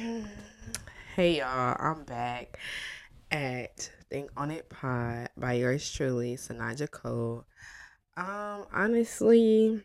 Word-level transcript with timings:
Hey 1.16 1.38
y'all, 1.38 1.76
I'm 1.78 2.04
back 2.04 2.58
at 3.30 3.90
Think 4.08 4.30
On 4.36 4.50
It 4.50 4.70
Pod 4.70 5.28
by 5.36 5.54
yours 5.54 5.90
truly, 5.90 6.36
Sanaja 6.36 6.90
Cole. 6.90 7.44
Um, 8.16 8.66
honestly, 8.72 9.82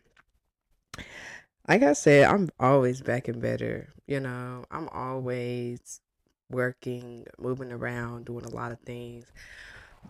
like 1.68 1.82
I 1.82 1.92
said, 1.92 2.30
I'm 2.30 2.48
always 2.58 3.02
back 3.02 3.28
and 3.28 3.42
better. 3.42 3.92
You 4.06 4.20
know, 4.20 4.64
I'm 4.70 4.88
always 4.88 6.00
working, 6.48 7.26
moving 7.38 7.72
around, 7.72 8.26
doing 8.26 8.44
a 8.44 8.54
lot 8.54 8.72
of 8.72 8.80
things. 8.80 9.26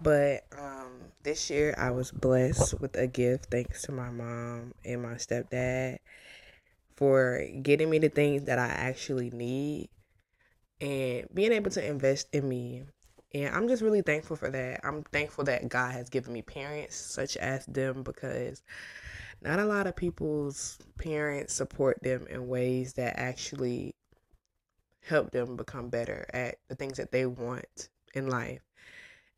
But 0.03 0.45
um, 0.57 0.93
this 1.23 1.51
year 1.51 1.75
I 1.79 1.91
was 1.91 2.13
blessed 2.13 2.81
with 2.81 2.97
a 2.97 3.07
gift 3.07 3.47
thanks 3.51 3.83
to 3.83 3.93
my 3.93 4.11
mom 4.11 4.75
and 4.85 5.03
my 5.03 5.15
stepdad 5.15 5.99
for 6.95 7.45
getting 7.63 7.91
me 7.91 7.99
the 7.99 8.09
things 8.11 8.45
that 8.45 8.59
I 8.59 8.69
actually 8.69 9.31
need 9.31 9.89
and 10.81 11.27
being 11.33 11.53
able 11.53 11.71
to 11.71 11.87
invest 11.87 12.29
in 12.33 12.49
me. 12.49 12.85
And 13.35 13.55
I'm 13.55 13.69
just 13.69 13.83
really 13.83 14.03
thankful 14.03 14.37
for 14.37 14.51
that. 14.51 14.81
I'm 14.85 15.03
thankful 15.05 15.45
that 15.45 15.69
God 15.69 15.93
has 15.93 16.09
given 16.09 16.33
me 16.33 16.43
parents 16.43 16.97
such 16.97 17.37
as 17.37 17.67
them 17.67 18.03
because 18.03 18.63
not 19.43 19.59
a 19.59 19.65
lot 19.65 19.87
of 19.87 19.97
people's 19.97 20.79
parents 20.99 21.53
support 21.53 22.03
them 22.03 22.27
in 22.29 22.49
ways 22.49 22.95
that 22.95 23.19
actually 23.19 23.95
help 25.03 25.31
them 25.31 25.57
become 25.57 25.89
better 25.89 26.27
at 26.33 26.57
the 26.69 26.75
things 26.75 26.97
that 26.97 27.13
they 27.13 27.27
want 27.27 27.89
in 28.15 28.29
life. 28.29 28.63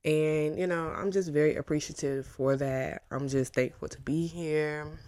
And, 0.05 0.59
you 0.59 0.67
know, 0.67 0.89
I'm 0.89 1.11
just 1.11 1.31
very 1.31 1.57
appreciative 1.57 2.27
for 2.27 2.57
that. 2.57 3.03
I'm 3.11 3.29
just 3.29 3.55
thankful 3.55 3.89
to 3.89 4.01
be 4.01 4.27
here. 4.27 4.99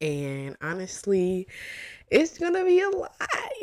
And 0.00 0.56
honestly, 0.62 1.48
it's 2.10 2.38
gonna 2.38 2.64
be 2.64 2.80
a 2.80 2.88
lot, 2.88 3.16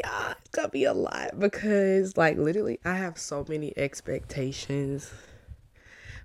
y'all. 0.04 0.34
It's 0.40 0.50
gonna 0.52 0.70
be 0.70 0.86
a 0.86 0.94
lot 0.94 1.40
because, 1.40 2.18
like, 2.18 2.38
literally, 2.38 2.80
I 2.84 2.96
have 2.96 3.18
so 3.18 3.46
many 3.48 3.74
expectations 3.78 5.10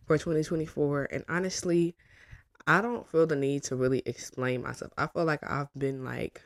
for 0.06 0.18
2024. 0.18 1.08
And 1.12 1.24
honestly, 1.28 1.94
I 2.66 2.80
don't 2.80 3.08
feel 3.08 3.26
the 3.26 3.36
need 3.36 3.62
to 3.64 3.76
really 3.76 4.02
explain 4.04 4.62
myself. 4.62 4.92
I 4.98 5.06
feel 5.06 5.24
like 5.24 5.48
I've 5.48 5.72
been 5.76 6.04
like 6.04 6.42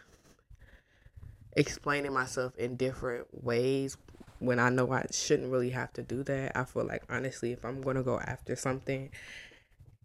explaining 1.56 2.12
myself 2.12 2.56
in 2.56 2.76
different 2.76 3.26
ways 3.44 3.96
when 4.40 4.58
I 4.58 4.68
know 4.70 4.92
I 4.92 5.06
shouldn't 5.10 5.52
really 5.52 5.70
have 5.70 5.92
to 5.94 6.02
do 6.02 6.22
that. 6.24 6.56
I 6.56 6.64
feel 6.64 6.84
like 6.84 7.04
honestly, 7.08 7.52
if 7.52 7.64
I'm 7.64 7.80
gonna 7.80 8.02
go 8.02 8.20
after 8.20 8.56
something, 8.56 9.10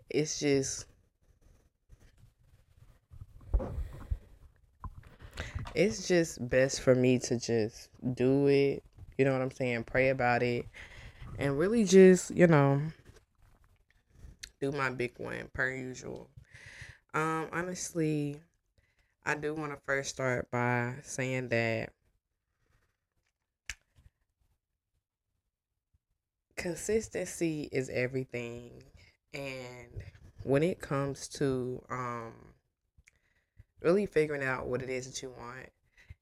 it's 0.10 0.40
just 0.40 0.86
it's 5.76 6.08
just 6.08 6.48
best 6.50 6.82
for 6.82 6.96
me 6.96 7.20
to 7.20 7.40
just 7.40 7.90
do 8.14 8.48
it. 8.48 8.84
You 9.18 9.26
know 9.26 9.34
what 9.34 9.42
I'm 9.42 9.52
saying? 9.52 9.84
Pray 9.84 10.10
about 10.10 10.44
it 10.44 10.66
and 11.40 11.58
really 11.58 11.84
just, 11.84 12.32
you 12.32 12.48
know, 12.48 12.82
do 14.60 14.72
my 14.72 14.90
big 14.90 15.14
one 15.18 15.50
per 15.54 15.70
usual. 15.70 16.30
Um, 17.14 17.48
honestly, 17.52 18.42
I 19.26 19.36
do 19.36 19.54
want 19.54 19.72
to 19.72 19.80
first 19.86 20.10
start 20.10 20.50
by 20.52 20.95
saying 21.04 21.50
that 21.50 21.92
consistency 26.56 27.70
is 27.72 27.90
everything. 27.90 28.84
And 29.34 30.04
when 30.44 30.64
it 30.64 30.80
comes 30.80 31.28
to 31.30 31.84
um 31.90 32.34
really 33.81 34.06
figuring 34.06 34.44
out 34.44 34.67
what 34.67 34.81
it 34.81 34.89
is 34.89 35.06
that 35.08 35.22
you 35.22 35.33
want 35.38 35.70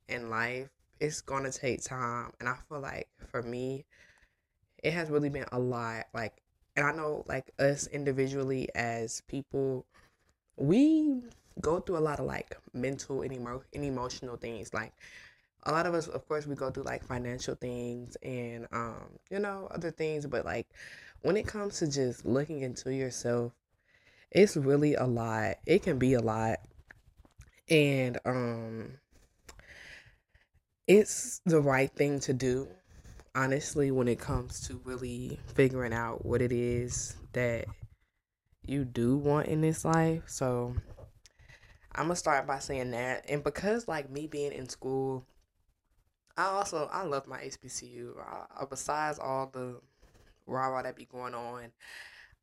in 0.08 0.30
life, 0.30 0.70
it's 1.00 1.22
gonna 1.22 1.52
take 1.52 1.84
time. 1.84 2.32
And 2.40 2.50
I 2.50 2.56
feel 2.70 2.80
like 2.80 3.08
for 3.32 3.42
me, 3.42 3.86
it 4.84 4.94
has 4.94 5.10
really 5.10 5.30
been 5.30 5.46
a 5.52 5.60
lot. 5.60 6.06
Like, 6.14 6.42
and 6.76 6.86
I 6.86 6.92
know 6.92 7.24
like 7.28 7.52
us 7.60 7.88
individually 7.88 8.70
as 8.76 9.22
people, 9.22 9.86
we 10.58 11.22
go 11.62 11.80
through 11.80 11.98
a 11.98 12.00
lot 12.00 12.20
of 12.20 12.26
like 12.26 12.58
mental 12.74 13.22
and, 13.22 13.34
emo- 13.34 13.64
and 13.74 13.84
emotional 13.84 14.38
things. 14.38 14.74
Like, 14.74 14.94
a 15.64 15.72
lot 15.72 15.88
of 15.88 15.96
us, 15.96 16.08
of 16.08 16.28
course, 16.28 16.46
we 16.46 16.56
go 16.56 16.70
through 16.70 16.84
like 16.84 17.04
financial 17.04 17.56
things 17.56 18.16
and 18.22 18.68
um, 18.72 19.10
you 19.32 19.40
know, 19.40 19.68
other 19.72 19.92
things. 19.92 20.26
But 20.28 20.46
like, 20.46 20.68
when 21.22 21.38
it 21.38 21.48
comes 21.48 21.80
to 21.80 21.88
just 21.88 22.26
looking 22.26 22.62
into 22.62 22.94
yourself, 22.94 23.54
it's 24.32 24.56
really 24.58 24.96
a 24.96 25.06
lot. 25.06 25.56
It 25.66 25.82
can 25.82 25.98
be 25.98 26.14
a 26.14 26.22
lot 26.22 26.60
and 27.70 28.18
um 28.26 28.98
it's 30.88 31.42
the 31.46 31.60
right 31.60 31.92
thing 31.92 32.20
to 32.20 32.34
do 32.34 32.68
honestly 33.34 33.92
when 33.92 34.08
it 34.08 34.20
comes 34.20 34.68
to 34.68 34.80
really 34.84 35.40
figuring 35.54 35.94
out 35.94 36.26
what 36.26 36.42
it 36.42 36.52
is 36.52 37.16
that 37.34 37.66
you 38.66 38.86
do 38.86 39.18
want 39.18 39.48
in 39.48 39.62
this 39.62 39.86
life. 39.86 40.24
So 40.26 40.76
i'm 41.98 42.06
gonna 42.06 42.16
start 42.16 42.46
by 42.46 42.60
saying 42.60 42.92
that 42.92 43.26
and 43.30 43.44
because 43.44 43.88
like 43.88 44.10
me 44.10 44.28
being 44.28 44.52
in 44.52 44.68
school 44.68 45.26
i 46.38 46.44
also 46.44 46.90
i 46.92 47.04
love 47.04 47.26
my 47.26 47.38
hbcu 47.40 48.14
I, 48.20 48.66
besides 48.66 49.18
all 49.18 49.50
the 49.52 49.80
rah 50.46 50.68
rah 50.68 50.82
that 50.82 50.96
be 50.96 51.06
going 51.06 51.34
on 51.34 51.72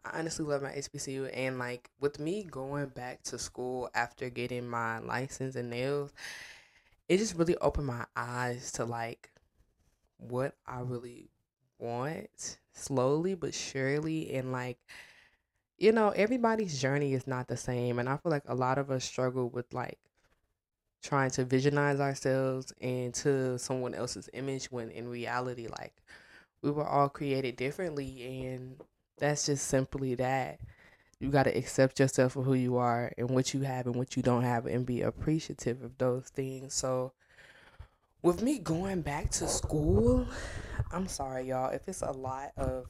I 0.05 0.19
honestly 0.19 0.45
love 0.45 0.63
my 0.63 0.71
HBCU 0.71 1.27
and 1.33 1.59
like 1.59 1.91
with 2.01 2.19
me 2.19 2.45
going 2.45 2.89
back 2.89 3.23
to 3.25 3.39
school 3.39 3.91
after 3.95 4.31
getting 4.31 4.69
my 4.69 4.99
license 4.99 5.55
and 5.55 5.71
nails, 5.71 6.13
it 7.09 7.19
just 7.19 7.37
really 7.37 7.57
opened 7.59 7.87
my 7.87 8.05
eyes 8.17 8.73
to 8.73 8.85
like 8.85 9.31
what 10.19 10.55
I 10.67 10.81
really 10.81 11.29
want 11.79 12.59
slowly 12.73 13.35
but 13.35 13.53
surely 13.55 14.33
and 14.35 14.53
like 14.53 14.79
you 15.79 15.93
know 15.93 16.11
everybody's 16.11 16.81
journey 16.81 17.13
is 17.13 17.27
not 17.27 17.49
the 17.49 17.57
same 17.57 17.99
and 17.99 18.09
I 18.09 18.17
feel 18.17 18.31
like 18.31 18.45
a 18.47 18.55
lot 18.55 18.79
of 18.79 18.91
us 18.91 19.05
struggle 19.05 19.51
with 19.51 19.73
like 19.75 19.99
trying 21.03 21.31
to 21.31 21.45
visionize 21.45 21.99
ourselves 21.99 22.73
into 22.81 23.59
someone 23.59 23.95
else's 23.95 24.31
image 24.33 24.67
when 24.71 24.91
in 24.91 25.09
reality 25.09 25.67
like 25.67 25.95
we 26.63 26.71
were 26.71 26.87
all 26.87 27.09
created 27.09 27.57
differently 27.57 28.47
and 28.47 28.77
that's 29.19 29.47
just 29.47 29.67
simply 29.67 30.15
that. 30.17 30.59
You 31.21 31.31
got 31.31 31.45
to 31.45 31.57
accept 31.57 32.01
yourself 32.01 32.33
for 32.33 32.43
who 32.43 32.55
you 32.55 32.77
are 32.79 33.13
and 33.17 33.31
what 33.31 33.55
you 33.55 33.61
have 33.61 33.87
and 33.87 33.95
what 33.95 34.17
you 34.17 34.23
don't 34.23 34.43
have 34.43 34.67
and 34.67 34.85
be 34.85 35.03
appreciative 35.03 35.83
of 35.83 35.97
those 35.99 36.29
things. 36.29 36.75
So, 36.75 37.13
with 38.23 38.43
me 38.43 38.59
going 38.59 39.03
back 39.03 39.31
to 39.33 39.47
school, 39.47 40.27
I'm 40.91 41.07
sorry, 41.07 41.49
y'all. 41.49 41.71
If 41.71 41.87
it's 41.87 42.03
a 42.03 42.11
lot 42.11 42.51
of 42.57 42.87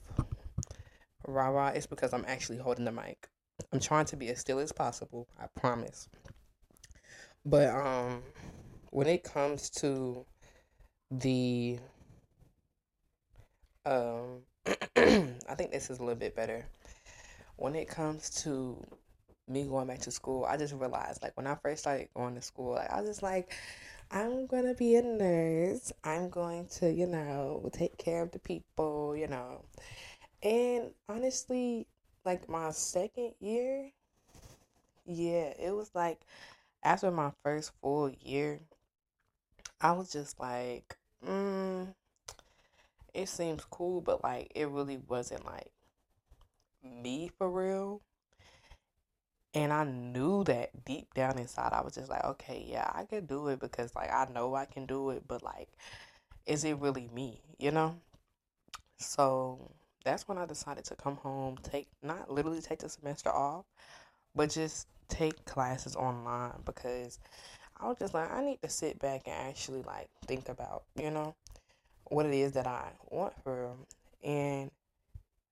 rah 1.27 1.49
rah, 1.49 1.69
it's 1.69 1.87
because 1.87 2.12
I'm 2.12 2.25
actually 2.27 2.59
holding 2.59 2.84
the 2.84 2.93
mic. 2.93 3.28
I'm 3.72 3.81
trying 3.81 4.06
to 4.06 4.16
be 4.16 4.28
as 4.28 4.41
still 4.41 4.59
as 4.59 4.72
possible, 4.72 5.28
I 5.38 5.47
promise. 5.59 6.09
But 7.44 7.69
um 7.69 8.22
when 8.91 9.06
it 9.06 9.25
comes 9.25 9.71
to 9.71 10.25
the 11.11 11.78
um 13.84 14.43
I 14.97 15.55
think 15.56 15.73
this 15.73 15.91
is 15.91 15.99
a 15.99 16.03
little 16.03 16.19
bit 16.19 16.37
better. 16.37 16.67
When 17.56 17.75
it 17.75 17.89
comes 17.89 18.31
to 18.43 18.77
me 19.49 19.65
going 19.65 19.87
back 19.87 20.00
to 20.00 20.11
school, 20.11 20.45
I 20.45 20.56
just 20.56 20.75
realized 20.75 21.23
like 21.23 21.37
when 21.37 21.47
I 21.47 21.56
first 21.56 21.83
started 21.83 22.09
going 22.15 22.34
to 22.34 22.43
school, 22.43 22.75
like 22.75 22.91
I 22.91 23.00
was 23.00 23.09
just 23.11 23.23
like, 23.23 23.53
I'm 24.11 24.47
gonna 24.47 24.75
be 24.75 24.97
a 24.97 25.03
nurse. 25.03 25.93
I'm 26.05 26.28
going 26.28 26.67
to, 26.81 26.93
you 26.93 27.06
know, 27.06 27.69
take 27.73 27.97
care 27.99 28.23
of 28.23 28.33
the 28.33 28.39
people, 28.39 29.17
you 29.17 29.28
know. 29.28 29.65
And 30.43 30.93
honestly, 31.09 31.87
like 32.25 32.49
my 32.49 32.71
second 32.73 33.33
year, 33.41 33.91
yeah, 35.06 35.53
it 35.59 35.75
was 35.75 35.91
like 35.94 36.21
after 36.83 37.11
my 37.11 37.33
first 37.43 37.73
full 37.81 38.11
year, 38.21 38.61
I 39.81 39.93
was 39.93 40.12
just 40.12 40.38
like, 40.41 40.97
mm, 41.26 41.94
it 43.14 43.29
seems 43.29 43.64
cool, 43.64 44.00
but 44.00 44.23
like 44.23 44.53
it 44.55 44.69
really 44.69 44.99
wasn't 45.09 45.44
like 45.44 45.70
me 46.82 47.31
for 47.38 47.50
real. 47.50 48.00
And 49.55 49.73
I 49.73 49.85
knew 49.85 50.44
that 50.44 50.85
deep 50.87 51.12
down 51.12 51.38
inside, 51.38 51.73
I 51.73 51.82
was 51.82 51.94
just 51.94 52.09
like, 52.09 52.25
okay, 52.25 52.64
yeah, 52.67 52.91
I 52.94 53.05
can 53.05 53.26
do 53.26 53.49
it 53.49 53.61
because 53.61 53.94
like 53.94 54.11
I 54.11 54.26
know 54.32 54.55
I 54.55 54.64
can 54.64 54.87
do 54.87 55.11
it, 55.11 55.25
but 55.29 55.43
like, 55.43 55.69
is 56.47 56.64
it 56.64 56.79
really 56.79 57.09
me, 57.12 57.41
you 57.59 57.70
know? 57.70 57.97
So 58.99 59.70
that's 60.05 60.26
when 60.26 60.38
I 60.38 60.47
decided 60.47 60.85
to 60.87 60.97
come 60.97 61.17
home, 61.17 61.59
take 61.62 61.88
not 62.03 62.31
literally 62.31 62.61
take 62.61 62.79
the 62.81 62.88
semester 62.88 63.31
off, 63.31 63.67
but 64.35 64.50
just 64.50 64.87
take 65.09 65.44
classes 65.44 65.97
online 65.97 66.55
because 66.64 67.19
I 67.79 67.88
was 67.88 67.99
just 67.99 68.14
like, 68.14 68.32
I 68.32 68.43
need 68.43 68.62
to 68.62 68.69
sit 68.69 68.99
back 68.99 69.23
and 69.26 69.35
actually 69.35 69.82
like 69.82 70.09
think 70.26 70.49
about, 70.49 70.85
you 70.97 71.11
know, 71.11 71.35
what 72.12 72.26
it 72.26 72.35
is 72.35 72.53
that 72.53 72.67
I 72.67 72.91
want 73.11 73.32
for 73.43 73.69
them. 73.69 73.87
And 74.23 74.70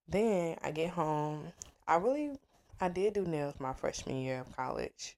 then 0.07 0.57
I 0.61 0.71
get 0.71 0.91
home. 0.91 1.51
I 1.87 1.95
really, 1.95 2.37
I 2.79 2.89
did 2.89 3.13
do 3.13 3.25
nails 3.25 3.55
my 3.59 3.73
freshman 3.73 4.21
year 4.21 4.41
of 4.41 4.55
college. 4.55 5.17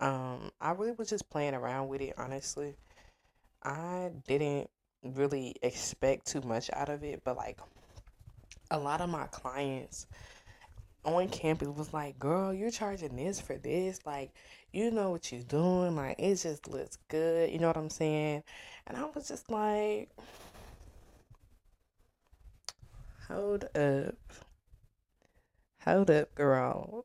Um, 0.00 0.50
I 0.60 0.72
really 0.72 0.92
was 0.92 1.08
just 1.08 1.28
playing 1.30 1.54
around 1.54 1.88
with 1.88 2.00
it, 2.00 2.14
honestly. 2.18 2.76
I 3.62 4.10
didn't 4.26 4.70
really 5.02 5.56
expect 5.62 6.26
too 6.26 6.42
much 6.42 6.70
out 6.72 6.88
of 6.88 7.02
it, 7.02 7.22
but 7.24 7.36
like 7.36 7.58
a 8.70 8.78
lot 8.78 9.00
of 9.00 9.08
my 9.08 9.26
clients 9.28 10.06
on 11.04 11.28
campus 11.28 11.68
was 11.68 11.92
like, 11.92 12.18
girl, 12.18 12.52
you're 12.52 12.70
charging 12.70 13.16
this 13.16 13.40
for 13.40 13.56
this. 13.56 14.00
Like, 14.04 14.32
you 14.72 14.90
know 14.90 15.10
what 15.10 15.32
you're 15.32 15.42
doing. 15.42 15.96
Like, 15.96 16.16
it 16.18 16.36
just 16.36 16.68
looks 16.68 16.98
good. 17.08 17.50
You 17.50 17.58
know 17.58 17.68
what 17.68 17.76
I'm 17.76 17.90
saying? 17.90 18.42
And 18.86 18.96
I 18.96 19.04
was 19.14 19.28
just 19.28 19.50
like, 19.50 20.10
hold 23.28 23.64
up. 23.76 24.16
Hold 25.80 26.08
up, 26.08 26.32
girl. 26.36 27.04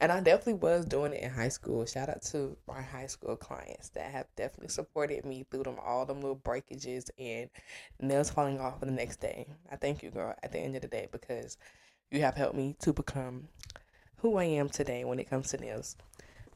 And 0.00 0.12
I 0.12 0.20
definitely 0.20 0.54
was 0.54 0.84
doing 0.86 1.12
it 1.12 1.22
in 1.22 1.30
high 1.30 1.48
school. 1.48 1.84
Shout 1.86 2.08
out 2.08 2.22
to 2.32 2.56
my 2.66 2.82
high 2.82 3.06
school 3.06 3.36
clients 3.36 3.88
that 3.90 4.10
have 4.10 4.26
definitely 4.36 4.68
supported 4.68 5.24
me 5.24 5.44
through 5.50 5.64
them 5.64 5.76
all 5.84 6.06
them 6.06 6.20
little 6.20 6.34
breakages 6.36 7.10
and 7.18 7.50
nails 8.00 8.30
falling 8.30 8.60
off 8.60 8.80
the 8.80 8.86
next 8.90 9.20
day. 9.20 9.46
I 9.70 9.76
thank 9.76 10.02
you, 10.02 10.10
girl, 10.10 10.34
at 10.42 10.52
the 10.52 10.58
end 10.58 10.76
of 10.76 10.82
the 10.82 10.88
day 10.88 11.08
because 11.10 11.56
you 12.10 12.20
have 12.22 12.34
helped 12.36 12.56
me 12.56 12.76
to 12.80 12.92
become 12.92 13.48
who 14.18 14.36
I 14.36 14.44
am 14.44 14.68
today 14.68 15.04
when 15.04 15.18
it 15.18 15.30
comes 15.30 15.50
to 15.50 15.58
nails. 15.58 15.96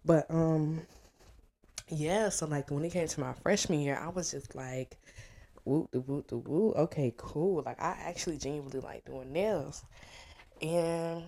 But 0.05 0.27
um 0.31 0.83
yeah, 1.89 2.29
so 2.31 2.47
like 2.47 2.71
when 2.71 2.85
it 2.85 2.93
came 2.93 3.09
to 3.09 3.21
my 3.21 3.35
freshman 3.35 3.81
year, 3.81 3.99
I 3.99 4.09
was 4.09 4.31
just 4.31 4.55
like 4.55 4.99
woo 5.65 5.89
the 5.93 6.01
woo 6.01 6.25
the 6.29 6.37
woo. 6.37 6.73
Okay, 6.73 7.15
cool. 7.17 7.63
Like 7.65 7.81
I 7.81 7.97
actually 8.01 8.39
genuinely 8.39 8.81
like 8.81 9.05
doing 9.05 9.33
nails. 9.33 9.85
And 10.61 11.25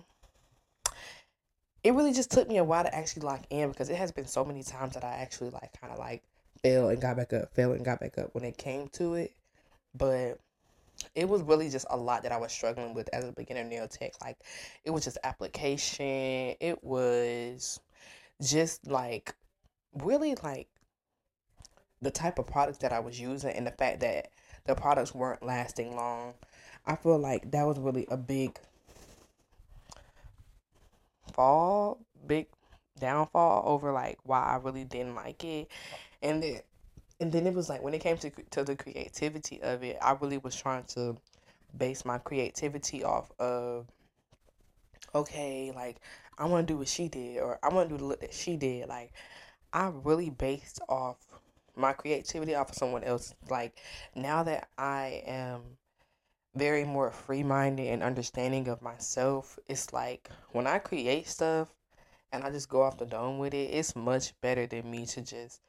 it 1.83 1.93
really 1.93 2.13
just 2.13 2.31
took 2.31 2.47
me 2.47 2.57
a 2.57 2.63
while 2.63 2.83
to 2.83 2.95
actually 2.95 3.23
lock 3.23 3.45
in 3.49 3.69
because 3.69 3.89
it 3.89 3.95
has 3.97 4.11
been 4.11 4.25
so 4.25 4.43
many 4.43 4.63
times 4.63 4.93
that 4.95 5.03
I 5.03 5.13
actually 5.17 5.51
like 5.51 5.79
kind 5.79 5.93
of 5.93 5.99
like 5.99 6.23
fell 6.63 6.89
and 6.89 7.01
got 7.01 7.17
back 7.17 7.33
up, 7.33 7.53
fell 7.53 7.73
and 7.73 7.85
got 7.85 7.99
back 7.99 8.17
up 8.17 8.33
when 8.33 8.43
it 8.43 8.57
came 8.57 8.87
to 8.93 9.15
it. 9.15 9.33
But 9.93 10.39
it 11.13 11.27
was 11.27 11.41
really 11.41 11.69
just 11.69 11.85
a 11.89 11.97
lot 11.97 12.23
that 12.23 12.31
I 12.31 12.37
was 12.37 12.51
struggling 12.51 12.93
with 12.93 13.09
as 13.13 13.25
a 13.25 13.31
beginner 13.31 13.63
nail 13.63 13.87
tech. 13.87 14.13
Like 14.21 14.37
it 14.83 14.91
was 14.91 15.03
just 15.03 15.17
application. 15.23 16.55
It 16.59 16.83
was 16.83 17.79
just 18.41 18.87
like 18.87 19.35
really 19.93 20.35
like 20.43 20.67
the 22.05 22.11
type 22.11 22.37
of 22.37 22.45
products 22.45 22.77
that 22.77 22.93
I 22.93 22.99
was 22.99 23.19
using 23.19 23.51
and 23.51 23.65
the 23.65 23.71
fact 23.71 23.99
that 24.01 24.29
the 24.65 24.75
products 24.75 25.13
weren't 25.13 25.43
lasting 25.43 25.95
long. 25.95 26.35
I 26.85 26.95
feel 26.95 27.17
like 27.17 27.49
that 27.51 27.65
was 27.65 27.79
really 27.79 28.05
a 28.09 28.15
big 28.15 28.59
fall, 31.33 31.97
big 32.27 32.45
downfall 32.99 33.63
over 33.65 33.91
like 33.91 34.19
why 34.23 34.39
I 34.39 34.57
really 34.57 34.83
didn't 34.83 35.15
like 35.15 35.43
it, 35.43 35.67
and 36.21 36.43
then 36.43 36.61
and 37.19 37.31
then 37.31 37.47
it 37.47 37.53
was 37.53 37.69
like 37.69 37.81
when 37.81 37.95
it 37.95 38.01
came 38.01 38.17
to 38.17 38.29
to 38.51 38.63
the 38.63 38.75
creativity 38.75 39.61
of 39.63 39.83
it, 39.83 39.97
I 39.99 40.15
really 40.21 40.37
was 40.37 40.55
trying 40.55 40.83
to 40.89 41.17
base 41.75 42.05
my 42.05 42.19
creativity 42.19 43.03
off 43.03 43.31
of 43.39 43.87
okay, 45.15 45.71
like 45.75 45.97
I 46.37 46.45
want 46.45 46.67
to 46.67 46.73
do 46.73 46.77
what 46.77 46.87
she 46.87 47.07
did, 47.07 47.39
or 47.39 47.57
I 47.63 47.73
want 47.73 47.89
to 47.89 47.95
do 47.95 47.99
the 47.99 48.05
look 48.05 48.21
that 48.21 48.33
she 48.33 48.57
did. 48.57 48.87
Like 48.89 49.11
I 49.73 49.91
really 50.03 50.29
based 50.29 50.79
off 50.87 51.17
my 51.75 51.93
creativity 51.93 52.55
off 52.55 52.69
of 52.69 52.75
someone 52.75 53.03
else. 53.03 53.33
Like 53.49 53.77
now 54.15 54.43
that 54.43 54.69
I 54.77 55.23
am 55.25 55.77
very 56.55 56.85
more 56.85 57.11
free 57.11 57.43
minded 57.43 57.87
and 57.87 58.01
understanding 58.01 58.67
of 58.67 58.81
myself. 58.81 59.59
It's 59.67 59.91
like 59.93 60.29
when 60.53 60.65
I 60.65 60.79
create 60.79 61.27
stuff 61.27 61.73
and 62.31 62.43
I 62.43 62.49
just 62.49 62.69
go 62.69 62.81
off 62.81 62.97
the 62.97 63.05
dome 63.05 63.37
with 63.37 63.53
it, 63.53 63.71
it's 63.71 63.95
much 63.95 64.39
better 64.41 64.65
than 64.65 64.89
me 64.89 65.05
to 65.07 65.21
just 65.21 65.61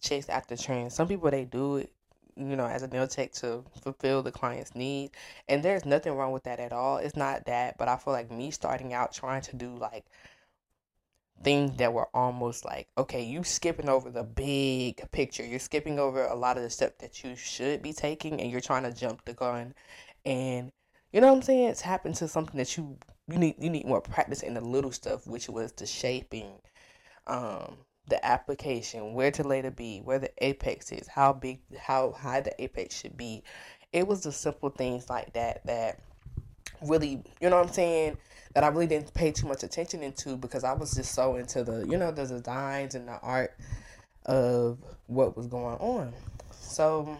chase 0.00 0.28
after 0.28 0.56
trends. 0.56 0.94
Some 0.94 1.08
people 1.08 1.30
they 1.30 1.44
do 1.44 1.78
it, 1.78 1.92
you 2.36 2.56
know, 2.56 2.66
as 2.66 2.82
a 2.82 2.88
nail 2.88 3.08
tech 3.08 3.32
to 3.34 3.64
fulfill 3.80 4.22
the 4.22 4.30
client's 4.30 4.74
need. 4.74 5.10
And 5.48 5.62
there's 5.62 5.86
nothing 5.86 6.12
wrong 6.12 6.32
with 6.32 6.44
that 6.44 6.60
at 6.60 6.72
all. 6.72 6.98
It's 6.98 7.16
not 7.16 7.46
that, 7.46 7.78
but 7.78 7.88
I 7.88 7.96
feel 7.96 8.12
like 8.12 8.30
me 8.30 8.50
starting 8.50 8.92
out 8.92 9.12
trying 9.12 9.42
to 9.42 9.56
do 9.56 9.74
like 9.76 10.04
things 11.42 11.76
that 11.76 11.92
were 11.92 12.08
almost 12.14 12.64
like 12.64 12.88
okay 12.98 13.22
you 13.22 13.44
skipping 13.44 13.88
over 13.88 14.10
the 14.10 14.24
big 14.24 15.00
picture 15.12 15.44
you're 15.44 15.58
skipping 15.58 15.98
over 15.98 16.24
a 16.24 16.34
lot 16.34 16.56
of 16.56 16.62
the 16.62 16.70
steps 16.70 16.96
that 17.00 17.22
you 17.22 17.36
should 17.36 17.82
be 17.82 17.92
taking 17.92 18.40
and 18.40 18.50
you're 18.50 18.60
trying 18.60 18.82
to 18.82 18.92
jump 18.92 19.24
the 19.24 19.32
gun 19.32 19.74
and 20.24 20.72
you 21.12 21.20
know 21.20 21.28
what 21.28 21.36
I'm 21.36 21.42
saying? 21.42 21.68
It's 21.68 21.80
happened 21.80 22.16
to 22.16 22.28
something 22.28 22.56
that 22.58 22.76
you 22.76 22.98
you 23.28 23.38
need 23.38 23.54
you 23.58 23.70
need 23.70 23.86
more 23.86 24.00
practice 24.00 24.42
in 24.42 24.54
the 24.54 24.60
little 24.60 24.92
stuff, 24.92 25.26
which 25.26 25.48
was 25.48 25.72
the 25.72 25.86
shaping, 25.86 26.52
um, 27.26 27.78
the 28.08 28.24
application, 28.24 29.14
where 29.14 29.30
to 29.30 29.42
lay 29.42 29.62
the 29.62 29.70
bead, 29.70 30.04
where 30.04 30.18
the 30.18 30.30
apex 30.44 30.92
is, 30.92 31.08
how 31.08 31.32
big, 31.32 31.60
how 31.78 32.12
high 32.12 32.40
the 32.40 32.62
apex 32.62 32.94
should 33.00 33.16
be. 33.16 33.42
It 33.92 34.06
was 34.06 34.22
the 34.22 34.32
simple 34.32 34.68
things 34.68 35.08
like 35.08 35.32
that 35.32 35.64
that 35.66 36.00
really, 36.82 37.22
you 37.40 37.48
know 37.48 37.56
what 37.56 37.68
I'm 37.68 37.72
saying, 37.72 38.18
that 38.58 38.64
I 38.64 38.68
really 38.70 38.88
didn't 38.88 39.14
pay 39.14 39.30
too 39.30 39.46
much 39.46 39.62
attention 39.62 40.02
into 40.02 40.36
because 40.36 40.64
I 40.64 40.72
was 40.72 40.92
just 40.92 41.14
so 41.14 41.36
into 41.36 41.62
the, 41.62 41.86
you 41.88 41.96
know, 41.96 42.10
the 42.10 42.26
designs 42.26 42.96
and 42.96 43.06
the 43.06 43.16
art 43.20 43.56
of 44.26 44.78
what 45.06 45.36
was 45.36 45.46
going 45.46 45.76
on. 45.76 46.12
So 46.50 47.16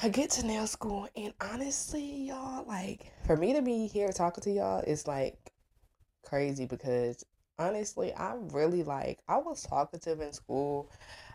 I 0.00 0.08
get 0.08 0.30
to 0.30 0.46
nail 0.46 0.68
school, 0.68 1.08
and 1.16 1.34
honestly, 1.40 2.28
y'all, 2.28 2.64
like, 2.68 3.12
for 3.26 3.36
me 3.36 3.54
to 3.54 3.60
be 3.60 3.88
here 3.88 4.12
talking 4.12 4.44
to 4.44 4.52
y'all 4.52 4.84
is 4.86 5.08
like 5.08 5.36
crazy 6.24 6.66
because 6.66 7.24
honestly, 7.58 8.14
I'm 8.14 8.48
really 8.50 8.84
like, 8.84 9.18
I 9.28 9.38
was 9.38 9.64
talkative 9.64 10.20
in 10.20 10.32
school. 10.32 10.92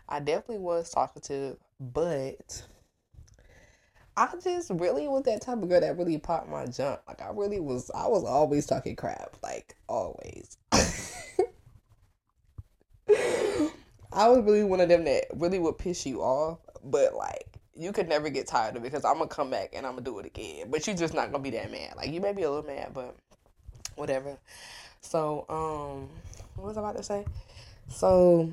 I 0.08 0.20
definitely 0.20 0.64
was 0.64 0.88
talkative, 0.88 1.58
but 1.78 2.66
I 4.16 4.28
just 4.42 4.70
really 4.70 5.08
was 5.08 5.24
that 5.24 5.42
type 5.42 5.62
of 5.62 5.68
girl 5.68 5.80
that 5.80 5.98
really 5.98 6.18
popped 6.18 6.48
my 6.48 6.66
jump. 6.66 7.00
Like, 7.08 7.20
I 7.20 7.30
really 7.32 7.60
was, 7.60 7.90
I 7.94 8.06
was 8.06 8.24
always 8.24 8.66
talking 8.66 8.94
crap, 8.94 9.36
like, 9.42 9.76
always. 9.88 10.56
I 14.14 14.28
was 14.28 14.44
really 14.44 14.62
one 14.62 14.80
of 14.80 14.88
them 14.88 15.04
that 15.04 15.24
really 15.34 15.58
would 15.58 15.78
piss 15.78 16.06
you 16.06 16.22
off, 16.22 16.58
but 16.84 17.14
like, 17.14 17.58
you 17.76 17.90
could 17.92 18.08
never 18.08 18.30
get 18.30 18.46
tired 18.46 18.76
of 18.76 18.82
it 18.82 18.92
because 18.92 19.04
I'm 19.04 19.14
gonna 19.14 19.26
come 19.26 19.50
back 19.50 19.70
and 19.74 19.84
I'm 19.84 19.94
gonna 19.94 20.04
do 20.04 20.20
it 20.20 20.26
again. 20.26 20.70
But 20.70 20.86
you're 20.86 20.94
just 20.94 21.14
not 21.14 21.32
gonna 21.32 21.42
be 21.42 21.50
that 21.50 21.72
mad. 21.72 21.94
Like 21.96 22.10
you 22.10 22.20
may 22.20 22.32
be 22.32 22.42
a 22.42 22.50
little 22.50 22.64
mad, 22.64 22.92
but 22.94 23.16
whatever. 23.96 24.38
So, 25.00 25.44
um, 25.48 26.08
what 26.54 26.68
was 26.68 26.76
I 26.76 26.80
about 26.80 26.96
to 26.96 27.02
say? 27.02 27.24
So, 27.88 28.52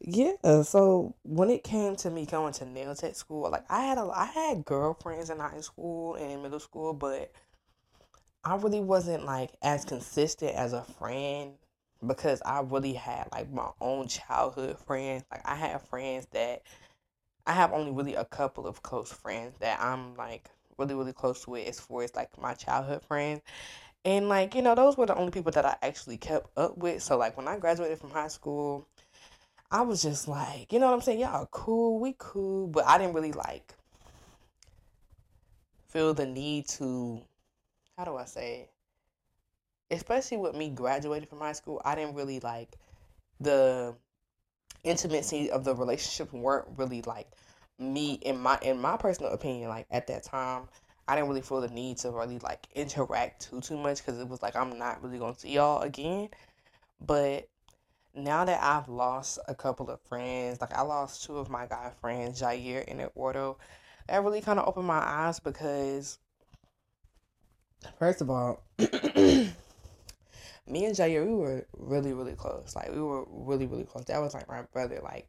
yeah. 0.00 0.62
So 0.62 1.14
when 1.22 1.50
it 1.50 1.64
came 1.64 1.96
to 1.96 2.10
me 2.10 2.26
going 2.26 2.52
to 2.54 2.64
nail 2.66 2.94
tech 2.94 3.14
school, 3.16 3.50
like 3.50 3.64
I 3.70 3.82
had 3.84 3.98
a, 3.98 4.10
I 4.14 4.26
had 4.26 4.64
girlfriends 4.64 5.30
in 5.30 5.38
high 5.38 5.60
school 5.60 6.14
and 6.14 6.42
middle 6.42 6.60
school, 6.60 6.92
but 6.92 7.32
I 8.44 8.56
really 8.56 8.80
wasn't 8.80 9.24
like 9.24 9.50
as 9.62 9.84
consistent 9.84 10.54
as 10.54 10.72
a 10.72 10.82
friend 10.82 11.52
because 12.06 12.40
I 12.46 12.60
really 12.60 12.94
had 12.94 13.28
like 13.32 13.50
my 13.52 13.68
own 13.80 14.08
childhood 14.08 14.78
friends. 14.78 15.24
Like 15.30 15.42
I 15.44 15.54
had 15.54 15.82
friends 15.82 16.26
that 16.32 16.62
I 17.46 17.52
have 17.52 17.72
only 17.72 17.92
really 17.92 18.14
a 18.14 18.24
couple 18.24 18.66
of 18.66 18.82
close 18.82 19.12
friends 19.12 19.54
that 19.58 19.80
I'm 19.80 20.14
like 20.14 20.48
really 20.78 20.94
really 20.94 21.12
close 21.12 21.46
with 21.48 21.66
as 21.66 21.80
far 21.80 22.04
as 22.04 22.14
like 22.14 22.40
my 22.40 22.54
childhood 22.54 23.02
friends. 23.02 23.42
And 24.04 24.28
like, 24.28 24.54
you 24.54 24.62
know, 24.62 24.74
those 24.74 24.96
were 24.96 25.06
the 25.06 25.16
only 25.16 25.32
people 25.32 25.52
that 25.52 25.66
I 25.66 25.76
actually 25.82 26.18
kept 26.18 26.56
up 26.56 26.78
with. 26.78 27.02
So 27.02 27.18
like 27.18 27.36
when 27.36 27.48
I 27.48 27.58
graduated 27.58 27.98
from 27.98 28.10
high 28.10 28.28
school, 28.28 28.86
I 29.70 29.82
was 29.82 30.02
just 30.02 30.28
like, 30.28 30.72
you 30.72 30.78
know 30.78 30.86
what 30.86 30.94
I'm 30.94 31.00
saying? 31.02 31.20
Y'all 31.20 31.46
cool, 31.50 32.00
we 32.00 32.14
cool, 32.18 32.68
but 32.68 32.86
I 32.86 32.98
didn't 32.98 33.14
really 33.14 33.32
like 33.32 33.74
feel 35.88 36.14
the 36.14 36.26
need 36.26 36.68
to 36.68 37.22
how 37.96 38.04
do 38.04 38.16
I 38.16 38.24
say 38.26 38.68
it? 39.90 39.94
Especially 39.94 40.36
with 40.36 40.54
me 40.54 40.68
graduating 40.68 41.28
from 41.28 41.40
high 41.40 41.52
school, 41.52 41.82
I 41.84 41.94
didn't 41.94 42.14
really 42.14 42.40
like 42.40 42.76
the 43.40 43.94
intimacy 44.84 45.50
of 45.50 45.64
the 45.64 45.74
relationship 45.74 46.32
weren't 46.32 46.66
really 46.76 47.02
like 47.02 47.28
me 47.78 48.14
in 48.22 48.38
my 48.38 48.58
in 48.62 48.80
my 48.80 48.96
personal 48.96 49.32
opinion 49.32 49.68
like 49.68 49.86
at 49.90 50.06
that 50.06 50.22
time 50.22 50.64
i 51.06 51.14
didn't 51.14 51.28
really 51.28 51.40
feel 51.40 51.60
the 51.60 51.68
need 51.68 51.96
to 51.96 52.10
really 52.10 52.38
like 52.40 52.66
interact 52.74 53.48
too 53.48 53.60
too 53.60 53.76
much 53.76 53.98
because 53.98 54.18
it 54.20 54.28
was 54.28 54.42
like 54.42 54.56
i'm 54.56 54.76
not 54.78 55.02
really 55.02 55.18
gonna 55.18 55.38
see 55.38 55.50
y'all 55.50 55.82
again 55.82 56.28
but 57.04 57.48
now 58.24 58.44
that 58.44 58.62
i've 58.62 58.88
lost 58.88 59.38
a 59.48 59.54
couple 59.54 59.88
of 59.90 60.00
friends 60.02 60.60
like 60.60 60.74
i 60.74 60.82
lost 60.82 61.24
two 61.24 61.36
of 61.38 61.48
my 61.48 61.66
guy 61.66 61.90
friends 62.00 62.40
jair 62.40 62.84
and 62.88 63.00
eduardo 63.00 63.56
that 64.08 64.22
really 64.22 64.40
kind 64.40 64.58
of 64.58 64.66
opened 64.66 64.86
my 64.86 64.98
eyes 64.98 65.38
because 65.40 66.18
first 67.98 68.20
of 68.20 68.30
all 68.30 68.62
me 70.68 70.84
and 70.84 70.94
Jair, 70.94 71.26
we 71.26 71.34
were 71.34 71.66
really, 71.76 72.12
really 72.12 72.34
close. 72.34 72.74
Like 72.76 72.92
we 72.92 73.00
were 73.00 73.24
really, 73.28 73.66
really 73.66 73.84
close. 73.84 74.04
That 74.06 74.20
was 74.20 74.34
like 74.34 74.48
my 74.48 74.62
brother. 74.72 75.00
Like 75.02 75.28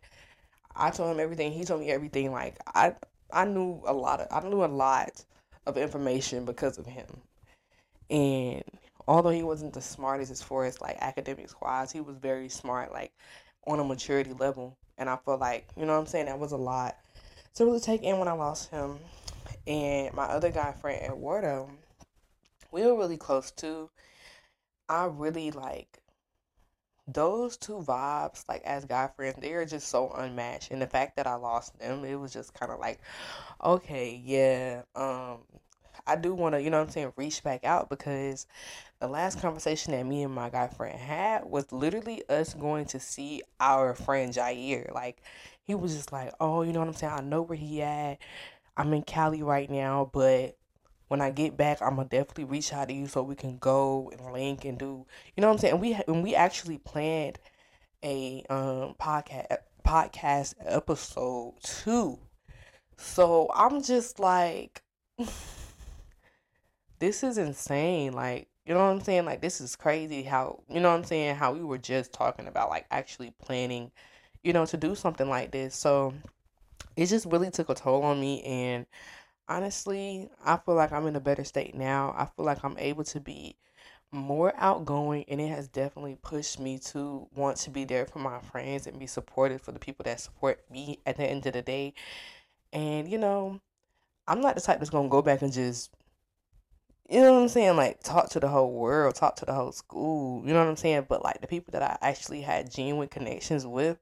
I 0.76 0.90
told 0.90 1.12
him 1.12 1.20
everything. 1.20 1.52
He 1.52 1.64
told 1.64 1.82
me 1.82 1.92
everything. 1.92 2.32
Like 2.32 2.58
I, 2.68 2.96
I 3.32 3.46
knew 3.46 3.82
a 3.86 3.94
lot 3.94 4.20
of, 4.20 4.28
I 4.32 4.48
knew 4.48 4.64
a 4.64 4.68
lot 4.68 5.24
of 5.66 5.78
information 5.78 6.46
because 6.46 6.78
of 6.78 6.86
him. 6.86 7.06
And 8.10 8.64
although 9.10 9.30
he 9.30 9.44
wasn't 9.44 9.74
the 9.74 9.82
smartest 9.82 10.32
as 10.32 10.42
far 10.42 10.66
as 10.66 10.80
like 10.80 10.98
academics 11.02 11.56
wise, 11.62 11.92
he 11.92 12.00
was 12.00 12.18
very 12.18 12.48
smart. 12.48 12.92
Like 12.92 13.12
on 13.68 13.80
a 13.80 13.84
maturity 13.84 14.34
level. 14.34 14.78
And 14.98 15.10
I 15.10 15.18
feel 15.18 15.38
like, 15.38 15.68
you 15.78 15.86
know 15.86 15.94
what 15.94 16.00
I'm 16.00 16.06
saying, 16.08 16.26
that 16.26 16.40
was 16.40 16.52
a 16.52 16.58
lot 16.58 16.98
to 17.56 17.66
really 17.66 17.80
take 17.80 18.04
in 18.04 18.20
when 18.20 18.28
I 18.28 18.34
lost 18.34 18.70
him. 18.70 19.00
And 19.68 20.14
my 20.14 20.26
other 20.26 20.52
guy 20.52 20.74
friend, 20.74 21.02
Eduardo, 21.04 21.70
we 22.72 22.86
were 22.86 22.98
really 22.98 23.18
close 23.18 23.52
too. 23.52 23.90
I 24.90 25.06
really 25.06 25.52
like 25.52 26.00
those 27.08 27.58
two 27.58 27.84
vibes, 27.88 28.44
like 28.48 28.64
as 28.64 28.86
guy 28.86 29.10
friends, 29.16 29.38
they 29.40 29.54
are 29.54 29.66
just 29.66 29.88
so 29.88 30.12
unmatched. 30.18 30.72
And 30.72 30.82
the 30.82 30.88
fact 30.88 31.16
that 31.16 31.28
I 31.28 31.36
lost 31.36 31.78
them, 31.80 32.04
it 32.04 32.16
was 32.16 32.34
just 32.34 32.54
kind 32.54 32.72
of 32.72 32.80
like, 32.80 33.00
okay, 33.64 34.22
yeah, 34.24 34.82
um, 34.96 35.40
I 36.06 36.16
do 36.16 36.34
want 36.34 36.56
to, 36.56 36.62
you 36.62 36.70
know 36.70 36.80
what 36.80 36.88
I'm 36.88 36.92
saying, 36.92 37.14
reach 37.16 37.44
back 37.44 37.64
out 37.64 37.90
because 37.90 38.48
the 39.00 39.08
last 39.08 39.40
conversation 39.42 39.94
that 39.94 40.06
me 40.06 40.24
and 40.24 40.34
my 40.34 40.50
guy 40.50 40.68
friend 40.68 41.00
had 41.00 41.46
was 41.46 41.72
literally 41.72 42.24
us 42.30 42.54
going 42.54 42.86
to 42.86 43.00
see 43.00 43.42
our 43.60 43.94
friend 43.94 44.34
Jair. 44.34 44.94
Like, 44.94 45.22
he 45.64 45.76
was 45.76 45.96
just 45.96 46.12
like, 46.12 46.34
oh, 46.40 46.64
you 46.64 46.74
know 46.74 46.80
what 46.80 46.90
I'm 46.90 46.94
saying? 46.94 47.14
I 47.14 47.22
know 47.22 47.42
where 47.42 47.58
he 47.58 47.82
at. 47.82 48.18
I'm 48.76 48.94
in 48.94 49.04
Cali 49.04 49.44
right 49.44 49.70
now, 49.70 50.10
but 50.14 50.58
when 51.08 51.22
I 51.22 51.32
get 51.32 51.58
back, 51.58 51.82
I'm 51.82 51.96
gonna 51.96 52.08
definitely 52.08 52.46
reach 52.46 52.72
out 52.72 52.88
to 52.90 52.94
you 52.94 53.08
so 53.08 53.24
we 53.24 53.36
can 53.36 53.58
go 53.58 54.12
and 54.12 54.32
link 54.32 54.64
and 54.66 54.78
do, 54.78 55.06
you 55.36 55.42
know 55.42 55.48
what 55.48 55.54
I'm 55.54 55.60
saying? 55.60 55.74
And 55.74 55.82
we 55.82 55.94
and 56.08 56.24
we 56.24 56.36
actually 56.36 56.78
planned 56.78 57.40
a 58.04 58.44
um 58.50 58.96
podcast 59.00 59.58
podcast 59.86 60.54
episode 60.66 61.56
too. 61.62 62.20
So 62.98 63.50
I'm 63.56 63.82
just 63.82 64.20
like, 64.20 64.84
this 67.00 67.24
is 67.24 67.38
insane. 67.38 68.14
Like, 68.14 68.49
you 68.70 68.76
know 68.76 68.82
what 68.82 68.92
I'm 68.92 69.02
saying? 69.02 69.26
Like, 69.26 69.42
this 69.42 69.62
is 69.62 69.76
crazy. 69.76 70.22
How 70.22 70.62
you 70.70 70.80
know 70.80 70.92
what 70.92 70.98
I'm 70.98 71.04
saying? 71.04 71.36
How 71.38 71.54
we 71.54 71.64
were 71.64 71.80
just 71.80 72.14
talking 72.14 72.48
about 72.48 72.70
like 72.70 72.86
actually 72.92 73.34
planning, 73.42 73.92
you 74.44 74.54
know, 74.54 74.68
to 74.68 74.78
do 74.78 74.94
something 74.94 75.28
like 75.28 75.50
this. 75.50 75.76
So 75.76 76.14
it 76.96 77.08
just 77.08 77.26
really 77.26 77.50
took 77.50 77.70
a 77.70 77.74
toll 77.74 78.04
on 78.04 78.22
me 78.22 78.44
and 78.44 78.86
honestly, 79.48 80.30
I 80.46 80.58
feel 80.58 80.76
like 80.76 80.92
I'm 80.92 81.08
in 81.08 81.16
a 81.16 81.20
better 81.20 81.44
state 81.44 81.74
now. 81.74 82.14
I 82.16 82.26
feel 82.26 82.46
like 82.46 82.64
I'm 82.64 82.78
able 82.78 83.04
to 83.06 83.20
be 83.20 83.56
more 84.12 84.54
outgoing 84.58 85.26
and 85.30 85.42
it 85.42 85.48
has 85.48 85.68
definitely 85.68 86.20
pushed 86.22 86.60
me 86.60 86.78
to 86.80 87.28
want 87.36 87.58
to 87.58 87.72
be 87.72 87.86
there 87.86 88.06
for 88.06 88.20
my 88.20 88.40
friends 88.40 88.86
and 88.86 89.00
be 89.00 89.08
supportive 89.08 89.62
for 89.62 89.72
the 89.72 89.80
people 89.80 90.04
that 90.04 90.20
support 90.20 90.64
me 90.70 91.00
at 91.08 91.18
the 91.18 91.24
end 91.26 91.48
of 91.48 91.54
the 91.54 91.64
day. 91.64 91.96
And 92.72 93.10
you 93.10 93.18
know, 93.18 93.62
I'm 94.28 94.42
not 94.42 94.54
the 94.54 94.62
type 94.62 94.78
that's 94.78 94.92
gonna 94.92 95.10
go 95.10 95.24
back 95.24 95.42
and 95.42 95.52
just 95.52 95.90
you 97.10 97.22
know 97.22 97.34
what 97.34 97.42
I'm 97.42 97.50
saying? 97.50 97.76
Like 97.76 98.04
talk 98.04 98.30
to 98.32 98.40
the 98.40 98.48
whole 98.48 98.72
world, 98.72 99.16
talk 99.16 99.36
to 99.38 99.46
the 99.46 99.54
whole 99.54 99.72
school. 99.72 100.46
You 100.46 100.54
know 100.54 100.60
what 100.60 100.70
I'm 100.70 100.76
saying? 100.76 101.08
But 101.10 101.24
like 101.24 101.42
the 101.42 101.48
people 101.48 101.72
that 101.72 101.84
I 101.84 101.98
actually 102.08 102.42
had 102.42 102.72
genuine 102.72 103.08
connections 103.08 103.66
with, 103.66 103.98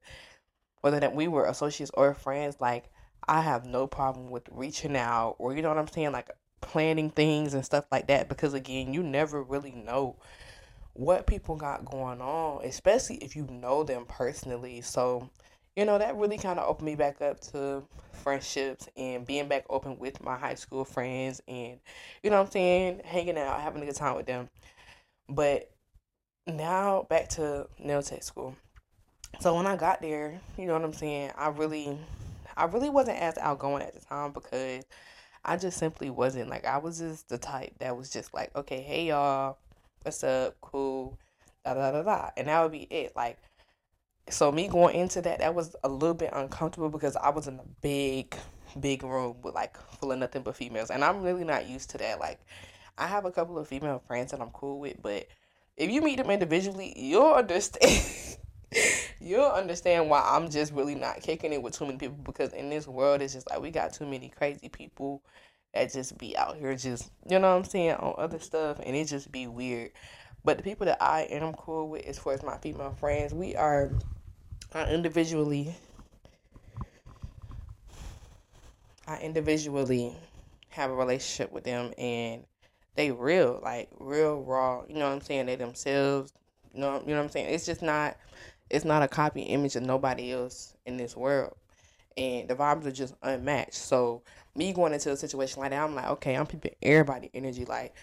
whether 0.82 1.00
that 1.00 1.16
we 1.16 1.28
were 1.28 1.46
associates 1.46 1.92
or 1.94 2.14
friends, 2.14 2.58
like 2.60 2.86
I 3.28 3.42
have 3.42 3.66
no 3.66 3.88
problem 3.88 4.30
with 4.30 4.44
reaching 4.52 4.98
out 4.98 5.36
or 5.40 5.56
you 5.56 5.62
know 5.62 5.70
what 5.70 5.78
I'm 5.78 5.88
saying, 5.88 6.12
like 6.12 6.30
planning 6.62 7.10
things 7.10 7.54
and 7.54 7.66
stuff 7.66 7.86
like 7.92 8.08
that 8.08 8.30
because 8.30 8.54
again, 8.54 8.94
you 8.94 9.04
never 9.04 9.42
really 9.42 9.72
know 9.72 10.18
what 10.94 11.28
people 11.28 11.56
got 11.56 11.86
going 11.86 12.22
on, 12.22 12.66
especially 12.66 13.18
if 13.18 13.36
you 13.36 13.48
know 13.50 13.84
them 13.84 14.06
personally. 14.08 14.82
So, 14.82 15.30
you 15.78 15.86
know, 15.86 15.98
that 16.00 16.18
really 16.18 16.38
kind 16.38 16.60
of 16.60 16.68
opened 16.68 16.88
me 16.88 16.96
back 16.96 17.22
up 17.22 17.40
to 17.40 17.84
friendships 18.12 18.90
and 18.98 19.26
being 19.26 19.48
back 19.48 19.64
open 19.70 20.00
with 20.00 20.22
my 20.24 20.36
high 20.36 20.56
school 20.56 20.84
friends 20.84 21.42
and 21.48 21.80
you 22.24 22.30
know 22.30 22.38
what 22.38 22.48
I'm 22.48 22.52
saying, 22.52 23.02
hanging 23.06 23.38
out, 23.38 23.62
having 23.62 23.84
a 23.84 23.86
good 23.86 23.96
time 23.96 24.16
with 24.16 24.26
them. 24.26 24.50
But 25.30 25.72
now 26.48 27.06
back 27.10 27.30
to 27.30 27.68
nail 27.80 28.02
tech 28.02 28.24
school. 28.24 28.56
So 29.40 29.56
when 29.56 29.68
I 29.68 29.76
got 29.76 30.02
there, 30.02 30.42
you 30.58 30.66
know 30.66 30.74
what 30.74 30.84
I'm 30.84 30.94
saying, 30.94 31.32
I 31.38 31.50
really 31.50 31.98
I 32.58 32.66
really 32.66 32.90
wasn't 32.90 33.20
as 33.20 33.38
outgoing 33.38 33.84
at 33.84 33.94
the 33.94 34.00
time 34.00 34.32
because 34.32 34.84
I 35.46 35.58
just 35.58 35.78
simply 35.78 36.10
wasn't. 36.10 36.50
Like, 36.50 36.66
I 36.66 36.80
was 36.80 36.98
just 36.98 37.30
the 37.30 37.38
type 37.38 37.74
that 37.80 37.96
was 37.96 38.10
just 38.10 38.34
like, 38.34 38.54
okay, 38.56 38.82
hey, 38.82 39.08
y'all, 39.08 39.58
what's 40.02 40.24
up? 40.24 40.56
Cool, 40.60 41.18
da 41.64 41.76
da 41.76 41.92
da 41.92 42.02
da. 42.02 42.30
And 42.36 42.48
that 42.48 42.64
would 42.64 42.72
be 42.72 42.88
it. 42.90 43.16
Like, 43.16 43.38
so 44.30 44.52
me 44.52 44.68
going 44.68 44.96
into 44.96 45.22
that, 45.22 45.40
that 45.40 45.56
was 45.56 45.76
a 45.84 45.90
little 45.90 46.14
bit 46.14 46.32
uncomfortable 46.34 46.90
because 46.90 47.16
I 47.16 47.30
was 47.30 47.48
in 47.48 47.60
a 47.60 47.66
big, 47.82 48.36
big 48.80 49.04
room 49.04 49.38
with 49.42 49.56
like 49.56 49.78
full 50.00 50.12
of 50.12 50.20
nothing 50.20 50.44
but 50.44 50.56
females. 50.56 50.90
And 50.90 51.04
I'm 51.04 51.22
really 51.22 51.44
not 51.44 51.68
used 51.68 51.90
to 51.92 51.98
that. 52.00 52.20
Like, 52.20 52.40
I 52.98 53.08
have 53.08 53.26
a 53.26 53.32
couple 53.32 53.58
of 53.58 53.68
female 53.68 54.02
friends 54.08 54.32
that 54.32 54.42
I'm 54.42 54.50
cool 54.50 54.80
with, 54.80 55.02
but 55.02 55.28
if 55.78 55.92
you 55.92 56.02
meet 56.02 56.18
them 56.18 56.32
individually, 56.32 56.94
you'll 56.98 57.34
understand. 57.34 58.38
you'll 59.20 59.46
understand 59.46 60.10
why 60.10 60.22
I'm 60.22 60.50
just 60.50 60.74
really 60.74 60.96
not 60.96 61.22
kicking 61.22 61.54
it 61.54 61.62
with 61.62 61.78
too 61.78 61.86
many 61.86 61.98
people 61.98 62.18
because 62.24 62.52
in 62.54 62.70
this 62.70 62.86
world 62.86 63.22
it's 63.22 63.34
just 63.34 63.50
like 63.50 63.62
we 63.62 63.72
got 63.72 63.94
too 63.94 64.06
many 64.06 64.30
crazy 64.30 64.68
people 64.68 65.24
that 65.74 65.92
just 65.92 66.18
be 66.18 66.36
out 66.38 66.58
here 66.58 66.76
just 66.76 67.10
you 67.30 67.40
know 67.40 67.50
what 67.50 67.58
I'm 67.58 67.64
saying 67.64 67.96
on 67.96 68.16
other 68.18 68.40
stuff 68.40 68.80
and 68.84 68.96
it 68.96 69.06
just 69.06 69.32
be 69.32 69.48
weird. 69.48 69.92
But 70.44 70.58
the 70.58 70.64
people 70.64 70.86
that 70.86 71.02
I 71.02 71.22
am 71.24 71.54
cool 71.54 71.90
with 71.90 72.06
as 72.06 72.20
far 72.20 72.34
as 72.34 72.44
my 72.44 72.58
female 72.58 72.96
friends, 73.00 73.34
we 73.34 73.56
are 73.56 73.92
I 74.78 74.92
individually 74.92 75.74
I 79.08 79.18
individually 79.22 80.16
have 80.70 80.92
a 80.92 80.94
relationship 80.94 81.52
with 81.52 81.64
them 81.64 81.94
and 81.98 82.44
they 82.94 83.10
real, 83.10 83.60
like 83.64 83.90
real 84.00 84.42
raw, 84.42 84.84
you 84.88 84.96
know 84.96 85.08
what 85.08 85.16
I'm 85.16 85.22
saying? 85.22 85.48
They 85.48 85.56
themselves, 85.56 86.32
you 86.76 86.82
know, 86.82 87.02
you 87.02 87.08
know 87.08 87.18
what 87.18 87.24
I'm 87.24 87.30
saying? 87.30 87.52
It's 87.52 87.66
just 87.66 87.82
not 87.82 88.18
it's 88.70 88.86
not 88.86 89.02
a 89.02 89.08
copy 89.08 89.42
image 89.42 89.76
of 89.76 89.82
nobody 89.82 90.32
else 90.32 90.76
in 90.86 90.98
this 90.98 91.18
world. 91.18 91.56
And 92.16 92.48
the 92.48 92.56
vibes 92.56 92.86
are 92.86 92.92
just 92.92 93.16
unmatched. 93.24 93.74
So 93.74 94.22
me 94.56 94.74
going 94.74 94.94
into 94.94 95.12
a 95.12 95.18
situation 95.18 95.60
like 95.60 95.72
that, 95.72 95.84
I'm 95.84 95.96
like, 95.96 96.08
okay, 96.08 96.36
I'm 96.36 96.46
peeping 96.46 96.76
everybody 96.84 97.32
energy. 97.34 97.66
Like, 97.66 97.96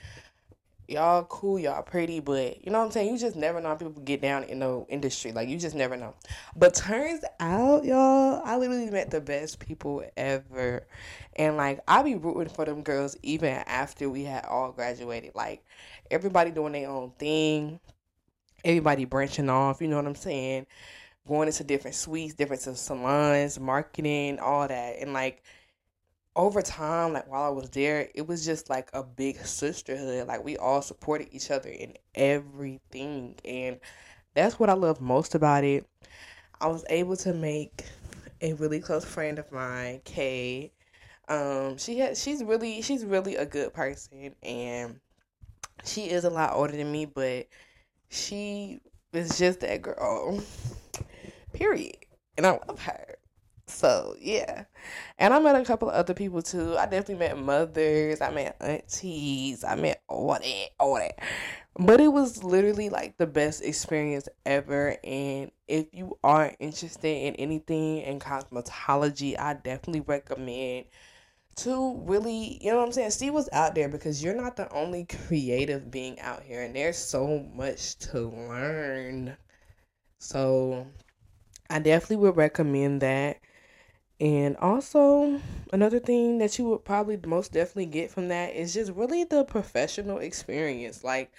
y'all 0.89 1.25
cool, 1.25 1.59
y'all 1.59 1.83
pretty, 1.83 2.21
but 2.21 2.65
you 2.65 2.71
know 2.73 2.79
what 2.79 2.87
I'm 2.87 2.91
saying? 2.91 3.13
You 3.13 3.19
just 3.19 3.37
never 3.37 3.61
know 3.61 3.69
how 3.69 3.75
people 3.75 3.93
get 4.03 4.21
down 4.21 4.45
in 4.45 4.61
the 4.61 4.85
industry. 4.89 5.33
Like 5.33 5.49
you 5.49 5.59
just 5.59 5.75
never 5.75 5.97
know. 5.97 6.15
But 6.57 6.75
turns 6.75 7.25
out, 7.41 7.85
y'all, 7.85 8.43
I 8.45 8.57
literally 8.57 8.91
met 8.91 9.11
the 9.11 9.21
best 9.21 9.59
people 9.59 10.05
ever. 10.17 10.87
And 11.37 11.57
like 11.57 11.81
I 11.89 12.03
be 12.03 12.15
rooting 12.15 12.53
for 12.53 12.65
them 12.65 12.83
girls 12.83 13.17
even 13.23 13.51
after 13.67 14.09
we 14.09 14.25
had 14.25 14.45
all 14.45 14.73
graduated. 14.73 15.35
Like 15.35 15.65
everybody 16.11 16.51
doing 16.51 16.73
their 16.73 16.89
own 16.89 17.13
thing 17.19 17.81
everybody 18.65 19.05
branching 19.05 19.51
off, 19.51 19.81
you 19.81 19.89
know 19.89 19.97
what 19.97 20.07
I'm 20.07 20.15
saying? 20.15 20.67
Going 21.27 21.49
into 21.49 21.65
different 21.65 21.97
suites, 21.97 22.35
different 22.35 22.63
salons, 22.63 23.61
marketing, 23.61 24.39
all 24.39 24.67
that. 24.67 24.97
And 25.01 25.13
like 25.13 25.43
over 26.37 26.63
time, 26.63 27.13
like 27.13 27.31
while 27.31 27.45
I 27.45 27.49
was 27.51 27.71
there, 27.71 28.09
it 28.15 28.27
was 28.27 28.45
just 28.45 28.69
like 28.69 28.89
a 28.93 29.03
big 29.03 29.39
sisterhood. 29.45 30.27
Like 30.27 30.45
we 30.45 30.57
all 30.57 30.83
supported 30.83 31.29
each 31.33 31.51
other 31.51 31.69
in 31.69 31.95
everything. 32.15 33.37
And 33.45 33.79
that's 34.35 34.59
what 34.59 34.71
I 34.71 34.75
love 34.75 35.01
most 35.01 35.35
about 35.35 35.65
it. 35.65 35.87
I 36.61 36.69
was 36.69 36.85
able 36.89 37.17
to 37.19 37.33
make 37.33 37.85
a 38.41 38.55
really 38.55 38.81
close 38.81 39.05
friend 39.05 39.39
of 39.39 39.51
mine, 39.53 40.01
Kay. 40.05 40.73
Um, 41.29 41.79
she 41.79 41.99
had 41.99 42.17
she's 42.17 42.45
really 42.45 42.83
she's 42.83 43.05
really 43.05 43.37
a 43.37 43.47
good 43.47 43.73
person 43.73 44.35
and 44.43 45.01
she 45.85 46.11
is 46.11 46.25
a 46.25 46.31
lot 46.31 46.53
older 46.53 46.77
than 46.77 46.91
me, 46.93 47.07
but 47.07 47.47
she 48.09 48.81
is 49.13 49.39
just 49.39 49.61
that 49.61 49.83
girl. 49.83 50.43
Period. 51.53 51.97
And 52.37 52.47
I 52.47 52.59
love 52.67 52.81
her. 52.83 53.17
So 53.67 54.15
yeah. 54.21 54.65
And 55.19 55.33
I 55.33 55.39
met 55.39 55.57
a 55.57 55.65
couple 55.65 55.89
of 55.89 55.95
other 55.95 56.15
people 56.15 56.43
too. 56.43 56.77
I 56.77 56.85
definitely 56.85 57.17
met 57.17 57.39
mothers, 57.39 58.21
I 58.21 58.31
met 58.31 58.57
aunties, 58.61 59.65
I 59.65 59.75
met 59.77 60.03
all 60.09 60.29
that, 60.29 60.69
all 60.79 60.97
that. 60.97 61.19
But 61.77 62.01
it 62.01 62.09
was 62.09 62.45
literally 62.45 62.89
like 62.89 63.17
the 63.19 63.27
best 63.27 63.63
experience 63.63 64.29
ever. 64.47 64.97
And 65.03 65.51
if 65.67 65.87
you 65.93 66.19
are 66.23 66.53
interested 66.61 67.09
in 67.09 67.35
anything 67.37 67.99
in 67.99 68.21
cosmetology, 68.21 69.39
I 69.39 69.55
definitely 69.55 70.03
recommend 70.03 70.87
to 71.57 71.97
really, 72.05 72.59
you 72.63 72.71
know 72.71 72.79
what 72.79 72.87
I'm 72.87 72.93
saying, 72.93 73.11
see 73.11 73.31
what's 73.31 73.49
out 73.53 73.75
there 73.75 73.89
because 73.89 74.23
you're 74.23 74.35
not 74.35 74.57
the 74.57 74.73
only 74.73 75.05
creative 75.05 75.91
being 75.91 76.21
out 76.21 76.43
here 76.43 76.63
and 76.63 76.75
there's 76.75 76.99
so 76.99 77.47
much 77.55 77.97
to 78.11 78.29
learn. 78.29 79.37
So 80.19 80.87
I 81.71 81.79
definitely 81.79 82.17
would 82.17 82.37
recommend 82.37 83.03
that. 83.03 83.39
And 84.21 84.57
also, 84.59 85.41
another 85.73 85.99
thing 85.99 86.39
that 86.39 86.59
you 86.59 86.67
would 86.67 86.85
probably 86.85 87.19
most 87.27 87.53
definitely 87.53 87.87
get 87.87 88.11
from 88.11 88.29
that 88.29 88.55
is 88.55 88.73
just 88.73 88.93
really 88.93 89.25
the 89.25 89.45
professional 89.45 90.19
experience. 90.19 91.03
Like, 91.03 91.33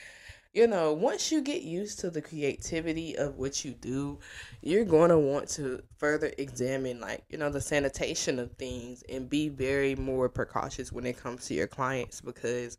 you 0.53 0.67
know, 0.67 0.93
once 0.93 1.31
you 1.31 1.41
get 1.41 1.63
used 1.63 1.99
to 1.99 2.09
the 2.09 2.21
creativity 2.21 3.17
of 3.17 3.37
what 3.37 3.63
you 3.65 3.71
do, 3.71 4.19
you're 4.61 4.85
going 4.85 5.09
to 5.09 5.17
want 5.17 5.49
to 5.49 5.83
further 5.97 6.31
examine, 6.37 6.99
like, 6.99 7.23
you 7.29 7.37
know, 7.37 7.49
the 7.49 7.61
sanitation 7.61 8.39
of 8.39 8.51
things 8.53 9.03
and 9.09 9.29
be 9.29 9.49
very 9.49 9.95
more 9.95 10.29
precautious 10.29 10.91
when 10.91 11.05
it 11.05 11.17
comes 11.17 11.45
to 11.47 11.53
your 11.53 11.67
clients 11.67 12.21
because 12.21 12.77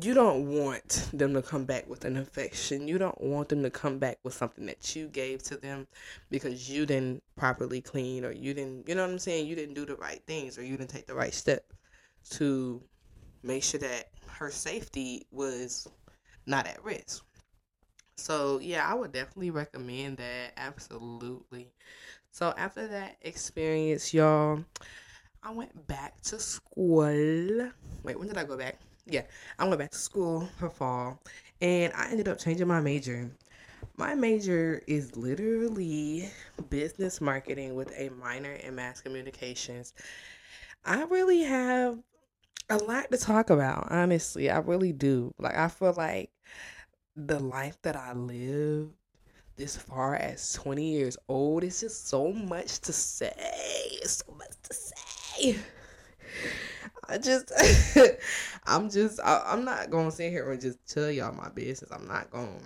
you 0.00 0.12
don't 0.12 0.46
want 0.46 1.08
them 1.12 1.34
to 1.34 1.42
come 1.42 1.64
back 1.64 1.88
with 1.88 2.04
an 2.04 2.16
infection. 2.16 2.88
You 2.88 2.98
don't 2.98 3.20
want 3.20 3.48
them 3.48 3.62
to 3.62 3.70
come 3.70 3.98
back 3.98 4.18
with 4.24 4.34
something 4.34 4.66
that 4.66 4.96
you 4.96 5.06
gave 5.08 5.42
to 5.44 5.56
them 5.56 5.86
because 6.30 6.68
you 6.68 6.84
didn't 6.84 7.22
properly 7.36 7.80
clean 7.80 8.24
or 8.24 8.32
you 8.32 8.54
didn't, 8.54 8.88
you 8.88 8.94
know 8.94 9.02
what 9.02 9.12
I'm 9.12 9.18
saying? 9.18 9.46
You 9.46 9.54
didn't 9.54 9.74
do 9.74 9.86
the 9.86 9.96
right 9.96 10.22
things 10.26 10.58
or 10.58 10.64
you 10.64 10.76
didn't 10.76 10.90
take 10.90 11.06
the 11.06 11.14
right 11.14 11.32
step 11.32 11.72
to 12.30 12.82
make 13.42 13.62
sure 13.62 13.80
that 13.80 14.08
her 14.26 14.50
safety 14.50 15.26
was 15.30 15.86
not 16.46 16.66
at 16.66 16.82
risk. 16.84 17.24
So, 18.16 18.58
yeah, 18.60 18.88
I 18.88 18.94
would 18.94 19.12
definitely 19.12 19.50
recommend 19.50 20.16
that. 20.18 20.52
Absolutely. 20.56 21.72
So, 22.30 22.54
after 22.56 22.86
that 22.88 23.16
experience, 23.22 24.12
y'all, 24.14 24.64
I 25.42 25.50
went 25.52 25.86
back 25.86 26.20
to 26.22 26.38
school. 26.38 27.70
Wait, 28.02 28.18
when 28.18 28.28
did 28.28 28.38
I 28.38 28.44
go 28.44 28.56
back? 28.56 28.78
Yeah, 29.06 29.22
I 29.58 29.66
went 29.66 29.78
back 29.78 29.90
to 29.90 29.98
school 29.98 30.48
for 30.58 30.70
fall 30.70 31.20
and 31.60 31.92
I 31.94 32.10
ended 32.10 32.28
up 32.28 32.38
changing 32.38 32.68
my 32.68 32.80
major. 32.80 33.30
My 33.96 34.14
major 34.14 34.82
is 34.86 35.16
literally 35.16 36.28
business 36.70 37.20
marketing 37.20 37.74
with 37.74 37.92
a 37.96 38.08
minor 38.10 38.52
in 38.52 38.74
mass 38.74 39.00
communications. 39.00 39.92
I 40.84 41.04
really 41.04 41.42
have 41.42 41.98
a 42.70 42.76
lot 42.78 43.10
to 43.10 43.18
talk 43.18 43.50
about, 43.50 43.90
honestly. 43.90 44.50
I 44.50 44.58
really 44.58 44.92
do. 44.92 45.34
Like, 45.38 45.56
I 45.56 45.68
feel 45.68 45.92
like 45.92 46.30
the 47.16 47.38
life 47.38 47.80
that 47.82 47.96
I 47.96 48.12
live 48.14 48.88
this 49.56 49.76
far 49.76 50.16
as 50.16 50.52
20 50.54 50.90
years 50.92 51.16
old 51.28 51.62
is 51.62 51.80
just 51.80 52.08
so 52.08 52.32
much 52.32 52.80
to 52.80 52.92
say. 52.92 54.00
So 54.04 54.34
much 54.36 54.54
to 54.62 54.74
say. 54.74 55.56
I 57.08 57.18
just, 57.18 57.52
I'm 58.66 58.90
just, 58.90 59.20
I, 59.20 59.52
am 59.52 59.64
not 59.64 59.90
gonna 59.90 60.10
sit 60.10 60.30
here 60.30 60.50
and 60.50 60.60
just 60.60 60.78
tell 60.88 61.10
y'all 61.10 61.34
my 61.34 61.48
business. 61.50 61.90
I'm 61.90 62.06
not 62.06 62.30
gonna, 62.30 62.58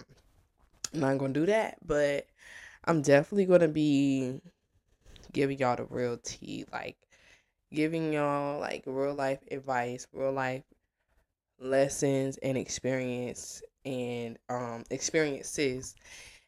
I'm 0.95 1.00
not 1.00 1.18
gonna 1.18 1.33
do 1.33 1.47
that. 1.47 1.78
But 1.85 2.26
I'm 2.85 3.02
definitely 3.02 3.47
gonna 3.47 3.68
be 3.68 4.40
giving 5.33 5.59
y'all 5.59 5.76
the 5.76 5.85
real 5.85 6.18
tea, 6.18 6.64
like 6.73 6.97
giving 7.73 8.12
y'all 8.12 8.61
like 8.61 8.85
real 8.87 9.14
life 9.14 9.40
advice, 9.50 10.07
real 10.12 10.33
life 10.33 10.62
lessons 11.61 12.38
and 12.38 12.57
experience 12.57 13.62
and 13.85 14.38
um 14.49 14.85
experiences 14.90 15.95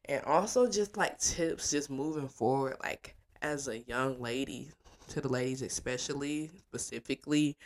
and 0.07 0.23
also 0.25 0.69
just 0.69 0.97
like 0.97 1.19
tips 1.19 1.71
just 1.71 1.91
moving 1.91 2.29
forward 2.29 2.77
like 2.83 3.17
as 3.43 3.69
a 3.69 3.79
young 3.81 4.21
lady 4.21 4.69
to 5.11 5.21
the 5.21 5.29
ladies 5.29 5.63
especially 5.63 6.51
specifically 6.57 7.57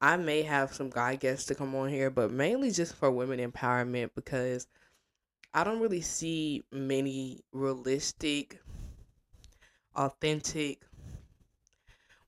i 0.00 0.16
may 0.16 0.42
have 0.42 0.74
some 0.74 0.90
guy 0.90 1.14
guests 1.14 1.46
to 1.46 1.54
come 1.54 1.74
on 1.74 1.88
here 1.88 2.10
but 2.10 2.30
mainly 2.30 2.70
just 2.70 2.94
for 2.94 3.10
women 3.10 3.38
empowerment 3.38 4.10
because 4.14 4.66
i 5.52 5.62
don't 5.62 5.80
really 5.80 6.00
see 6.00 6.62
many 6.72 7.40
realistic 7.52 8.60
authentic 9.94 10.82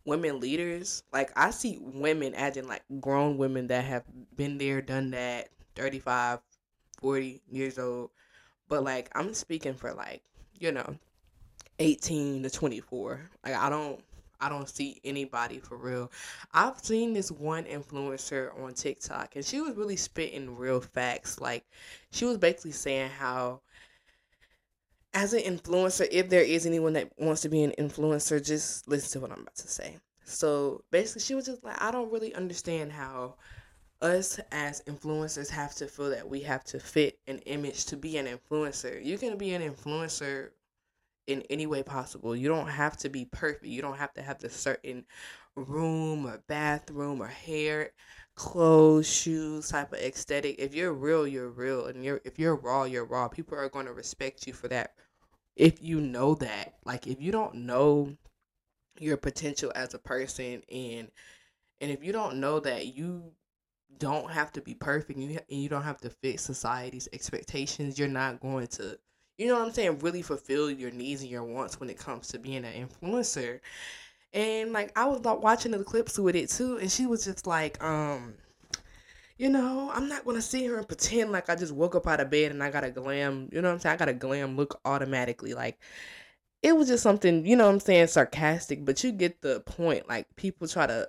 women 0.06 0.40
leaders. 0.40 1.02
Like 1.12 1.30
i 1.36 1.50
see 1.50 1.78
women 1.80 2.34
as 2.34 2.56
in 2.56 2.66
like 2.66 2.82
grown 3.00 3.36
women 3.36 3.66
that 3.66 3.84
have 3.84 4.04
been 4.34 4.56
there 4.56 4.80
done 4.80 5.10
that 5.10 5.48
35 5.74 6.38
40 7.00 7.42
years 7.50 7.78
old. 7.78 8.10
But 8.68 8.84
like 8.84 9.10
i'm 9.14 9.34
speaking 9.34 9.74
for 9.74 9.92
like 9.92 10.22
you 10.58 10.72
know 10.72 10.96
18 11.78 12.42
to 12.42 12.50
24 12.50 13.30
like 13.44 13.54
i 13.54 13.68
don't 13.68 14.00
I 14.40 14.48
don't 14.48 14.68
see 14.68 15.00
anybody 15.04 15.58
for 15.58 15.76
real. 15.76 16.10
I've 16.52 16.78
seen 16.78 17.12
this 17.12 17.30
one 17.30 17.64
influencer 17.64 18.58
on 18.62 18.74
TikTok 18.74 19.36
and 19.36 19.44
she 19.44 19.60
was 19.60 19.76
really 19.76 19.96
spitting 19.96 20.56
real 20.56 20.80
facts. 20.80 21.40
Like 21.40 21.64
she 22.10 22.24
was 22.24 22.38
basically 22.38 22.72
saying 22.72 23.10
how 23.10 23.60
as 25.14 25.32
an 25.32 25.40
influencer, 25.40 26.06
if 26.10 26.28
there 26.28 26.42
is 26.42 26.66
anyone 26.66 26.92
that 26.92 27.10
wants 27.18 27.40
to 27.42 27.48
be 27.48 27.62
an 27.62 27.72
influencer, 27.78 28.44
just 28.44 28.86
listen 28.86 29.12
to 29.12 29.20
what 29.20 29.32
I'm 29.32 29.42
about 29.42 29.56
to 29.56 29.68
say. 29.68 29.96
So 30.24 30.84
basically 30.90 31.22
she 31.22 31.34
was 31.34 31.46
just 31.46 31.64
like, 31.64 31.80
I 31.80 31.90
don't 31.90 32.12
really 32.12 32.34
understand 32.34 32.92
how 32.92 33.36
us 34.02 34.38
as 34.52 34.82
influencers 34.82 35.48
have 35.48 35.74
to 35.76 35.86
feel 35.86 36.10
that 36.10 36.28
we 36.28 36.40
have 36.40 36.64
to 36.64 36.78
fit 36.78 37.18
an 37.26 37.38
image 37.40 37.86
to 37.86 37.96
be 37.96 38.18
an 38.18 38.26
influencer. 38.26 39.02
You 39.02 39.16
can 39.16 39.38
be 39.38 39.54
an 39.54 39.62
influencer 39.62 40.50
in 41.26 41.42
any 41.50 41.66
way 41.66 41.82
possible. 41.82 42.36
You 42.36 42.48
don't 42.48 42.68
have 42.68 42.96
to 42.98 43.08
be 43.08 43.24
perfect. 43.24 43.66
You 43.66 43.82
don't 43.82 43.98
have 43.98 44.14
to 44.14 44.22
have 44.22 44.38
the 44.38 44.50
certain 44.50 45.04
room 45.54 46.26
or 46.26 46.42
bathroom 46.46 47.20
or 47.20 47.26
hair, 47.26 47.90
clothes, 48.34 49.08
shoes 49.08 49.68
type 49.68 49.92
of 49.92 49.98
aesthetic. 49.98 50.56
If 50.58 50.74
you're 50.74 50.92
real, 50.92 51.26
you're 51.26 51.50
real, 51.50 51.86
and 51.86 52.04
you're 52.04 52.20
if 52.24 52.38
you're 52.38 52.56
raw, 52.56 52.84
you're 52.84 53.04
raw. 53.04 53.28
People 53.28 53.58
are 53.58 53.68
going 53.68 53.86
to 53.86 53.92
respect 53.92 54.46
you 54.46 54.52
for 54.52 54.68
that. 54.68 54.94
If 55.56 55.82
you 55.82 56.00
know 56.00 56.34
that, 56.36 56.74
like 56.84 57.06
if 57.06 57.20
you 57.20 57.32
don't 57.32 57.54
know 57.54 58.16
your 58.98 59.16
potential 59.16 59.72
as 59.74 59.94
a 59.94 59.98
person 59.98 60.62
and 60.72 61.10
and 61.80 61.90
if 61.90 62.02
you 62.02 62.12
don't 62.12 62.36
know 62.36 62.60
that 62.60 62.94
you 62.96 63.32
don't 63.98 64.30
have 64.30 64.52
to 64.52 64.60
be 64.60 64.74
perfect 64.74 65.18
and 65.18 65.40
you 65.48 65.68
don't 65.68 65.82
have 65.82 66.00
to 66.00 66.10
fit 66.10 66.40
society's 66.40 67.08
expectations, 67.12 67.98
you're 67.98 68.08
not 68.08 68.40
going 68.40 68.66
to 68.66 68.98
you 69.38 69.48
know 69.48 69.58
what 69.58 69.66
I'm 69.66 69.72
saying, 69.72 69.98
really 69.98 70.22
fulfill 70.22 70.70
your 70.70 70.90
needs 70.90 71.22
and 71.22 71.30
your 71.30 71.44
wants 71.44 71.78
when 71.78 71.90
it 71.90 71.98
comes 71.98 72.28
to 72.28 72.38
being 72.38 72.64
an 72.64 72.88
influencer. 72.88 73.60
And 74.32 74.72
like 74.72 74.96
I 74.98 75.06
was 75.06 75.24
like 75.24 75.42
watching 75.42 75.72
the 75.72 75.84
clips 75.84 76.18
with 76.18 76.36
it 76.36 76.50
too, 76.50 76.78
and 76.78 76.90
she 76.90 77.06
was 77.06 77.24
just 77.24 77.46
like, 77.46 77.82
um, 77.82 78.34
you 79.38 79.48
know, 79.50 79.90
I'm 79.92 80.08
not 80.08 80.24
gonna 80.24 80.42
sit 80.42 80.60
here 80.62 80.78
and 80.78 80.88
pretend 80.88 81.32
like 81.32 81.50
I 81.50 81.56
just 81.56 81.72
woke 81.74 81.94
up 81.94 82.06
out 82.06 82.20
of 82.20 82.30
bed 82.30 82.52
and 82.52 82.62
I 82.62 82.70
got 82.70 82.84
a 82.84 82.90
glam, 82.90 83.48
you 83.52 83.60
know 83.60 83.68
what 83.68 83.74
I'm 83.74 83.80
saying? 83.80 83.94
I 83.94 83.98
got 83.98 84.08
a 84.08 84.14
glam 84.14 84.56
look 84.56 84.80
automatically. 84.84 85.54
Like 85.54 85.78
it 86.62 86.76
was 86.76 86.88
just 86.88 87.02
something, 87.02 87.46
you 87.46 87.56
know 87.56 87.66
what 87.66 87.74
I'm 87.74 87.80
saying, 87.80 88.08
sarcastic, 88.08 88.84
but 88.84 89.02
you 89.04 89.12
get 89.12 89.42
the 89.42 89.60
point. 89.60 90.08
Like 90.08 90.26
people 90.36 90.66
try 90.68 90.86
to 90.86 91.08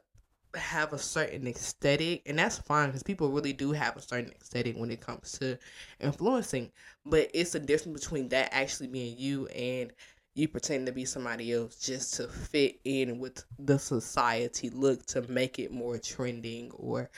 have 0.56 0.94
a 0.94 0.98
certain 0.98 1.48
aesthetic, 1.48 2.24
and 2.26 2.40
that's 2.40 2.58
fine 2.58 2.90
because 2.90 3.04
people 3.04 3.30
really 3.30 3.54
do 3.54 3.72
have 3.72 3.96
a 3.98 4.02
certain 4.02 4.32
aesthetic 4.42 4.76
when 4.78 4.92
it 4.92 5.02
comes 5.02 5.34
to 5.40 5.58
influencing. 6.00 6.72
But 7.06 7.30
it's 7.34 7.56
a 7.56 7.60
difference 7.60 8.02
between 8.02 8.30
that 8.30 8.54
actually 8.54 8.88
being 8.88 9.18
you 9.18 9.48
and 9.48 9.92
you 10.34 10.48
pretending 10.48 10.86
to 10.86 10.92
be 10.92 11.06
somebody 11.06 11.52
else 11.52 11.80
just 11.80 12.14
to 12.16 12.28
fit 12.28 12.80
in 12.86 13.18
with 13.18 13.44
the 13.58 13.80
society 13.80 14.70
look 14.70 15.04
to 15.08 15.24
make 15.24 15.58
it 15.58 15.72
more 15.72 15.98
trending 15.98 16.72
or 16.72 17.10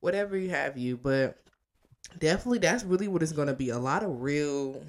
whatever 0.00 0.36
you 0.36 0.50
have 0.50 0.76
you. 0.76 0.96
But 0.96 1.38
definitely, 2.18 2.58
that's 2.58 2.84
really 2.84 3.08
what 3.08 3.22
it's 3.22 3.32
going 3.32 3.48
to 3.48 3.54
be 3.54 3.70
a 3.70 3.78
lot 3.78 4.02
of 4.02 4.22
real 4.22 4.82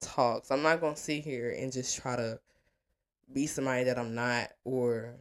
talks. 0.00 0.50
I'm 0.50 0.62
not 0.62 0.80
going 0.80 0.94
to 0.94 1.00
sit 1.00 1.24
here 1.24 1.50
and 1.50 1.72
just 1.72 2.00
try 2.00 2.16
to 2.16 2.40
be 3.32 3.46
somebody 3.46 3.84
that 3.84 3.98
I'm 3.98 4.14
not 4.14 4.50
or 4.64 5.14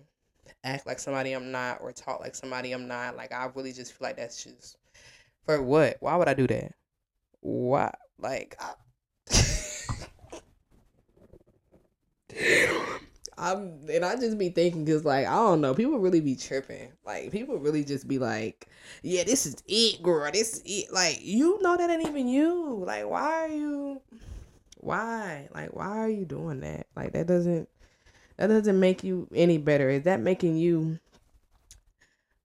act 0.64 0.88
like 0.88 1.00
somebody 1.00 1.34
I'm 1.34 1.52
not 1.52 1.80
or 1.82 1.92
talk 1.92 2.20
like 2.20 2.36
somebody 2.36 2.72
I'm 2.72 2.88
not. 2.88 3.16
Like 3.16 3.32
I 3.32 3.50
really 3.56 3.74
just 3.74 3.94
feel 3.94 4.08
like 4.08 4.18
that's 4.18 4.44
just 4.44 4.78
for 5.46 5.62
what? 5.62 5.98
Why 6.00 6.16
would 6.16 6.28
I 6.28 6.34
do 6.34 6.48
that? 6.48 6.74
Why? 7.42 7.94
Like 8.20 8.56
I, 8.60 8.74
I'm 13.38 13.82
and 13.92 14.06
I 14.06 14.16
just 14.16 14.38
be 14.38 14.50
thinking 14.50 14.86
because 14.86 15.06
like 15.06 15.28
I 15.28 15.36
don't 15.36 15.62
know, 15.62 15.74
people 15.74 16.00
really 16.00 16.22
be 16.22 16.36
tripping. 16.36 16.92
Like 17.06 17.32
people 17.32 17.58
really 17.58 17.84
just 17.84 18.08
be 18.08 18.18
like, 18.18 18.68
yeah, 19.04 19.24
this 19.24 19.46
is 19.46 19.58
it, 19.68 20.02
girl. 20.02 20.32
This 20.32 20.58
is 20.58 20.62
it. 20.66 20.94
Like 20.94 21.20
you 21.22 21.62
know 21.62 21.78
that 21.78 21.90
ain't 21.90 22.08
even 22.08 22.28
you. 22.28 22.84
Like 22.86 23.08
why 23.08 23.44
are 23.44 23.50
you? 23.50 24.02
Why? 24.78 25.50
Like 25.54 25.76
why 25.76 25.98
are 25.98 26.10
you 26.10 26.26
doing 26.26 26.62
that? 26.62 26.88
Like 26.96 27.14
that 27.14 27.28
doesn't 27.28 27.70
that 28.38 28.48
doesn't 28.48 28.80
make 28.80 29.04
you 29.04 29.28
any 29.34 29.58
better. 29.58 29.90
Is 29.90 30.04
that 30.04 30.20
making 30.20 30.58
you 30.58 31.00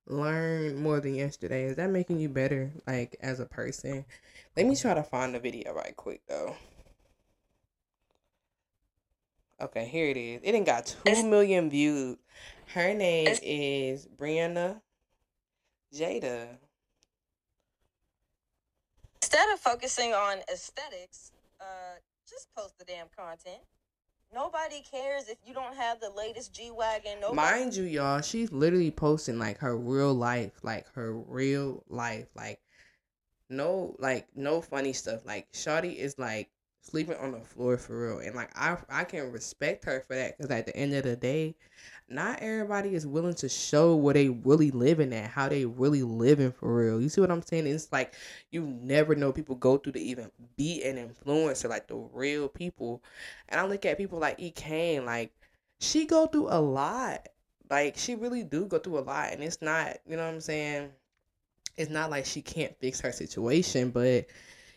learn 0.06 0.82
more 0.82 1.00
than 1.00 1.14
yesterday? 1.14 1.64
Is 1.64 1.76
that 1.76 1.90
making 1.90 2.20
you 2.20 2.28
better, 2.28 2.70
like 2.86 3.16
as 3.20 3.40
a 3.40 3.46
person? 3.46 4.04
Let 4.56 4.66
me 4.66 4.76
try 4.76 4.94
to 4.94 5.02
find 5.02 5.34
the 5.34 5.40
video 5.40 5.72
right 5.74 5.96
quick 5.96 6.22
though. 6.28 6.56
Okay, 9.60 9.84
here 9.86 10.06
it 10.06 10.16
is. 10.16 10.40
It 10.42 10.54
ain't 10.54 10.64
got 10.64 10.96
two 11.04 11.26
million 11.28 11.68
views. 11.68 12.16
Her 12.72 12.94
name 12.94 13.36
is 13.42 14.08
Brianna 14.16 14.80
Jada. 15.94 16.46
Instead 19.22 19.52
of 19.52 19.60
focusing 19.60 20.14
on 20.14 20.38
aesthetics, 20.50 21.32
uh, 21.60 21.98
just 22.28 22.48
post 22.54 22.78
the 22.78 22.84
damn 22.84 23.08
content. 23.14 23.60
Nobody 24.32 24.82
cares 24.88 25.28
if 25.28 25.38
you 25.44 25.52
don't 25.52 25.74
have 25.74 26.00
the 26.00 26.10
latest 26.10 26.52
G 26.52 26.70
wagon. 26.70 27.18
Mind 27.34 27.74
you, 27.74 27.82
y'all, 27.84 28.20
she's 28.20 28.52
literally 28.52 28.90
posting 28.90 29.38
like 29.38 29.58
her 29.58 29.76
real 29.76 30.14
life, 30.14 30.52
like 30.62 30.86
her 30.94 31.12
real 31.12 31.82
life, 31.88 32.28
like 32.36 32.60
no, 33.48 33.96
like 33.98 34.28
no 34.36 34.60
funny 34.60 34.92
stuff. 34.92 35.20
Like 35.26 35.50
Shawty 35.52 35.96
is 35.96 36.18
like 36.18 36.48
sleeping 36.82 37.16
on 37.16 37.32
the 37.32 37.40
floor 37.40 37.76
for 37.76 38.08
real. 38.08 38.18
And 38.18 38.34
like 38.34 38.50
I 38.56 38.76
I 38.88 39.04
can 39.04 39.30
respect 39.32 39.84
her 39.84 40.04
for 40.06 40.14
that 40.14 40.36
because 40.36 40.50
at 40.50 40.66
the 40.66 40.76
end 40.76 40.94
of 40.94 41.04
the 41.04 41.16
day, 41.16 41.54
not 42.08 42.40
everybody 42.40 42.94
is 42.94 43.06
willing 43.06 43.34
to 43.34 43.48
show 43.48 43.94
what 43.94 44.14
they 44.14 44.28
really 44.28 44.70
living 44.70 45.12
at, 45.12 45.30
how 45.30 45.48
they 45.48 45.64
really 45.64 46.02
living 46.02 46.52
for 46.52 46.74
real. 46.74 47.00
You 47.00 47.08
see 47.08 47.20
what 47.20 47.30
I'm 47.30 47.42
saying? 47.42 47.66
It's 47.66 47.92
like 47.92 48.14
you 48.50 48.62
never 48.62 49.14
know 49.14 49.32
people 49.32 49.56
go 49.56 49.76
through 49.78 49.92
to 49.92 50.00
even 50.00 50.30
be 50.56 50.82
an 50.82 50.96
influencer, 50.96 51.68
like 51.68 51.88
the 51.88 51.96
real 51.96 52.48
people. 52.48 53.02
And 53.48 53.60
I 53.60 53.66
look 53.66 53.84
at 53.84 53.98
people 53.98 54.18
like 54.18 54.36
E 54.38 54.50
Kane, 54.50 55.04
like 55.04 55.32
she 55.80 56.06
go 56.06 56.26
through 56.26 56.48
a 56.48 56.60
lot. 56.60 57.28
Like 57.70 57.96
she 57.96 58.16
really 58.16 58.42
do 58.42 58.66
go 58.66 58.78
through 58.78 58.98
a 58.98 59.00
lot, 59.00 59.32
and 59.32 59.42
it's 59.44 59.62
not, 59.62 59.98
you 60.08 60.16
know 60.16 60.24
what 60.24 60.34
I'm 60.34 60.40
saying? 60.40 60.90
It's 61.76 61.90
not 61.90 62.10
like 62.10 62.26
she 62.26 62.42
can't 62.42 62.76
fix 62.80 63.00
her 63.00 63.12
situation, 63.12 63.90
but 63.90 64.26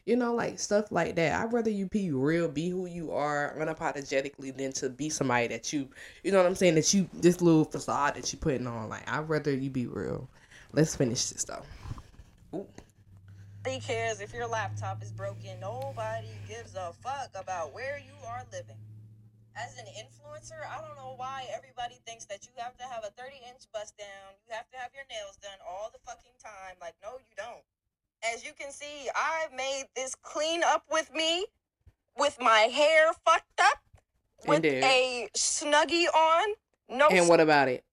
you 0.06 0.16
know, 0.16 0.34
like 0.34 0.60
stuff 0.60 0.92
like 0.92 1.16
that. 1.16 1.40
I'd 1.40 1.54
rather 1.54 1.70
you 1.70 1.88
be 1.88 2.12
real, 2.12 2.48
be 2.48 2.70
who 2.70 2.86
you 2.86 3.12
are 3.12 3.56
unapologetically 3.58 4.56
than 4.56 4.74
to 4.74 4.90
be 4.90 5.10
somebody 5.10 5.48
that 5.48 5.72
you, 5.72 5.88
you 6.24 6.32
know 6.32 6.40
what 6.40 6.48
I'm 6.48 6.56
saying, 6.56 6.76
that 6.76 6.94
you, 6.94 7.10
this 7.14 7.42
little 7.42 7.64
facade 7.64 8.16
that 8.16 8.32
you're 8.34 8.40
putting 8.40 8.68
on. 8.68 8.90
Like, 8.90 9.10
I'd 9.10 9.30
rather 9.30 9.54
you 9.56 9.70
be 9.70 9.88
real. 9.88 10.28
Let's 10.74 10.96
finish 10.96 11.26
this 11.28 11.46
though. 11.46 11.64
Ooh. 12.54 12.68
Nobody 13.64 13.80
cares 13.80 14.20
if 14.20 14.34
your 14.34 14.48
laptop 14.48 15.02
is 15.02 15.12
broken. 15.12 15.56
Nobody 15.62 16.28
gives 16.50 16.76
a 16.76 16.92
fuck 17.02 17.32
about 17.34 17.74
where 17.74 17.98
you 17.98 18.12
are 18.28 18.44
living. 18.52 18.76
As 19.56 19.78
an 19.78 19.86
influencer, 19.96 20.68
I 20.68 20.82
don't 20.82 20.98
know 20.98 21.14
why 21.16 21.46
everybody 21.56 22.02
thinks 22.06 22.26
that 22.26 22.44
you 22.44 22.52
have 22.58 22.76
to 22.76 22.84
have 22.84 23.06
a 23.06 23.12
30 23.16 23.38
inch 23.48 23.64
bust 23.72 23.96
down, 23.96 24.36
you 24.44 24.52
have 24.52 24.68
to 24.72 24.78
have 24.78 24.92
your 24.92 25.06
nails 25.08 25.38
done 25.40 25.62
all 25.64 25.94
the 25.94 26.02
fucking 26.04 26.36
time. 26.44 26.76
Like, 26.82 26.96
no, 27.00 27.22
you 27.24 27.32
don't 27.38 27.64
as 28.34 28.46
you 28.46 28.52
can 28.58 28.72
see, 28.72 29.10
I 29.16 29.48
made 29.56 29.86
this 29.96 30.16
clean 30.16 30.64
up 30.64 30.86
with 30.92 31.14
me 31.14 31.46
with 32.18 32.38
my 32.40 32.60
hair 32.60 33.12
fucked 33.26 33.60
up 33.60 33.80
with 34.48 34.64
a 34.64 35.30
snuggie 35.36 36.06
on. 36.14 36.56
No 36.90 37.08
And 37.08 37.28
what 37.28 37.40
about 37.40 37.68
it? 37.68 37.84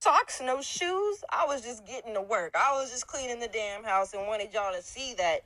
Socks, 0.00 0.40
no 0.42 0.62
shoes. 0.62 1.22
I 1.30 1.44
was 1.46 1.60
just 1.60 1.86
getting 1.86 2.14
to 2.14 2.22
work. 2.22 2.54
I 2.54 2.72
was 2.72 2.90
just 2.90 3.06
cleaning 3.06 3.38
the 3.38 3.48
damn 3.48 3.84
house 3.84 4.14
and 4.14 4.26
wanted 4.26 4.52
y'all 4.52 4.74
to 4.74 4.82
see 4.82 5.14
that 5.18 5.40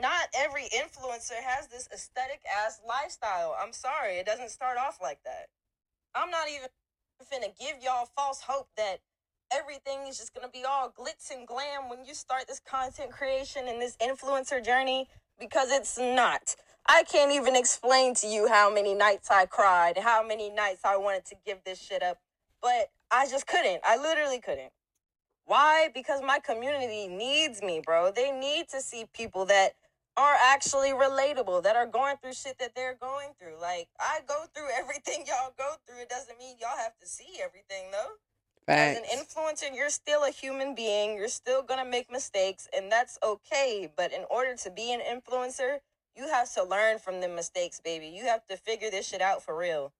not 0.00 0.28
every 0.36 0.64
influencer 0.64 1.40
has 1.44 1.68
this 1.68 1.88
aesthetic 1.92 2.40
ass 2.64 2.80
lifestyle. 2.86 3.56
I'm 3.60 3.72
sorry, 3.72 4.14
it 4.14 4.26
doesn't 4.26 4.50
start 4.50 4.78
off 4.78 4.98
like 5.00 5.22
that. 5.24 5.48
I'm 6.14 6.30
not 6.30 6.48
even 6.48 6.68
finna 7.30 7.56
give 7.58 7.82
y'all 7.82 8.08
false 8.16 8.40
hope 8.40 8.68
that 8.76 9.00
everything 9.52 10.06
is 10.08 10.18
just 10.18 10.34
going 10.34 10.46
to 10.46 10.52
be 10.52 10.64
all 10.64 10.90
glitz 10.90 11.30
and 11.34 11.46
glam 11.46 11.88
when 11.88 12.04
you 12.04 12.14
start 12.14 12.46
this 12.46 12.60
content 12.60 13.10
creation 13.10 13.66
and 13.68 13.80
this 13.80 13.96
influencer 13.96 14.64
journey 14.64 15.08
because 15.38 15.70
it's 15.70 15.98
not. 15.98 16.56
I 16.86 17.04
can't 17.04 17.32
even 17.32 17.56
explain 17.56 18.14
to 18.16 18.26
you 18.26 18.48
how 18.48 18.72
many 18.72 18.94
nights 18.94 19.30
I 19.30 19.46
cried, 19.46 19.98
how 19.98 20.26
many 20.26 20.50
nights 20.50 20.80
I 20.84 20.96
wanted 20.96 21.24
to 21.26 21.36
give 21.44 21.58
this 21.64 21.80
shit 21.80 22.02
up, 22.02 22.18
but 22.62 22.90
I 23.10 23.28
just 23.28 23.46
couldn't. 23.46 23.80
I 23.84 23.96
literally 23.96 24.40
couldn't. 24.40 24.72
Why? 25.44 25.88
Because 25.92 26.20
my 26.22 26.38
community 26.38 27.08
needs 27.08 27.62
me, 27.62 27.80
bro. 27.84 28.12
They 28.14 28.30
need 28.30 28.68
to 28.68 28.80
see 28.80 29.06
people 29.12 29.46
that 29.46 29.72
are 30.16 30.34
actually 30.40 30.90
relatable, 30.90 31.62
that 31.62 31.76
are 31.76 31.86
going 31.86 32.16
through 32.22 32.34
shit 32.34 32.58
that 32.58 32.74
they're 32.74 32.96
going 33.00 33.30
through. 33.38 33.60
Like, 33.60 33.88
I 33.98 34.20
go 34.28 34.44
through 34.54 34.68
everything 34.78 35.24
y'all 35.26 35.52
go 35.56 35.74
through. 35.86 36.02
It 36.02 36.08
doesn't 36.08 36.38
mean 36.38 36.56
y'all 36.60 36.78
have 36.78 36.96
to 37.00 37.06
see 37.06 37.40
everything, 37.42 37.90
though. 37.90 38.14
As 38.70 38.98
an 38.98 39.04
influencer, 39.18 39.74
you're 39.74 39.90
still 39.90 40.24
a 40.24 40.30
human 40.30 40.74
being. 40.74 41.16
You're 41.16 41.28
still 41.28 41.62
going 41.62 41.82
to 41.82 41.88
make 41.88 42.10
mistakes, 42.10 42.68
and 42.76 42.90
that's 42.90 43.18
okay. 43.22 43.90
But 43.96 44.12
in 44.12 44.24
order 44.30 44.54
to 44.56 44.70
be 44.70 44.92
an 44.92 45.00
influencer, 45.00 45.78
you 46.16 46.28
have 46.28 46.52
to 46.54 46.64
learn 46.64 46.98
from 46.98 47.20
the 47.20 47.28
mistakes, 47.28 47.80
baby. 47.80 48.06
You 48.06 48.24
have 48.24 48.46
to 48.48 48.56
figure 48.56 48.90
this 48.90 49.08
shit 49.08 49.22
out 49.22 49.42
for 49.42 49.56
real. 49.56 49.92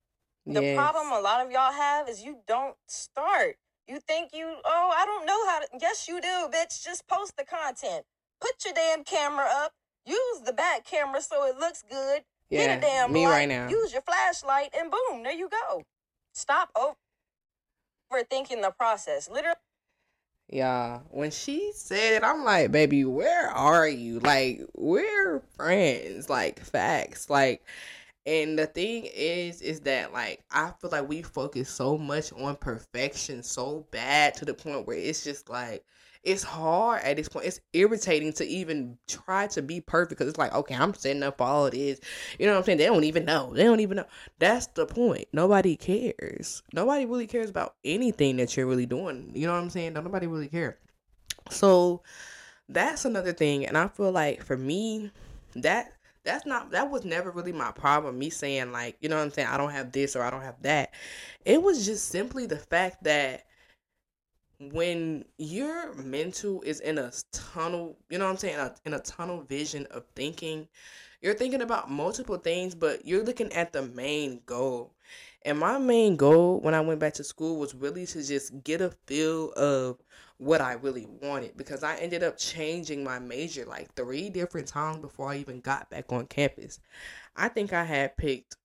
The 0.47 0.63
yes. 0.63 0.77
problem 0.77 1.13
a 1.13 1.21
lot 1.21 1.45
of 1.45 1.53
y'all 1.53 1.73
have 1.73 2.09
is 2.09 2.23
you 2.23 2.39
don't 2.47 2.77
start. 2.87 3.57
You 3.87 4.01
think 4.01 4.31
you, 4.33 4.57
oh, 4.65 4.95
I 4.97 5.05
don't 5.05 5.27
know 5.27 5.47
how 5.47 5.61
to. 5.61 5.67
Yes, 5.81 6.09
you 6.09 6.21
do, 6.21 6.49
bitch. 6.53 6.85
Just 6.85 7.07
post 7.09 7.37
the 7.37 7.45
content. 7.45 8.05
Put 8.41 8.65
your 8.65 8.75
damn 8.75 9.05
camera 9.05 9.47
up. 9.51 9.73
Use 10.07 10.41
the 10.45 10.53
back 10.53 10.85
camera 10.85 11.21
so 11.21 11.45
it 11.47 11.59
looks 11.59 11.83
good. 11.89 12.23
Yeah, 12.49 12.67
Get 12.67 12.79
a 12.79 12.81
damn 12.81 13.13
me 13.13 13.27
light. 13.27 13.33
right 13.33 13.49
now. 13.49 13.69
Use 13.69 13.93
your 13.93 14.03
flashlight, 14.03 14.75
and 14.77 14.91
boom, 14.91 15.23
there 15.23 15.33
you 15.33 15.49
go. 15.49 15.85
Stop 16.33 16.71
over 16.77 16.97
overthinking 18.13 18.63
the 18.63 18.73
process. 18.77 19.29
Literally. 19.31 19.57
Yeah, 20.49 21.01
when 21.11 21.31
she 21.31 21.71
said 21.75 22.15
it, 22.15 22.25
I'm 22.25 22.45
like, 22.45 22.73
baby, 22.73 23.05
where 23.05 23.49
are 23.49 23.87
you? 23.87 24.19
Like, 24.19 24.63
we're 24.75 25.41
friends. 25.57 26.29
Like, 26.29 26.59
facts. 26.59 27.31
Like, 27.31 27.63
and 28.27 28.59
the 28.59 28.67
thing 28.67 29.09
is, 29.15 29.63
is 29.63 29.81
that 29.81 30.13
like 30.13 30.45
I 30.51 30.73
feel 30.81 30.91
like 30.91 31.09
we 31.09 31.23
focus 31.23 31.69
so 31.71 31.97
much 31.97 32.33
on 32.33 32.57
perfection 32.57 33.43
so 33.43 33.87
bad 33.91 34.35
to 34.35 34.45
the 34.45 34.55
point 34.55 34.87
where 34.87 34.97
it's 34.97 35.25
just 35.25 35.49
like 35.49 35.85
it's 36.23 36.43
hard 36.43 37.03
at 37.03 37.17
this 37.17 37.29
point. 37.29 37.47
It's 37.47 37.61
irritating 37.73 38.33
to 38.35 38.47
even 38.47 38.99
try 39.09 39.47
to 39.49 39.63
be 39.63 39.81
perfect 39.81 40.11
because 40.11 40.29
it's 40.29 40.39
like, 40.39 40.55
okay, 40.55 40.75
I'm 40.75 40.93
setting 40.95 41.23
up 41.23 41.41
all 41.41 41.67
of 41.67 41.73
this. 41.73 42.01
You 42.39 42.47
know 42.47 42.53
what 42.53 42.59
I'm 42.59 42.65
saying? 42.65 42.79
They 42.79 42.87
don't 42.87 43.05
even 43.05 43.25
know. 43.25 43.53
They 43.55 43.65
don't 43.65 43.81
even 43.81 43.97
know. 43.97 44.07
That's 44.39 44.67
the 44.69 44.87
point. 44.87 45.27
Nobody 45.33 45.77
cares. 45.77 46.63
Nobody 46.75 47.07
really 47.07 47.27
cares 47.27 47.49
about 47.49 47.75
anything 47.85 48.37
that 48.37 48.57
you're 48.57 48.67
really 48.67 48.87
doing. 48.87 49.33
You 49.35 49.47
know 49.47 49.55
what 49.55 49.63
I'm 49.63 49.71
saying? 49.71 49.95
Nobody 49.95 50.27
really 50.27 50.49
care. 50.49 50.79
So 51.51 52.03
that's 52.69 53.05
another 53.07 53.33
thing. 53.33 53.67
And 53.67 53.79
I 53.79 53.89
feel 53.89 54.13
like 54.13 54.45
for 54.45 54.57
me, 54.57 55.11
that 55.57 55.93
that's 56.23 56.45
not 56.45 56.71
that 56.71 56.91
was 56.91 57.05
never 57.05 57.31
really 57.31 57.53
my 57.53 57.73
problem 57.73 58.19
me 58.19 58.29
saying 58.29 58.73
like 58.73 58.97
you 59.01 59.09
know 59.09 59.17
what 59.17 59.23
i'm 59.23 59.31
saying 59.31 59.49
i 59.49 59.57
don't 59.57 59.71
have 59.71 59.91
this 59.91 60.15
or 60.15 60.23
i 60.23 60.31
don't 60.31 60.43
have 60.43 60.61
that 60.63 60.93
it 61.45 61.63
was 61.63 61.87
just 61.87 62.09
simply 62.09 62.47
the 62.47 62.59
fact 62.59 63.03
that 63.03 63.47
when 64.61 65.25
your 65.39 65.95
mental 65.95 66.61
is 66.63 66.81
in 66.81 66.99
a 66.99 67.11
tunnel, 67.33 67.97
you 68.11 68.19
know 68.19 68.27
what 68.27 68.33
I'm 68.33 68.37
saying, 68.37 68.55
in 68.55 68.61
a, 68.61 68.75
in 68.85 68.95
a 68.95 69.01
tunnel 69.01 69.43
vision 69.43 69.87
of 69.91 70.05
thinking, 70.15 70.69
you're 71.23 71.35
thinking 71.35 71.63
about 71.63 71.91
multiple 71.91 72.37
things, 72.37 72.75
but 72.75 73.07
you're 73.07 73.25
looking 73.25 73.53
at 73.53 73.73
the 73.73 73.83
main 73.83 74.43
goal. 74.45 74.95
And 75.47 75.59
my 75.59 75.79
main 75.79 76.17
goal 76.17 76.61
when 76.61 76.75
I 76.75 76.81
went 76.83 77.01
back 77.01 77.15
to 77.15 77.25
school 77.25 77.59
was 77.59 77.75
really 77.75 78.05
to 78.07 78.23
just 78.23 78.63
get 78.63 78.83
a 78.83 78.91
feel 79.07 79.53
of 79.53 79.99
what 80.37 80.61
I 80.61 80.75
really 80.75 81.07
wanted 81.23 81.57
because 81.57 81.83
I 81.83 81.97
ended 81.97 82.23
up 82.23 82.37
changing 82.37 83.03
my 83.03 83.19
major 83.19 83.65
like 83.65 83.95
three 83.95 84.29
different 84.29 84.69
times 84.69 84.99
before 84.99 85.31
I 85.31 85.37
even 85.37 85.61
got 85.61 85.89
back 85.91 86.13
on 86.13 86.27
campus. 86.27 86.81
I 87.37 87.49
think 87.49 87.73
I 87.73 87.85
had 87.85 88.17
picked 88.17 88.57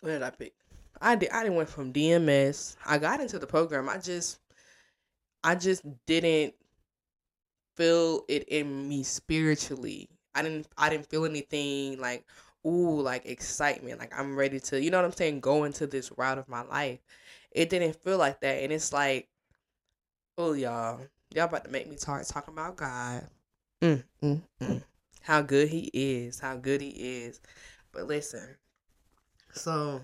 what 0.00 0.10
did 0.10 0.22
I 0.22 0.30
pick? 0.30 0.54
I 1.00 1.16
did 1.16 1.30
I 1.30 1.42
didn't 1.42 1.56
went 1.56 1.68
from 1.68 1.92
DMS. 1.92 2.76
I 2.84 2.98
got 2.98 3.20
into 3.20 3.38
the 3.38 3.46
program. 3.46 3.88
I 3.88 3.98
just 3.98 4.38
I 5.42 5.54
just 5.54 5.82
didn't 6.06 6.54
feel 7.76 8.24
it 8.28 8.44
in 8.48 8.88
me 8.88 9.02
spiritually. 9.02 10.08
I 10.34 10.42
didn't 10.42 10.66
I 10.76 10.90
didn't 10.90 11.08
feel 11.08 11.24
anything 11.24 11.98
like 11.98 12.24
ooh 12.66 13.00
like 13.00 13.24
excitement 13.24 13.98
like 13.98 14.12
I'm 14.18 14.36
ready 14.36 14.60
to 14.60 14.80
you 14.80 14.90
know 14.90 14.98
what 14.98 15.06
I'm 15.06 15.12
saying 15.12 15.40
go 15.40 15.64
into 15.64 15.86
this 15.86 16.12
route 16.16 16.38
of 16.38 16.48
my 16.48 16.62
life. 16.62 16.98
It 17.50 17.70
didn't 17.70 18.02
feel 18.02 18.18
like 18.18 18.40
that 18.40 18.62
and 18.62 18.72
it's 18.72 18.92
like 18.92 19.28
oh 20.36 20.52
y'all 20.52 21.00
y'all 21.34 21.44
about 21.44 21.64
to 21.64 21.70
make 21.70 21.88
me 21.88 21.96
talk 21.96 22.26
talking 22.26 22.54
about 22.54 22.76
God. 22.76 23.26
Mm, 23.80 24.04
mm, 24.22 24.42
mm. 24.60 24.82
How 25.22 25.40
good 25.40 25.68
he 25.68 25.90
is, 25.94 26.40
how 26.40 26.56
good 26.56 26.80
he 26.82 26.90
is. 26.90 27.40
But 27.92 28.06
listen. 28.06 28.56
So 29.52 30.00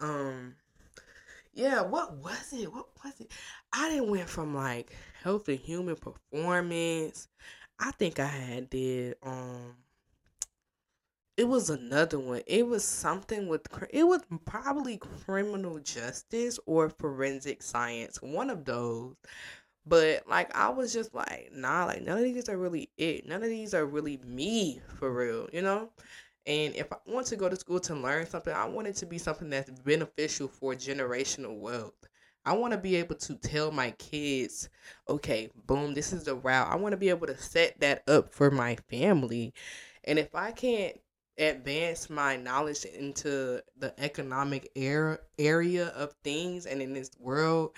um 0.00 0.54
yeah, 1.52 1.82
what 1.82 2.16
was 2.18 2.52
it? 2.52 2.72
What 2.72 2.86
was 3.04 3.20
it? 3.20 3.30
I 3.72 3.88
didn't 3.90 4.10
went 4.10 4.28
from 4.28 4.54
like 4.54 4.92
healthy 5.22 5.56
human 5.56 5.96
performance. 5.96 7.28
I 7.80 7.90
think 7.92 8.20
I 8.20 8.26
had 8.26 8.70
did 8.70 9.16
um 9.22 9.76
it 11.36 11.44
was 11.46 11.70
another 11.70 12.18
one. 12.18 12.42
It 12.46 12.66
was 12.66 12.84
something 12.84 13.46
with 13.48 13.66
it 13.90 14.04
was 14.04 14.22
probably 14.44 14.98
criminal 14.98 15.78
justice 15.78 16.58
or 16.66 16.90
forensic 16.90 17.62
science, 17.62 18.20
one 18.20 18.50
of 18.50 18.64
those. 18.64 19.14
But 19.86 20.24
like 20.28 20.54
I 20.56 20.70
was 20.70 20.92
just 20.92 21.14
like, 21.14 21.50
nah, 21.54 21.86
like 21.86 22.02
none 22.02 22.18
of 22.18 22.24
these 22.24 22.48
are 22.48 22.58
really 22.58 22.90
it. 22.98 23.26
None 23.28 23.42
of 23.42 23.48
these 23.48 23.74
are 23.74 23.86
really 23.86 24.18
me 24.26 24.80
for 24.98 25.12
real, 25.12 25.48
you 25.52 25.62
know? 25.62 25.90
And 26.48 26.74
if 26.74 26.90
I 26.90 26.96
want 27.06 27.26
to 27.26 27.36
go 27.36 27.50
to 27.50 27.56
school 27.56 27.78
to 27.80 27.94
learn 27.94 28.26
something, 28.26 28.54
I 28.54 28.64
want 28.64 28.88
it 28.88 28.96
to 28.96 29.06
be 29.06 29.18
something 29.18 29.50
that's 29.50 29.68
beneficial 29.68 30.48
for 30.48 30.72
generational 30.72 31.58
wealth. 31.58 31.92
I 32.46 32.54
want 32.56 32.72
to 32.72 32.78
be 32.78 32.96
able 32.96 33.16
to 33.16 33.34
tell 33.34 33.70
my 33.70 33.90
kids, 33.92 34.70
okay, 35.10 35.50
boom, 35.66 35.92
this 35.92 36.14
is 36.14 36.24
the 36.24 36.34
route. 36.34 36.72
I 36.72 36.76
want 36.76 36.92
to 36.92 36.96
be 36.96 37.10
able 37.10 37.26
to 37.26 37.36
set 37.36 37.78
that 37.80 38.02
up 38.08 38.32
for 38.32 38.50
my 38.50 38.76
family. 38.88 39.52
And 40.04 40.18
if 40.18 40.34
I 40.34 40.52
can't 40.52 40.98
advance 41.36 42.08
my 42.08 42.36
knowledge 42.36 42.86
into 42.86 43.60
the 43.76 43.92
economic 43.98 44.70
era, 44.74 45.18
area 45.38 45.88
of 45.88 46.14
things 46.24 46.64
and 46.64 46.80
in 46.80 46.94
this 46.94 47.10
world, 47.20 47.72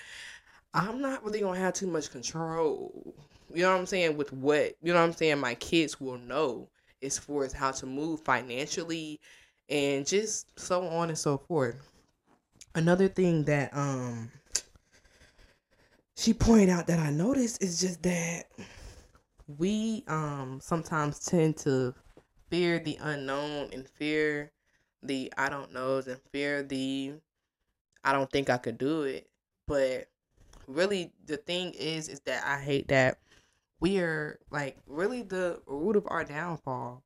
I'm 0.73 1.01
not 1.01 1.25
really 1.25 1.41
going 1.41 1.55
to 1.55 1.61
have 1.61 1.75
too 1.75 1.89
much 1.89 2.13
control. 2.13 3.17
You 3.53 3.63
know 3.63 3.73
what 3.73 3.81
I'm 3.81 3.87
saying? 3.87 4.17
With 4.17 4.33
what, 4.33 4.77
you 4.81 4.93
know 4.93 5.01
what 5.01 5.07
I'm 5.07 5.13
saying, 5.13 5.41
my 5.41 5.57
kids 5.57 6.01
will 6.01 6.19
know 6.19 6.69
as 7.03 7.19
far 7.19 7.45
as 7.45 7.53
how 7.53 7.71
to 7.71 7.87
move 7.87 8.21
financially 8.21 9.21
and 9.69 10.07
just 10.07 10.59
so 10.59 10.87
on 10.87 11.09
and 11.09 11.19
so 11.19 11.39
forth. 11.39 11.77
Another 12.75 13.09
thing 13.09 13.45
that 13.45 13.75
um 13.77 14.31
she 16.17 16.35
pointed 16.35 16.69
out 16.69 16.87
that 16.89 16.99
I 16.99 17.11
noticed 17.11 17.63
is 17.63 17.81
just 17.81 18.03
that 18.03 18.45
we 19.59 20.05
um 20.07 20.61
sometimes 20.61 21.21
tend 21.21 21.57
to 21.59 21.95
fear 22.51 22.79
the 22.79 22.99
unknown 23.01 23.71
and 23.73 23.89
fear 23.89 24.53
the 25.03 25.33
I 25.37 25.49
don't 25.49 25.73
knows 25.73 26.07
and 26.07 26.21
fear 26.33 26.63
the 26.63 27.15
I 28.05 28.13
don't 28.13 28.31
think 28.31 28.51
I 28.51 28.59
could 28.59 28.79
do 28.79 29.03
it. 29.03 29.29
But 29.67 30.09
really 30.67 31.13
the 31.27 31.37
thing 31.37 31.73
is 31.75 32.09
is 32.09 32.21
that 32.21 32.45
I 32.45 32.61
hate 32.61 32.89
that 32.89 33.19
we 33.81 33.99
are 33.99 34.39
like 34.51 34.77
really 34.87 35.23
the 35.23 35.61
root 35.67 35.97
of 35.97 36.07
our 36.09 36.25
downfall. 36.25 37.03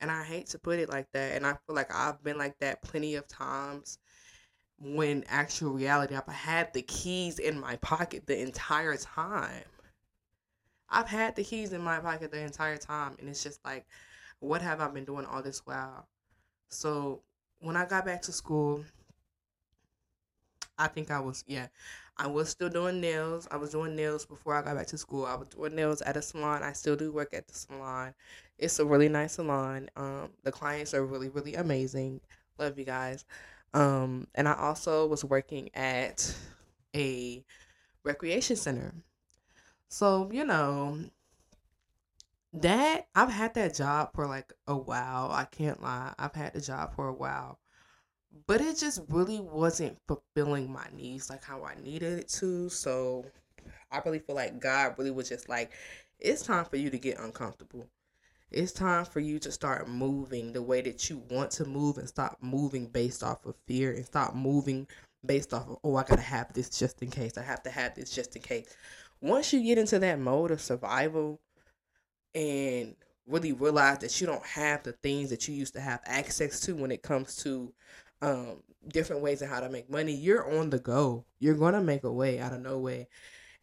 And 0.00 0.10
I 0.10 0.24
hate 0.24 0.48
to 0.48 0.58
put 0.58 0.78
it 0.78 0.90
like 0.90 1.06
that. 1.12 1.36
And 1.36 1.46
I 1.46 1.52
feel 1.52 1.74
like 1.74 1.94
I've 1.94 2.22
been 2.22 2.36
like 2.36 2.58
that 2.58 2.82
plenty 2.82 3.14
of 3.14 3.26
times 3.26 3.98
when 4.78 5.24
actual 5.28 5.72
reality 5.72 6.14
I've 6.14 6.26
had 6.26 6.72
the 6.74 6.82
keys 6.82 7.38
in 7.38 7.58
my 7.58 7.76
pocket 7.76 8.26
the 8.26 8.38
entire 8.38 8.96
time. 8.96 9.64
I've 10.88 11.08
had 11.08 11.34
the 11.36 11.44
keys 11.44 11.72
in 11.72 11.80
my 11.80 11.98
pocket 11.98 12.30
the 12.30 12.40
entire 12.40 12.76
time 12.76 13.16
and 13.18 13.28
it's 13.28 13.42
just 13.42 13.64
like 13.64 13.86
what 14.40 14.60
have 14.62 14.80
I 14.80 14.88
been 14.88 15.04
doing 15.04 15.24
all 15.24 15.42
this 15.42 15.64
while? 15.64 16.06
So 16.68 17.22
when 17.60 17.76
I 17.76 17.86
got 17.86 18.04
back 18.04 18.22
to 18.22 18.32
school, 18.32 18.84
I 20.78 20.88
think 20.88 21.10
I 21.10 21.20
was 21.20 21.42
yeah, 21.46 21.68
I 22.18 22.26
was 22.26 22.48
still 22.48 22.68
doing 22.70 23.00
nails. 23.00 23.46
I 23.50 23.56
was 23.56 23.70
doing 23.70 23.94
nails 23.94 24.24
before 24.24 24.54
I 24.54 24.62
got 24.62 24.76
back 24.76 24.86
to 24.88 24.98
school. 24.98 25.26
I 25.26 25.34
was 25.34 25.48
doing 25.48 25.74
nails 25.74 26.00
at 26.02 26.16
a 26.16 26.22
salon. 26.22 26.62
I 26.62 26.72
still 26.72 26.96
do 26.96 27.12
work 27.12 27.34
at 27.34 27.46
the 27.46 27.54
salon. 27.54 28.14
It's 28.58 28.78
a 28.78 28.86
really 28.86 29.08
nice 29.08 29.34
salon. 29.34 29.90
Um, 29.96 30.30
the 30.42 30.52
clients 30.52 30.94
are 30.94 31.04
really 31.04 31.28
really 31.28 31.54
amazing. 31.54 32.20
Love 32.58 32.78
you 32.78 32.84
guys. 32.84 33.24
Um, 33.74 34.28
and 34.34 34.48
I 34.48 34.54
also 34.54 35.06
was 35.06 35.24
working 35.24 35.68
at 35.74 36.34
a 36.94 37.44
recreation 38.04 38.56
center. 38.56 38.94
So, 39.88 40.30
you 40.32 40.44
know, 40.44 40.98
that 42.54 43.08
I've 43.14 43.30
had 43.30 43.54
that 43.54 43.74
job 43.74 44.14
for 44.14 44.26
like 44.26 44.52
a 44.66 44.76
while. 44.76 45.30
I 45.30 45.44
can't 45.44 45.82
lie. 45.82 46.14
I've 46.18 46.34
had 46.34 46.54
the 46.54 46.60
job 46.60 46.94
for 46.94 47.08
a 47.08 47.12
while. 47.12 47.58
But 48.46 48.60
it 48.60 48.76
just 48.76 49.00
really 49.08 49.40
wasn't 49.40 49.98
fulfilling 50.08 50.70
my 50.70 50.86
needs 50.94 51.30
like 51.30 51.44
how 51.44 51.64
I 51.64 51.74
needed 51.82 52.18
it 52.18 52.28
to. 52.40 52.68
So 52.68 53.24
I 53.90 54.00
really 54.04 54.18
feel 54.18 54.36
like 54.36 54.60
God 54.60 54.94
really 54.98 55.10
was 55.10 55.28
just 55.28 55.48
like, 55.48 55.70
it's 56.18 56.42
time 56.42 56.64
for 56.64 56.76
you 56.76 56.90
to 56.90 56.98
get 56.98 57.18
uncomfortable. 57.18 57.86
It's 58.50 58.72
time 58.72 59.04
for 59.04 59.20
you 59.20 59.38
to 59.40 59.50
start 59.50 59.88
moving 59.88 60.52
the 60.52 60.62
way 60.62 60.80
that 60.80 61.10
you 61.10 61.22
want 61.30 61.50
to 61.52 61.64
move 61.64 61.98
and 61.98 62.08
stop 62.08 62.38
moving 62.40 62.86
based 62.86 63.22
off 63.22 63.44
of 63.44 63.54
fear 63.66 63.92
and 63.92 64.06
stop 64.06 64.34
moving 64.34 64.86
based 65.24 65.52
off 65.52 65.68
of, 65.68 65.78
oh, 65.82 65.96
I 65.96 66.04
gotta 66.04 66.22
have 66.22 66.52
this 66.52 66.70
just 66.70 67.02
in 67.02 67.10
case. 67.10 67.36
I 67.36 67.42
have 67.42 67.62
to 67.64 67.70
have 67.70 67.94
this 67.94 68.10
just 68.10 68.36
in 68.36 68.42
case. 68.42 68.74
Once 69.20 69.52
you 69.52 69.62
get 69.62 69.78
into 69.78 69.98
that 69.98 70.20
mode 70.20 70.52
of 70.52 70.60
survival 70.60 71.40
and 72.34 72.94
really 73.26 73.52
realize 73.52 73.98
that 73.98 74.20
you 74.20 74.26
don't 74.26 74.46
have 74.46 74.84
the 74.84 74.92
things 74.92 75.30
that 75.30 75.48
you 75.48 75.54
used 75.54 75.74
to 75.74 75.80
have 75.80 76.00
access 76.06 76.60
to 76.60 76.76
when 76.76 76.92
it 76.92 77.02
comes 77.02 77.36
to 77.36 77.72
um, 78.22 78.62
different 78.88 79.22
ways 79.22 79.42
of 79.42 79.48
how 79.48 79.60
to 79.60 79.68
make 79.68 79.90
money, 79.90 80.12
you're 80.12 80.58
on 80.58 80.70
the 80.70 80.78
go. 80.78 81.24
You're 81.38 81.54
gonna 81.54 81.82
make 81.82 82.04
a 82.04 82.12
way 82.12 82.38
out 82.38 82.52
of 82.52 82.60
no 82.60 82.78
way. 82.78 83.08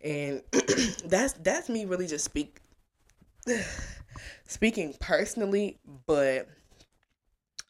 And 0.02 0.42
that's 1.06 1.34
that's 1.34 1.70
me 1.70 1.86
really 1.86 2.08
just 2.08 2.26
speak 2.26 2.60
speaking 4.46 4.94
personally, 5.00 5.80
but 6.06 6.48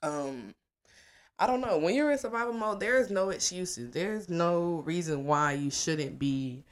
um 0.02 0.54
I 1.40 1.48
don't 1.48 1.62
know. 1.62 1.78
When 1.78 1.96
you're 1.96 2.12
in 2.12 2.18
survival 2.18 2.54
mode, 2.54 2.80
there 2.80 2.98
is 2.98 3.10
no 3.10 3.30
excuses. 3.30 3.92
There's 3.92 4.30
no 4.30 4.84
reason 4.86 5.26
why 5.26 5.54
you 5.54 5.72
shouldn't 5.72 6.20
be 6.20 6.64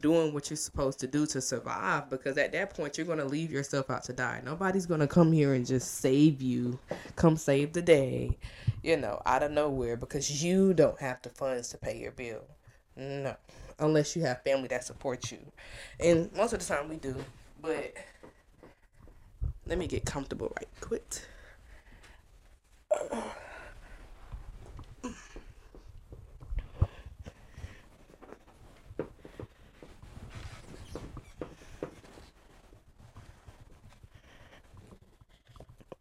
doing 0.00 0.32
what 0.32 0.48
you're 0.48 0.56
supposed 0.56 1.00
to 1.00 1.06
do 1.06 1.26
to 1.26 1.40
survive 1.40 2.08
because 2.08 2.38
at 2.38 2.52
that 2.52 2.74
point 2.74 2.96
you're 2.96 3.06
going 3.06 3.18
to 3.18 3.24
leave 3.24 3.50
yourself 3.50 3.90
out 3.90 4.04
to 4.04 4.12
die. 4.12 4.40
Nobody's 4.44 4.86
going 4.86 5.00
to 5.00 5.06
come 5.06 5.32
here 5.32 5.54
and 5.54 5.66
just 5.66 5.96
save 5.98 6.40
you, 6.40 6.78
come 7.16 7.36
save 7.36 7.72
the 7.72 7.82
day, 7.82 8.38
you 8.82 8.96
know, 8.96 9.20
out 9.26 9.42
of 9.42 9.50
nowhere 9.50 9.96
because 9.96 10.42
you 10.42 10.74
don't 10.74 11.00
have 11.00 11.20
the 11.22 11.28
funds 11.28 11.68
to 11.68 11.78
pay 11.78 11.98
your 11.98 12.12
bill. 12.12 12.44
No. 12.96 13.36
Unless 13.78 14.14
you 14.16 14.22
have 14.22 14.42
family 14.42 14.68
that 14.68 14.84
supports 14.84 15.32
you. 15.32 15.38
And 15.98 16.32
most 16.34 16.52
of 16.52 16.60
the 16.60 16.66
time 16.66 16.88
we 16.88 16.96
do. 16.96 17.14
But 17.60 17.94
let 19.66 19.78
me 19.78 19.86
get 19.86 20.04
comfortable 20.04 20.52
right 20.56 20.68
quick. 20.80 21.22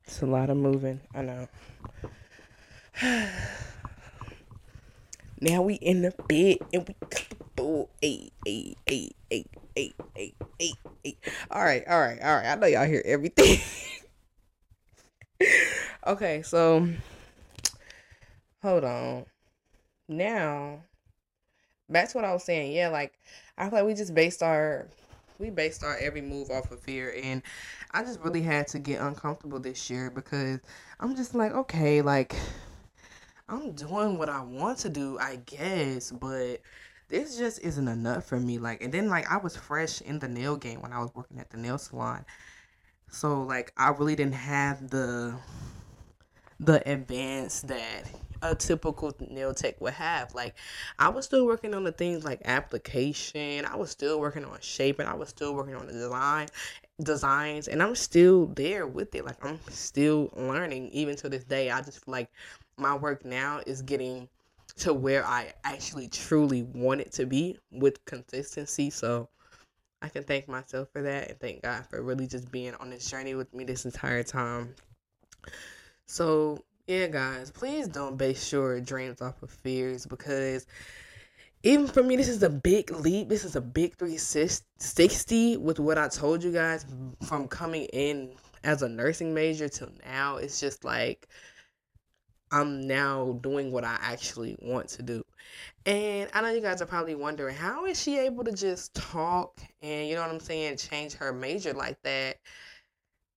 It's 0.05 0.21
a 0.21 0.25
lot 0.25 0.49
of 0.49 0.57
moving. 0.57 0.99
I 1.13 1.21
know. 1.21 1.47
now 5.41 5.61
we 5.61 5.75
in 5.75 6.01
the 6.01 6.13
bed 6.27 6.57
and 6.73 6.87
we 6.87 6.95
comfortable. 7.09 7.89
Eight, 8.01 8.33
eight, 8.45 8.77
eight, 8.87 9.15
eight, 9.31 9.47
eight, 9.75 9.95
eight, 10.15 10.35
eight, 10.59 10.75
eight. 11.05 11.17
All 11.51 11.63
right, 11.63 11.83
all 11.87 11.99
right, 11.99 12.19
all 12.21 12.35
right. 12.35 12.45
I 12.45 12.55
know 12.55 12.67
y'all 12.67 12.85
hear 12.85 13.01
everything. 13.05 13.59
okay, 16.07 16.41
so 16.41 16.87
hold 18.61 18.83
on. 18.83 19.25
Now, 20.09 20.79
to 21.89 22.11
what 22.13 22.25
I 22.25 22.33
was 22.33 22.43
saying. 22.43 22.73
Yeah, 22.73 22.89
like 22.89 23.13
I 23.57 23.69
feel 23.69 23.79
like 23.79 23.85
we 23.85 23.93
just 23.93 24.13
based 24.13 24.43
our 24.43 24.87
we 25.37 25.49
based 25.49 25.83
our 25.83 25.97
every 25.97 26.21
move 26.21 26.49
off 26.51 26.69
of 26.71 26.81
fear 26.81 27.15
and 27.23 27.41
I 27.91 28.03
just 28.03 28.19
really 28.19 28.41
had 28.41 28.67
to 28.69 28.79
get 28.79 29.01
uncomfortable 29.01 29.59
this 29.59 29.89
year 29.89 30.11
because 30.11 30.59
I'm 30.99 31.15
just 31.15 31.33
like, 31.33 31.53
okay, 31.53 32.01
like 32.01 32.35
I'm 33.49 33.71
doing 33.71 34.17
what 34.17 34.29
I 34.29 34.41
want 34.41 34.77
to 34.79 34.89
do, 34.89 35.17
I 35.19 35.37
guess, 35.37 36.11
but 36.11 36.61
this 37.07 37.37
just 37.37 37.59
isn't 37.61 37.87
enough 37.87 38.25
for 38.25 38.39
me. 38.39 38.59
Like, 38.59 38.83
and 38.83 38.93
then 38.93 39.09
like 39.09 39.29
I 39.29 39.37
was 39.37 39.57
fresh 39.57 40.01
in 40.01 40.19
the 40.19 40.27
nail 40.27 40.55
game 40.55 40.81
when 40.81 40.93
I 40.93 40.99
was 40.99 41.09
working 41.15 41.39
at 41.39 41.49
the 41.49 41.57
nail 41.57 41.79
salon, 41.79 42.25
so 43.09 43.41
like 43.41 43.73
I 43.75 43.89
really 43.89 44.15
didn't 44.15 44.35
have 44.35 44.89
the 44.89 45.35
the 46.59 46.87
advance 46.89 47.61
that 47.61 48.03
a 48.41 48.53
typical 48.55 49.13
nail 49.29 49.53
tech 49.53 49.79
would 49.81 49.93
have. 49.93 50.35
Like 50.35 50.55
I 50.99 51.09
was 51.09 51.25
still 51.25 51.45
working 51.45 51.73
on 51.73 51.83
the 51.83 51.91
things 51.91 52.23
like 52.23 52.41
application. 52.45 53.65
I 53.65 53.75
was 53.75 53.89
still 53.89 54.19
working 54.19 54.45
on 54.45 54.57
shaping. 54.61 55.07
I 55.07 55.15
was 55.15 55.29
still 55.29 55.55
working 55.55 55.75
on 55.75 55.87
the 55.87 55.93
design 55.93 56.47
designs 57.01 57.67
and 57.69 57.81
I'm 57.81 57.95
still 57.95 58.47
there 58.47 58.85
with 58.85 59.15
it. 59.15 59.25
Like 59.25 59.43
I'm 59.43 59.59
still 59.69 60.29
learning 60.35 60.89
even 60.89 61.15
to 61.17 61.29
this 61.29 61.43
day. 61.43 61.71
I 61.71 61.81
just 61.81 62.05
feel 62.05 62.11
like 62.11 62.29
my 62.79 62.95
work 62.95 63.25
now 63.25 63.61
is 63.65 63.81
getting 63.81 64.27
to 64.77 64.93
where 64.93 65.25
I 65.25 65.53
actually 65.63 66.07
truly 66.07 66.63
want 66.63 67.01
it 67.01 67.11
to 67.13 67.25
be 67.25 67.57
with 67.71 68.03
consistency. 68.05 68.89
So 68.89 69.29
I 70.01 70.09
can 70.09 70.23
thank 70.23 70.47
myself 70.47 70.89
for 70.93 71.01
that 71.01 71.29
and 71.29 71.39
thank 71.39 71.63
God 71.63 71.85
for 71.89 72.01
really 72.01 72.27
just 72.27 72.51
being 72.51 72.73
on 72.75 72.89
this 72.89 73.09
journey 73.09 73.35
with 73.35 73.53
me 73.53 73.63
this 73.65 73.85
entire 73.85 74.23
time. 74.23 74.75
So 76.05 76.63
yeah, 76.87 77.07
guys, 77.07 77.51
please 77.51 77.87
don't 77.87 78.17
base 78.17 78.51
your 78.51 78.79
dreams 78.79 79.21
off 79.21 79.43
of 79.43 79.51
fears 79.51 80.05
because 80.05 80.65
even 81.63 81.87
for 81.87 82.01
me, 82.01 82.15
this 82.15 82.29
is 82.29 82.41
a 82.41 82.49
big 82.49 82.89
leap. 82.91 83.27
This 83.27 83.43
is 83.43 83.55
a 83.57 83.61
big 83.61 83.97
360 83.97 85.57
with 85.57 85.79
what 85.79 85.97
I 85.97 86.07
told 86.07 86.43
you 86.43 86.51
guys 86.51 86.85
from 87.27 87.47
coming 87.49 87.83
in 87.85 88.31
as 88.63 88.81
a 88.81 88.89
nursing 88.89 89.33
major 89.33 89.67
till 89.67 89.91
now. 90.05 90.37
It's 90.37 90.59
just 90.59 90.85
like 90.85 91.27
I'm 92.51 92.87
now 92.87 93.39
doing 93.41 93.71
what 93.71 93.83
I 93.83 93.97
actually 94.01 94.57
want 94.61 94.89
to 94.89 95.03
do. 95.03 95.23
And 95.85 96.29
I 96.33 96.41
know 96.41 96.51
you 96.51 96.61
guys 96.61 96.81
are 96.81 96.87
probably 96.87 97.15
wondering 97.15 97.55
how 97.55 97.85
is 97.85 98.01
she 98.01 98.17
able 98.19 98.43
to 98.43 98.51
just 98.51 98.93
talk 98.95 99.59
and, 99.81 100.07
you 100.07 100.15
know 100.15 100.21
what 100.21 100.31
I'm 100.31 100.39
saying, 100.39 100.77
change 100.77 101.13
her 101.13 101.31
major 101.31 101.73
like 101.73 102.01
that 102.03 102.37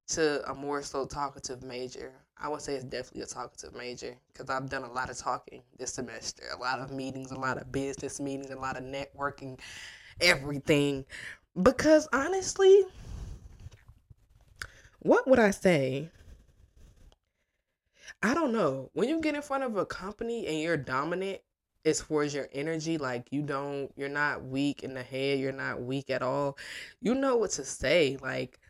to 0.08 0.50
a 0.50 0.54
more 0.54 0.82
so 0.82 1.06
talkative 1.06 1.62
major. 1.62 2.12
I 2.36 2.48
would 2.48 2.60
say 2.60 2.74
it's 2.74 2.84
definitely 2.84 3.22
a 3.22 3.26
talkative 3.26 3.74
major 3.74 4.16
because 4.32 4.50
I've 4.50 4.68
done 4.68 4.82
a 4.82 4.92
lot 4.92 5.10
of 5.10 5.16
talking 5.16 5.62
this 5.78 5.94
semester, 5.94 6.44
a 6.54 6.60
lot 6.60 6.80
of 6.80 6.90
meetings, 6.90 7.30
a 7.30 7.38
lot 7.38 7.56
of 7.58 7.70
business 7.70 8.20
meetings, 8.20 8.50
a 8.50 8.56
lot 8.56 8.76
of 8.76 8.82
networking, 8.82 9.60
everything. 10.20 11.04
Because 11.60 12.08
honestly, 12.12 12.82
what 15.00 15.28
would 15.28 15.38
I 15.38 15.50
say? 15.50 16.10
I 18.22 18.34
don't 18.34 18.52
know. 18.52 18.90
When 18.92 19.08
you 19.08 19.20
get 19.20 19.34
in 19.34 19.42
front 19.42 19.64
of 19.64 19.76
a 19.76 19.84
company 19.84 20.46
and 20.46 20.58
you're 20.60 20.76
dominant 20.76 21.40
as 21.84 22.00
far 22.00 22.22
as 22.22 22.32
your 22.32 22.48
energy, 22.52 22.96
like 22.98 23.26
you 23.32 23.42
don't, 23.42 23.90
you're 23.96 24.08
not 24.08 24.44
weak 24.44 24.84
in 24.84 24.94
the 24.94 25.02
head, 25.02 25.40
you're 25.40 25.52
not 25.52 25.82
weak 25.82 26.08
at 26.10 26.22
all. 26.22 26.56
You 27.00 27.14
know 27.14 27.36
what 27.36 27.50
to 27.52 27.64
say. 27.64 28.16
Like, 28.22 28.60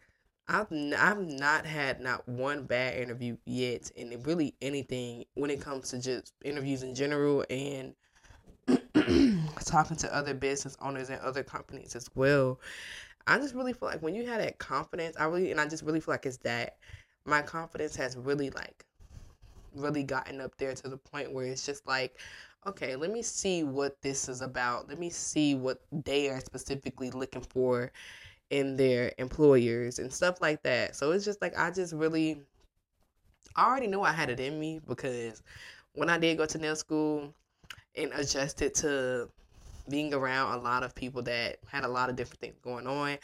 I've 0.49 0.67
I've 0.73 1.21
not 1.21 1.67
had 1.67 2.01
not 2.01 2.29
one 2.29 2.65
bad 2.65 2.99
interview 2.99 3.37
yet, 3.45 3.91
and 3.97 4.27
really 4.27 4.55
anything 4.61 5.25
when 5.35 5.51
it 5.51 5.61
comes 5.61 5.91
to 5.91 6.01
just 6.01 6.33
interviews 6.45 6.83
in 6.83 6.95
general 6.95 7.45
and 7.49 7.95
talking 9.65 9.97
to 9.99 10.15
other 10.15 10.35
business 10.35 10.77
owners 10.81 11.11
and 11.11 11.21
other 11.21 11.43
companies 11.43 11.95
as 11.95 12.09
well. 12.15 12.59
I 13.27 13.39
just 13.39 13.55
really 13.55 13.73
feel 13.73 13.89
like 13.89 14.03
when 14.03 14.15
you 14.15 14.27
have 14.27 14.41
that 14.41 14.59
confidence, 14.59 15.17
I 15.19 15.27
really 15.27 15.53
and 15.53 15.61
I 15.61 15.69
just 15.69 15.85
really 15.85 16.01
feel 16.01 16.15
like 16.15 16.27
it's 16.27 16.39
that 16.39 16.77
my 17.25 17.43
confidence 17.43 17.95
has 17.97 18.17
really 18.17 18.51
like 18.51 18.85
really 19.75 20.03
gotten 20.03 20.41
up 20.41 20.57
there 20.57 20.75
to 20.75 20.89
the 20.89 20.97
point 20.97 21.33
where 21.33 21.47
it's 21.47 21.67
just 21.67 21.87
like 21.87 22.19
okay, 22.67 22.95
let 22.95 23.11
me 23.11 23.23
see 23.23 23.65
what 23.65 24.01
this 24.03 24.29
is 24.29 24.41
about. 24.41 24.89
Let 24.89 24.99
me 24.99 25.11
see 25.11 25.55
what 25.55 25.81
they 25.91 26.29
are 26.29 26.41
specifically 26.41 27.11
looking 27.11 27.43
for 27.43 27.91
in 28.51 28.77
their 28.77 29.13
employers 29.19 29.99
and 29.99 30.13
stuff 30.13 30.41
like 30.41 30.63
that. 30.63 30.95
So 30.95 31.11
it's 31.11 31.25
just 31.25 31.43
like 31.43 31.59
I 31.59 31.71
just 31.71 31.93
really 31.93 32.41
I 33.57 33.67
already 33.67 33.87
knew 33.87 34.03
I 34.03 34.13
had 34.13 34.31
it 34.31 34.41
in 34.41 34.59
me 34.59 34.81
because 34.87 35.43
when 35.95 36.09
I 36.09 36.19
did 36.19 36.39
go 36.39 36.47
to 36.47 36.59
nail 36.59 36.77
school 36.77 37.35
and 37.97 38.13
adjusted 38.15 38.75
to 38.77 39.29
being 39.89 40.15
around 40.15 40.59
a 40.59 40.63
lot 40.63 40.83
of 40.83 40.95
people 40.95 41.23
that 41.23 41.59
had 41.67 41.85
a 41.85 41.89
lot 41.89 42.09
of 42.09 42.17
different 42.17 42.41
things 42.41 42.57
going 42.63 42.87
on, 42.87 43.19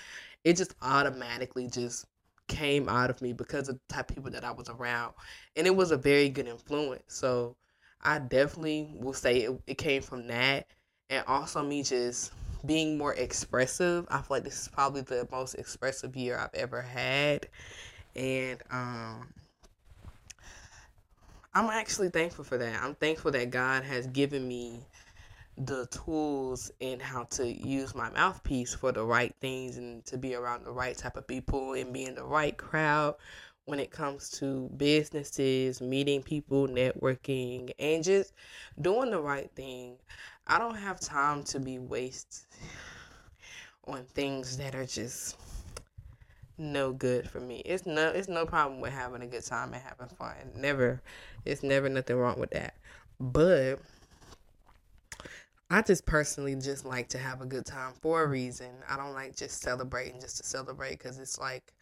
it 0.44 0.56
just 0.56 0.74
automatically 0.82 1.68
just 1.68 2.06
came 2.48 2.88
out 2.88 3.10
of 3.10 3.22
me 3.22 3.32
because 3.32 3.68
of 3.68 3.76
the 3.76 3.94
type 3.94 4.10
of 4.10 4.16
people 4.16 4.30
that 4.32 4.44
I 4.44 4.50
was 4.50 4.68
around. 4.68 5.14
And 5.56 5.66
it 5.66 5.74
was 5.74 5.90
a 5.90 5.96
very 5.96 6.28
good 6.28 6.48
influence. 6.48 7.02
So 7.08 7.56
I 8.02 8.18
definitely 8.18 8.90
will 8.94 9.12
say 9.12 9.42
it, 9.42 9.60
it 9.66 9.78
came 9.78 10.02
from 10.02 10.26
that. 10.28 10.66
And 11.10 11.24
also 11.26 11.62
me 11.62 11.82
just 11.82 12.32
being 12.66 12.98
more 12.98 13.14
expressive. 13.14 14.06
I 14.10 14.18
feel 14.18 14.26
like 14.38 14.44
this 14.44 14.62
is 14.62 14.68
probably 14.68 15.02
the 15.02 15.28
most 15.30 15.54
expressive 15.54 16.16
year 16.16 16.38
I've 16.38 16.54
ever 16.54 16.82
had. 16.82 17.48
And 18.16 18.60
um 18.70 19.28
I'm 21.54 21.70
actually 21.70 22.10
thankful 22.10 22.44
for 22.44 22.58
that. 22.58 22.82
I'm 22.82 22.94
thankful 22.94 23.30
that 23.32 23.50
God 23.50 23.82
has 23.82 24.06
given 24.06 24.46
me 24.46 24.80
the 25.58 25.86
tools 25.86 26.70
and 26.80 27.02
how 27.02 27.24
to 27.24 27.46
use 27.46 27.94
my 27.94 28.10
mouthpiece 28.10 28.74
for 28.74 28.92
the 28.92 29.02
right 29.02 29.34
things 29.40 29.76
and 29.76 30.04
to 30.06 30.16
be 30.16 30.34
around 30.34 30.64
the 30.64 30.70
right 30.70 30.96
type 30.96 31.16
of 31.16 31.26
people 31.26 31.72
and 31.72 31.92
be 31.92 32.04
in 32.04 32.14
the 32.14 32.24
right 32.24 32.56
crowd 32.56 33.16
when 33.64 33.80
it 33.80 33.90
comes 33.90 34.30
to 34.30 34.70
businesses, 34.76 35.80
meeting 35.80 36.22
people, 36.22 36.68
networking, 36.68 37.70
and 37.78 38.02
just 38.02 38.32
doing 38.80 39.10
the 39.10 39.20
right 39.20 39.50
thing. 39.54 39.96
I 40.46 40.58
don't 40.58 40.76
have 40.76 41.00
time 41.00 41.44
to 41.44 41.60
be 41.60 41.78
wasted 41.78 42.46
on 43.86 44.04
things 44.14 44.56
that 44.58 44.74
are 44.74 44.86
just 44.86 45.36
no 46.56 46.92
good 46.92 47.28
for 47.28 47.40
me. 47.40 47.62
It's 47.64 47.84
no 47.84 48.08
it's 48.08 48.28
no 48.28 48.46
problem 48.46 48.80
with 48.80 48.92
having 48.92 49.22
a 49.22 49.26
good 49.26 49.44
time 49.44 49.74
and 49.74 49.82
having 49.82 50.08
fun. 50.16 50.34
Never 50.56 51.02
it's 51.44 51.62
never 51.62 51.88
nothing 51.88 52.16
wrong 52.16 52.38
with 52.38 52.50
that. 52.50 52.74
But 53.20 53.80
I 55.70 55.82
just 55.82 56.06
personally 56.06 56.54
just 56.54 56.86
like 56.86 57.08
to 57.08 57.18
have 57.18 57.42
a 57.42 57.46
good 57.46 57.66
time 57.66 57.92
for 58.00 58.22
a 58.22 58.26
reason. 58.26 58.70
I 58.88 58.96
don't 58.96 59.12
like 59.12 59.36
just 59.36 59.60
celebrating 59.60 60.20
just 60.20 60.38
to 60.38 60.44
celebrate 60.44 60.92
because 60.92 61.18
it's 61.18 61.38
like, 61.38 61.74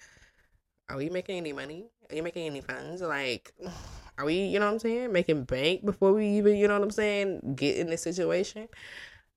are 0.88 0.96
we 0.96 1.08
making 1.08 1.36
any 1.36 1.52
money? 1.52 1.86
Are 2.10 2.16
you 2.16 2.22
making 2.22 2.46
any 2.46 2.60
funds? 2.60 3.00
Like, 3.00 3.52
are 4.18 4.24
we, 4.24 4.44
you 4.46 4.58
know 4.58 4.66
what 4.66 4.72
I'm 4.72 4.78
saying, 4.80 5.12
making 5.12 5.44
bank 5.44 5.84
before 5.84 6.12
we 6.12 6.26
even, 6.26 6.56
you 6.56 6.66
know 6.66 6.74
what 6.74 6.82
I'm 6.82 6.90
saying, 6.90 7.54
get 7.54 7.76
in 7.76 7.88
this 7.88 8.02
situation? 8.02 8.68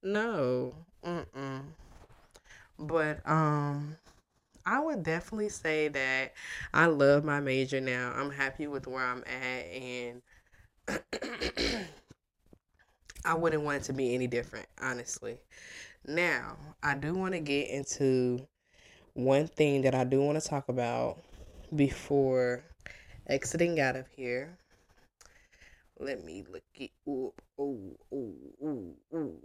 No. 0.01 0.73
Mm-mm. 1.05 1.61
But, 2.79 3.27
um, 3.29 3.97
I 4.65 4.79
would 4.79 5.03
definitely 5.03 5.49
say 5.49 5.89
that 5.89 6.33
I 6.73 6.87
love 6.87 7.23
my 7.23 7.39
major 7.39 7.81
now. 7.81 8.13
I'm 8.15 8.31
happy 8.31 8.67
with 8.67 8.87
where 8.87 9.03
I'm 9.03 9.23
at 9.25 9.65
and 9.65 10.21
I 13.25 13.33
wouldn't 13.33 13.63
want 13.63 13.81
it 13.81 13.83
to 13.85 13.93
be 13.93 14.13
any 14.15 14.27
different, 14.27 14.67
honestly. 14.81 15.37
Now, 16.05 16.57
I 16.81 16.95
do 16.95 17.13
want 17.13 17.33
to 17.33 17.39
get 17.39 17.69
into 17.69 18.47
one 19.13 19.47
thing 19.47 19.81
that 19.81 19.93
I 19.93 20.03
do 20.03 20.21
want 20.21 20.41
to 20.41 20.47
talk 20.47 20.69
about 20.69 21.17
before 21.75 22.63
exiting 23.27 23.79
out 23.79 23.95
of 23.95 24.07
here. 24.15 24.57
Let 25.99 26.23
me 26.23 26.45
look 26.49 26.63
it 26.75 26.91
up. 27.07 27.41
Oh, 27.59 27.97
oh, 28.13 28.33
oh, 28.63 28.95
oh. 29.13 29.35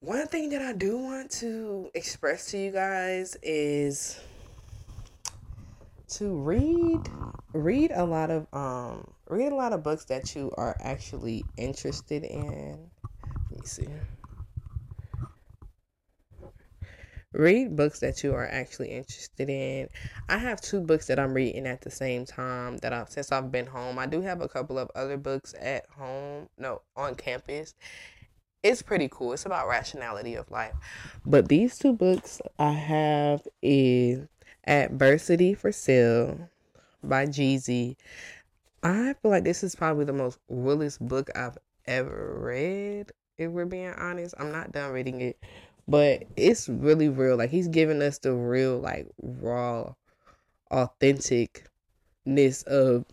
One 0.00 0.26
thing 0.26 0.48
that 0.50 0.62
I 0.62 0.72
do 0.72 0.98
want 0.98 1.30
to 1.32 1.90
express 1.94 2.50
to 2.50 2.58
you 2.58 2.72
guys 2.72 3.36
is 3.42 4.18
to 6.12 6.36
read 6.36 7.00
read 7.54 7.90
a 7.94 8.04
lot 8.04 8.30
of 8.30 8.46
um 8.52 9.06
read 9.28 9.50
a 9.50 9.54
lot 9.54 9.72
of 9.72 9.82
books 9.82 10.04
that 10.06 10.34
you 10.34 10.52
are 10.58 10.76
actually 10.80 11.42
interested 11.56 12.22
in. 12.22 12.90
Let 13.50 13.60
me 13.60 13.66
see. 13.66 13.88
Read 17.32 17.76
books 17.76 18.00
that 18.00 18.22
you 18.22 18.34
are 18.34 18.46
actually 18.46 18.90
interested 18.90 19.48
in. 19.48 19.88
I 20.28 20.36
have 20.36 20.60
two 20.60 20.82
books 20.82 21.06
that 21.06 21.18
I'm 21.18 21.32
reading 21.32 21.66
at 21.66 21.80
the 21.80 21.90
same 21.90 22.26
time 22.26 22.76
that 22.78 22.92
I've 22.92 23.08
since 23.08 23.32
I've 23.32 23.50
been 23.50 23.66
home. 23.66 23.98
I 23.98 24.04
do 24.04 24.20
have 24.20 24.42
a 24.42 24.48
couple 24.48 24.78
of 24.78 24.90
other 24.94 25.16
books 25.16 25.54
at 25.58 25.86
home, 25.96 26.50
no, 26.58 26.82
on 26.94 27.14
campus. 27.14 27.74
It's 28.62 28.82
pretty 28.82 29.08
cool. 29.10 29.32
It's 29.32 29.46
about 29.46 29.66
rationality 29.66 30.34
of 30.34 30.50
life. 30.50 30.74
But 31.24 31.48
these 31.48 31.78
two 31.78 31.94
books 31.94 32.42
I 32.58 32.72
have 32.72 33.48
is 33.62 34.28
Adversity 34.66 35.54
for 35.54 35.72
Sale 35.72 36.48
by 37.02 37.26
Jeezy. 37.26 37.96
I 38.82 39.14
feel 39.20 39.30
like 39.30 39.44
this 39.44 39.62
is 39.62 39.74
probably 39.74 40.04
the 40.04 40.12
most 40.12 40.38
realest 40.48 41.00
book 41.06 41.30
I've 41.34 41.58
ever 41.86 42.38
read, 42.40 43.12
if 43.38 43.50
we're 43.50 43.66
being 43.66 43.92
honest. 43.94 44.34
I'm 44.38 44.52
not 44.52 44.72
done 44.72 44.92
reading 44.92 45.20
it, 45.20 45.38
but 45.86 46.24
it's 46.36 46.68
really 46.68 47.08
real. 47.08 47.36
Like 47.36 47.50
he's 47.50 47.68
giving 47.68 48.02
us 48.02 48.18
the 48.18 48.32
real, 48.32 48.78
like 48.78 49.08
raw, 49.20 49.94
authenticness 50.70 52.64
of 52.64 53.04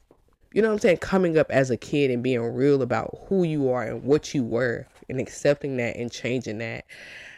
you 0.54 0.62
know 0.62 0.70
what 0.70 0.74
I'm 0.74 0.80
saying, 0.80 0.98
coming 0.98 1.38
up 1.38 1.52
as 1.52 1.70
a 1.70 1.78
kid 1.78 2.10
and 2.10 2.24
being 2.24 2.42
real 2.42 2.82
about 2.82 3.16
who 3.28 3.44
you 3.44 3.70
are 3.70 3.84
and 3.84 4.04
what 4.04 4.34
you 4.34 4.44
were 4.44 4.88
and 5.08 5.20
accepting 5.20 5.78
that 5.78 5.96
and 5.96 6.12
changing 6.12 6.58
that. 6.60 6.86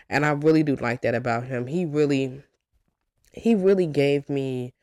And 0.09 0.25
I 0.25 0.31
really 0.31 0.63
do 0.63 0.75
like 0.77 1.01
that 1.01 1.15
about 1.15 1.45
him. 1.45 1.67
He 1.67 1.85
really 1.85 2.41
he 3.33 3.55
really 3.55 3.87
gave 3.87 4.29
me 4.29 4.73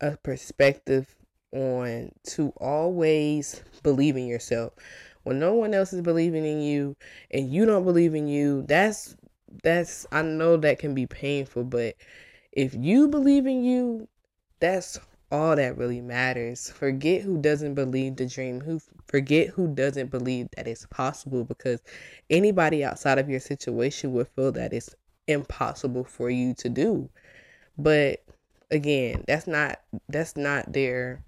a 0.00 0.16
perspective 0.16 1.14
on 1.52 2.10
to 2.24 2.52
always 2.56 3.62
believe 3.82 4.16
in 4.16 4.26
yourself. 4.26 4.72
When 5.22 5.38
no 5.38 5.54
one 5.54 5.72
else 5.72 5.92
is 5.92 6.02
believing 6.02 6.44
in 6.44 6.60
you 6.60 6.96
and 7.30 7.50
you 7.50 7.64
don't 7.64 7.84
believe 7.84 8.14
in 8.14 8.28
you, 8.28 8.64
that's 8.68 9.16
that's 9.62 10.06
I 10.12 10.22
know 10.22 10.56
that 10.58 10.78
can 10.78 10.94
be 10.94 11.06
painful, 11.06 11.64
but 11.64 11.94
if 12.52 12.74
you 12.74 13.08
believe 13.08 13.46
in 13.46 13.64
you, 13.64 14.08
that's 14.60 14.98
all 15.30 15.56
that 15.56 15.76
really 15.78 16.00
matters. 16.00 16.70
Forget 16.70 17.22
who 17.22 17.40
doesn't 17.40 17.74
believe 17.74 18.16
the 18.16 18.26
dream. 18.26 18.60
Who 18.60 18.80
forget 19.06 19.48
who 19.48 19.68
doesn't 19.68 20.10
believe 20.10 20.48
that 20.56 20.68
it's 20.68 20.86
possible 20.86 21.44
because 21.44 21.80
anybody 22.30 22.84
outside 22.84 23.18
of 23.18 23.28
your 23.28 23.40
situation 23.40 24.12
would 24.12 24.28
feel 24.28 24.52
that 24.52 24.72
it's 24.72 24.94
impossible 25.26 26.04
for 26.04 26.30
you 26.30 26.54
to 26.54 26.68
do. 26.68 27.08
But 27.76 28.22
again, 28.70 29.24
that's 29.26 29.46
not 29.46 29.80
that's 30.08 30.36
not 30.36 30.72
their 30.72 31.22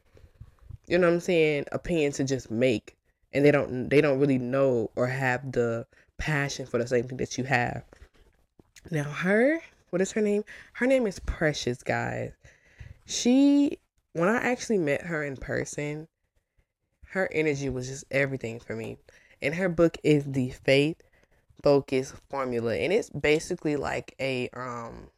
you 0.87 0.99
know 0.99 1.09
what 1.09 1.15
I'm 1.15 1.21
saying, 1.21 1.65
opinion 1.73 2.13
to 2.13 2.25
just 2.25 2.51
make. 2.51 2.97
And 3.33 3.45
they 3.45 3.51
don't 3.51 3.89
they 3.89 4.01
don't 4.01 4.19
really 4.19 4.39
know 4.39 4.91
or 4.97 5.07
have 5.07 5.53
the 5.53 5.87
passion 6.19 6.67
for 6.67 6.79
the 6.79 6.87
same 6.87 7.05
thing 7.05 7.19
that 7.19 7.37
you 7.37 7.45
have. 7.45 7.83
Now 8.91 9.05
her, 9.05 9.61
what 9.91 10.01
is 10.01 10.13
her 10.13 10.21
name? 10.21 10.45
Her 10.75 10.87
name 10.87 11.07
is 11.07 11.19
Precious, 11.19 11.83
guys. 11.83 12.33
She 13.05 13.79
when 14.13 14.29
I 14.29 14.37
actually 14.37 14.79
met 14.79 15.03
her 15.03 15.23
in 15.25 15.37
person, 15.37 16.09
her 17.09 17.29
energy 17.33 17.69
was 17.69 17.89
just 17.89 18.05
everything 18.11 18.61
for 18.61 18.75
me. 18.75 18.99
And 19.43 19.55
her 19.55 19.69
book 19.69 19.99
is 20.03 20.25
the 20.25 20.51
Faith 20.51 21.03
Focus 21.63 22.15
Formula. 22.31 22.75
And 22.77 22.93
it's 22.93 23.11
basically 23.11 23.77
like 23.77 24.15
a 24.21 24.49
um 24.51 25.09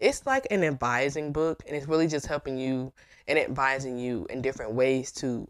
it's 0.00 0.26
like 0.26 0.46
an 0.50 0.64
advising 0.64 1.32
book 1.32 1.62
and 1.66 1.76
it's 1.76 1.88
really 1.88 2.08
just 2.08 2.26
helping 2.26 2.58
you 2.58 2.92
and 3.28 3.38
advising 3.38 3.96
you 3.98 4.26
in 4.30 4.42
different 4.42 4.72
ways 4.72 5.12
to 5.12 5.48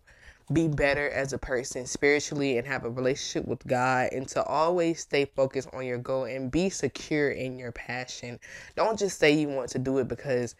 be 0.53 0.68
better 0.68 1.09
as 1.11 1.32
a 1.32 1.38
person 1.38 1.86
spiritually 1.86 2.59
and 2.59 2.66
have 2.66 2.84
a 2.84 2.90
relationship 2.90 3.49
with 3.49 3.66
God 3.66 4.11
and 4.12 4.28
to 4.28 4.45
always 4.45 5.01
stay 5.01 5.24
focused 5.24 5.70
on 5.72 5.86
your 5.86 5.99
goal 5.99 6.24
and 6.24 6.51
be 6.51 6.68
secure 6.68 7.30
in 7.30 7.59
your 7.59 7.72
passion. 7.72 8.38
Don't 8.76 8.99
just 8.99 9.18
say 9.18 9.32
you 9.32 9.49
want 9.49 9.70
to 9.70 9.78
do 9.78 9.99
it 9.99 10.09
because 10.09 10.55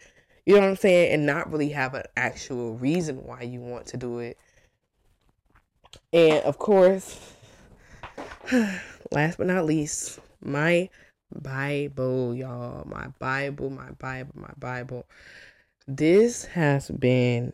you 0.45 0.55
know 0.55 0.61
what 0.61 0.69
I'm 0.69 0.75
saying 0.75 1.13
and 1.13 1.25
not 1.25 1.51
really 1.51 1.69
have 1.69 1.93
an 1.93 2.03
actual 2.17 2.75
reason 2.75 3.17
why 3.17 3.43
you 3.43 3.59
want 3.59 3.85
to 3.87 3.97
do 3.97 4.19
it. 4.19 4.37
And 6.11 6.43
of 6.43 6.57
course, 6.57 7.19
last 9.11 9.37
but 9.37 9.47
not 9.47 9.65
least, 9.65 10.19
my 10.43 10.89
Bible, 11.33 12.35
y'all. 12.35 12.85
My 12.87 13.07
Bible, 13.19 13.69
my 13.69 13.91
Bible, 13.91 14.33
my 14.35 14.53
Bible. 14.57 15.05
This 15.87 16.45
has 16.45 16.89
been 16.89 17.53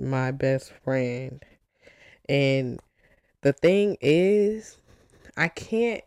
my 0.00 0.30
best 0.30 0.72
friend. 0.84 1.44
And 2.28 2.80
the 3.42 3.52
thing 3.52 3.96
is, 4.00 4.78
I 5.36 5.48
can't 5.48 6.04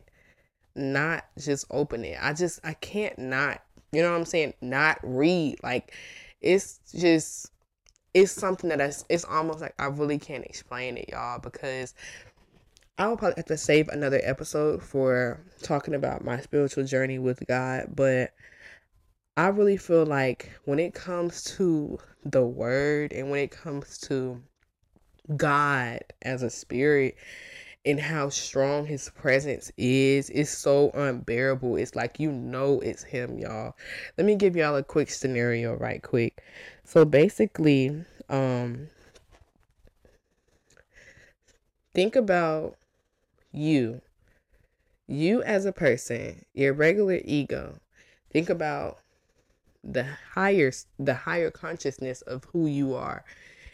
not 0.76 1.26
just 1.38 1.66
open 1.72 2.06
it. 2.06 2.18
I 2.22 2.34
just, 2.34 2.60
I 2.64 2.74
can't 2.74 3.18
not, 3.18 3.62
you 3.92 4.02
know 4.02 4.12
what 4.12 4.18
I'm 4.18 4.26
saying? 4.26 4.54
Not 4.62 5.00
read. 5.04 5.58
Like, 5.64 5.94
it's 6.42 6.80
just, 6.96 7.52
it's 8.14 8.32
something 8.32 8.70
that 8.70 8.82
I, 8.82 8.92
it's 9.10 9.26
almost 9.26 9.60
like 9.60 9.76
I 9.80 9.86
really 9.86 10.20
can't 10.20 10.46
explain 10.46 10.98
it, 10.98 11.10
y'all, 11.10 11.40
because 11.40 11.94
I 13.00 13.08
will 13.08 13.18
probably 13.18 13.36
have 13.38 13.46
to 13.46 13.58
save 13.58 13.90
another 13.90 14.20
episode 14.24 14.82
for 14.82 15.40
talking 15.62 15.94
about 15.94 16.26
my 16.26 16.42
spiritual 16.42 16.84
journey 16.84 17.20
with 17.20 17.46
God, 17.48 17.92
but 17.96 18.34
I 19.36 19.50
really 19.50 19.78
feel 19.78 20.04
like 20.04 20.52
when 20.66 20.80
it 20.80 20.96
comes 20.96 21.44
to 21.58 22.00
the 22.26 22.44
word 22.44 23.14
and 23.14 23.30
when 23.30 23.40
it 23.40 23.52
comes 23.52 24.00
to 24.00 24.42
God 25.36 26.00
as 26.24 26.42
a 26.42 26.50
spirit 26.50 27.18
and 27.86 28.00
how 28.00 28.30
strong 28.30 28.88
his 28.88 29.12
presence 29.12 29.72
is, 29.78 30.32
it's 30.32 30.50
so 30.50 30.90
unbearable. 30.96 31.76
It's 31.76 31.96
like 31.96 32.20
you 32.20 32.32
know 32.32 32.80
it's 32.80 33.04
him, 33.04 33.38
y'all. 33.38 33.76
Let 34.18 34.26
me 34.26 34.34
give 34.34 34.56
y'all 34.56 34.76
a 34.76 34.84
quick 34.84 35.12
scenario 35.12 35.76
right 35.76 36.02
quick. 36.02 36.44
So 36.84 37.06
basically, 37.06 38.04
um 38.28 38.90
think 41.94 42.16
about 42.16 42.76
you, 43.58 44.02
you 45.08 45.42
as 45.44 45.66
a 45.66 45.72
person, 45.72 46.46
your 46.54 46.74
regular 46.74 47.20
ego, 47.24 47.80
think 48.32 48.50
about 48.50 49.00
the 49.84 50.06
higher 50.34 50.72
the 51.00 51.14
higher 51.14 51.50
consciousness 51.50 52.22
of 52.24 52.44
who 52.46 52.68
you 52.68 52.94
are. 52.94 53.24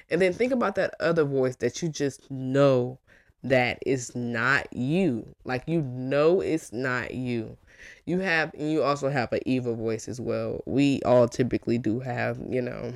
And 0.09 0.21
then 0.21 0.33
think 0.33 0.51
about 0.51 0.75
that 0.75 0.93
other 0.99 1.23
voice 1.23 1.55
that 1.57 1.81
you 1.81 1.89
just 1.89 2.29
know 2.29 2.99
that 3.43 3.79
is 3.85 4.15
not 4.15 4.71
you. 4.71 5.35
Like 5.43 5.63
you 5.67 5.81
know 5.81 6.41
it's 6.41 6.71
not 6.71 7.13
you. 7.13 7.57
You 8.05 8.19
have 8.19 8.53
and 8.53 8.71
you 8.71 8.83
also 8.83 9.09
have 9.09 9.33
an 9.33 9.41
evil 9.45 9.75
voice 9.75 10.07
as 10.07 10.21
well. 10.21 10.61
We 10.65 11.01
all 11.03 11.27
typically 11.27 11.77
do 11.77 11.99
have, 11.99 12.39
you 12.47 12.61
know, 12.61 12.93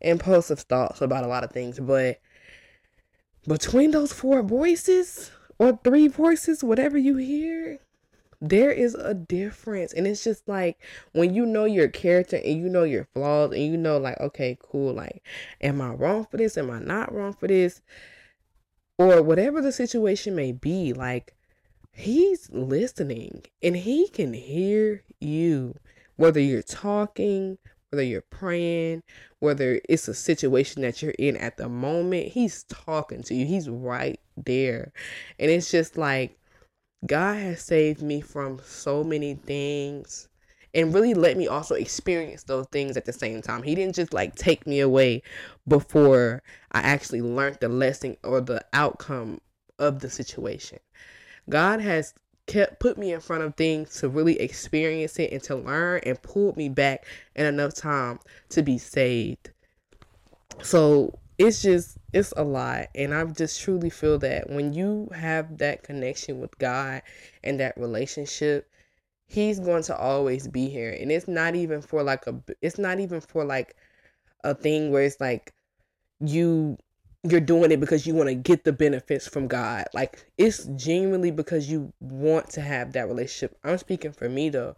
impulsive 0.00 0.60
thoughts 0.60 1.00
about 1.00 1.24
a 1.24 1.28
lot 1.28 1.44
of 1.44 1.50
things, 1.50 1.80
but 1.80 2.20
between 3.46 3.90
those 3.90 4.12
four 4.12 4.42
voices, 4.42 5.30
or 5.60 5.78
three 5.84 6.08
voices, 6.08 6.64
whatever 6.64 6.96
you 6.96 7.18
hear, 7.18 7.80
there 8.40 8.72
is 8.72 8.94
a 8.94 9.12
difference. 9.12 9.92
And 9.92 10.06
it's 10.06 10.24
just 10.24 10.48
like 10.48 10.78
when 11.12 11.34
you 11.34 11.44
know 11.44 11.66
your 11.66 11.88
character 11.88 12.36
and 12.36 12.58
you 12.58 12.70
know 12.70 12.84
your 12.84 13.04
flaws 13.12 13.52
and 13.52 13.62
you 13.62 13.76
know, 13.76 13.98
like, 13.98 14.18
okay, 14.20 14.56
cool, 14.58 14.94
like, 14.94 15.22
am 15.60 15.82
I 15.82 15.90
wrong 15.90 16.26
for 16.30 16.38
this? 16.38 16.56
Am 16.56 16.70
I 16.70 16.78
not 16.78 17.14
wrong 17.14 17.34
for 17.34 17.46
this? 17.46 17.82
Or 18.96 19.22
whatever 19.22 19.60
the 19.60 19.70
situation 19.70 20.34
may 20.34 20.50
be, 20.50 20.94
like, 20.94 21.36
he's 21.92 22.48
listening 22.50 23.42
and 23.62 23.76
he 23.76 24.08
can 24.08 24.32
hear 24.32 25.02
you, 25.20 25.74
whether 26.16 26.40
you're 26.40 26.62
talking, 26.62 27.58
whether 27.90 28.02
you're 28.02 28.22
praying, 28.22 29.02
whether 29.40 29.80
it's 29.88 30.08
a 30.08 30.14
situation 30.14 30.82
that 30.82 31.02
you're 31.02 31.14
in 31.18 31.36
at 31.36 31.56
the 31.56 31.68
moment, 31.68 32.28
he's 32.28 32.64
talking 32.64 33.22
to 33.24 33.34
you. 33.34 33.46
He's 33.46 33.68
right 33.68 34.20
there. 34.36 34.92
And 35.38 35.50
it's 35.50 35.70
just 35.70 35.98
like 35.98 36.38
God 37.06 37.36
has 37.36 37.62
saved 37.62 38.02
me 38.02 38.20
from 38.20 38.60
so 38.64 39.02
many 39.02 39.34
things 39.34 40.28
and 40.74 40.94
really 40.94 41.14
let 41.14 41.36
me 41.36 41.48
also 41.48 41.74
experience 41.74 42.44
those 42.44 42.66
things 42.70 42.96
at 42.96 43.04
the 43.04 43.12
same 43.12 43.42
time. 43.42 43.62
He 43.62 43.74
didn't 43.74 43.96
just 43.96 44.12
like 44.12 44.36
take 44.36 44.66
me 44.66 44.80
away 44.80 45.22
before 45.66 46.42
I 46.72 46.80
actually 46.80 47.22
learned 47.22 47.58
the 47.60 47.68
lesson 47.68 48.16
or 48.22 48.40
the 48.40 48.64
outcome 48.72 49.40
of 49.78 50.00
the 50.00 50.10
situation. 50.10 50.78
God 51.48 51.80
has 51.80 52.14
kept 52.50 52.80
put 52.80 52.98
me 52.98 53.12
in 53.12 53.20
front 53.20 53.44
of 53.44 53.54
things 53.54 54.00
to 54.00 54.08
really 54.08 54.38
experience 54.40 55.18
it 55.20 55.32
and 55.32 55.40
to 55.44 55.54
learn 55.54 56.00
and 56.04 56.20
pulled 56.20 56.56
me 56.56 56.68
back 56.68 57.06
in 57.36 57.46
enough 57.46 57.74
time 57.74 58.18
to 58.48 58.60
be 58.60 58.76
saved. 58.76 59.50
So 60.60 61.16
it's 61.38 61.62
just 61.62 61.96
it's 62.12 62.34
a 62.36 62.42
lot 62.42 62.88
and 62.96 63.14
I 63.14 63.24
just 63.24 63.60
truly 63.60 63.88
feel 63.88 64.18
that 64.18 64.50
when 64.50 64.72
you 64.72 65.08
have 65.14 65.58
that 65.58 65.84
connection 65.84 66.40
with 66.40 66.58
God 66.58 67.02
and 67.44 67.60
that 67.60 67.78
relationship 67.78 68.68
he's 69.26 69.60
going 69.60 69.84
to 69.84 69.96
always 69.96 70.48
be 70.48 70.68
here 70.68 70.94
and 71.00 71.12
it's 71.12 71.28
not 71.28 71.54
even 71.54 71.80
for 71.80 72.02
like 72.02 72.26
a 72.26 72.34
it's 72.60 72.78
not 72.78 72.98
even 72.98 73.20
for 73.20 73.44
like 73.44 73.76
a 74.42 74.54
thing 74.54 74.90
where 74.90 75.04
it's 75.04 75.20
like 75.20 75.54
you 76.20 76.76
you're 77.22 77.40
doing 77.40 77.70
it 77.70 77.80
because 77.80 78.06
you 78.06 78.14
want 78.14 78.28
to 78.28 78.34
get 78.34 78.64
the 78.64 78.72
benefits 78.72 79.28
from 79.28 79.46
God. 79.46 79.84
Like 79.92 80.26
it's 80.38 80.64
genuinely 80.76 81.30
because 81.30 81.70
you 81.70 81.92
want 82.00 82.48
to 82.50 82.60
have 82.60 82.92
that 82.92 83.08
relationship. 83.08 83.58
I'm 83.62 83.78
speaking 83.78 84.12
for 84.12 84.28
me 84.28 84.48
though. 84.48 84.76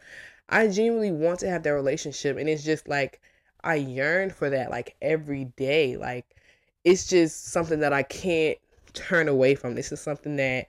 I 0.49 0.69
genuinely 0.69 1.13
want 1.13 1.41
to 1.41 1.49
have 1.49 1.63
that 1.63 1.71
relationship 1.71 2.37
and 2.37 2.49
it's 2.49 2.65
just 2.65 2.89
like 2.89 3.21
I 3.63 3.77
yearn 3.77 4.31
for 4.31 4.51
that 4.51 4.71
like 4.71 4.97
every 5.01 5.45
day. 5.57 5.97
Like 5.97 6.37
it's 6.85 7.07
just 7.07 7.47
something 7.47 7.81
that 7.81 7.93
I 7.93 8.03
can't 8.03 8.59
turn 8.93 9.29
away 9.29 9.55
from. 9.55 9.75
This 9.75 9.93
is 9.93 10.01
something 10.01 10.37
that 10.37 10.67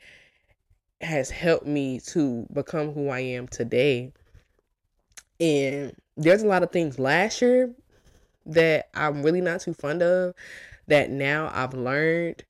has 1.02 1.32
helped 1.32 1.66
me 1.66 2.00
to 2.00 2.48
become 2.54 2.94
who 2.94 3.10
I 3.10 3.20
am 3.20 3.48
today. 3.48 4.14
And 5.40 5.96
there's 6.16 6.44
a 6.44 6.48
lot 6.48 6.62
of 6.62 6.72
things 6.72 7.00
last 7.00 7.42
year 7.42 7.74
that 8.46 8.90
I'm 8.94 9.24
really 9.24 9.42
not 9.42 9.62
too 9.62 9.74
fond 9.74 10.04
of 10.04 10.36
that 10.88 11.10
now 11.10 11.52
I've 11.54 11.74
learned 11.74 12.44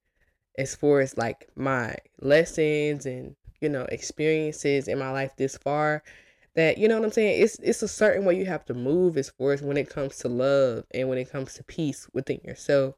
as 0.57 0.75
far 0.75 1.01
as 1.01 1.17
like 1.17 1.49
my 1.55 1.95
lessons 2.21 3.05
and 3.05 3.35
you 3.61 3.69
know 3.69 3.83
experiences 3.85 4.87
in 4.87 4.99
my 4.99 5.11
life 5.11 5.31
this 5.37 5.57
far 5.57 6.03
that 6.55 6.77
you 6.77 6.87
know 6.87 6.99
what 6.99 7.05
I'm 7.05 7.11
saying? 7.11 7.41
It's 7.41 7.57
it's 7.59 7.81
a 7.81 7.87
certain 7.87 8.25
way 8.25 8.37
you 8.37 8.45
have 8.45 8.65
to 8.65 8.73
move 8.73 9.17
as 9.17 9.29
far 9.29 9.53
as 9.53 9.61
when 9.61 9.77
it 9.77 9.89
comes 9.89 10.17
to 10.19 10.27
love 10.27 10.85
and 10.93 11.09
when 11.09 11.17
it 11.17 11.31
comes 11.31 11.55
to 11.55 11.63
peace 11.63 12.07
within 12.13 12.39
yourself. 12.43 12.95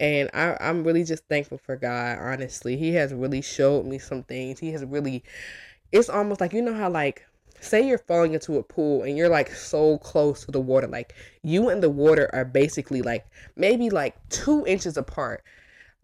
And 0.00 0.30
I, 0.34 0.56
I'm 0.60 0.84
really 0.84 1.04
just 1.04 1.26
thankful 1.28 1.58
for 1.58 1.76
God 1.76 2.18
honestly. 2.18 2.76
He 2.76 2.94
has 2.94 3.12
really 3.12 3.42
showed 3.42 3.86
me 3.86 3.98
some 3.98 4.22
things. 4.22 4.60
He 4.60 4.72
has 4.72 4.84
really 4.84 5.24
it's 5.92 6.08
almost 6.08 6.40
like 6.40 6.52
you 6.52 6.62
know 6.62 6.74
how 6.74 6.90
like 6.90 7.26
say 7.60 7.86
you're 7.86 7.98
falling 7.98 8.34
into 8.34 8.58
a 8.58 8.62
pool 8.62 9.02
and 9.02 9.16
you're 9.16 9.28
like 9.28 9.50
so 9.50 9.98
close 9.98 10.44
to 10.44 10.50
the 10.50 10.60
water 10.60 10.86
like 10.86 11.14
you 11.42 11.68
and 11.68 11.82
the 11.82 11.90
water 11.90 12.28
are 12.32 12.44
basically 12.44 13.02
like 13.02 13.26
maybe 13.56 13.90
like 13.90 14.16
two 14.28 14.64
inches 14.66 14.96
apart. 14.96 15.42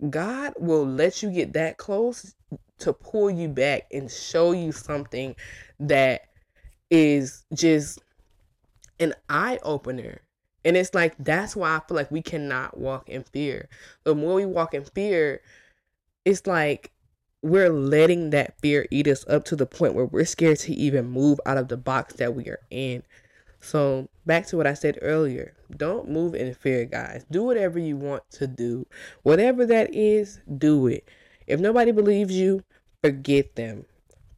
God 0.09 0.55
will 0.59 0.87
let 0.87 1.23
you 1.23 1.31
get 1.31 1.53
that 1.53 1.77
close 1.77 2.35
to 2.79 2.93
pull 2.93 3.31
you 3.31 3.49
back 3.49 3.87
and 3.93 4.11
show 4.11 4.53
you 4.53 4.73
something 4.73 5.37
that 5.79 6.23
is 6.91 7.45
just 7.53 8.01
an 8.99 9.15
eye 9.29 9.59
opener 9.63 10.21
and 10.65 10.77
it's 10.77 10.95
like 10.95 11.15
that's 11.19 11.57
why 11.57 11.77
i 11.77 11.81
feel 11.81 11.97
like 11.97 12.11
we 12.11 12.23
cannot 12.23 12.77
walk 12.77 13.09
in 13.09 13.23
fear. 13.23 13.69
The 14.05 14.15
more 14.15 14.35
we 14.35 14.47
walk 14.47 14.75
in 14.75 14.85
fear 14.85 15.41
it's 16.25 16.47
like 16.47 16.93
we're 17.43 17.71
letting 17.71 18.31
that 18.31 18.59
fear 18.61 18.87
eat 18.91 19.07
us 19.07 19.25
up 19.29 19.45
to 19.47 19.57
the 19.57 19.67
point 19.67 19.95
where 19.95 20.05
we're 20.05 20.25
scared 20.25 20.59
to 20.59 20.75
even 20.75 21.11
move 21.11 21.41
out 21.47 21.57
of 21.57 21.69
the 21.69 21.77
box 21.77 22.15
that 22.15 22.35
we 22.35 22.47
are 22.47 22.61
in. 22.71 23.03
So, 23.61 24.09
back 24.27 24.47
to 24.47 24.57
what 24.57 24.67
I 24.67 24.75
said 24.75 24.99
earlier 25.03 25.55
don't 25.77 26.09
move 26.11 26.35
in 26.35 26.53
fear, 26.55 26.85
guys. 26.85 27.25
Do 27.31 27.45
whatever 27.45 27.79
you 27.79 27.97
want 27.97 28.29
to 28.33 28.47
do. 28.47 28.87
Whatever 29.23 29.65
that 29.67 29.95
is, 29.95 30.41
do 30.59 30.89
it. 30.89 31.09
If 31.47 31.61
nobody 31.61 31.93
believes 31.93 32.35
you, 32.35 32.65
forget 33.03 33.55
them. 33.55 33.85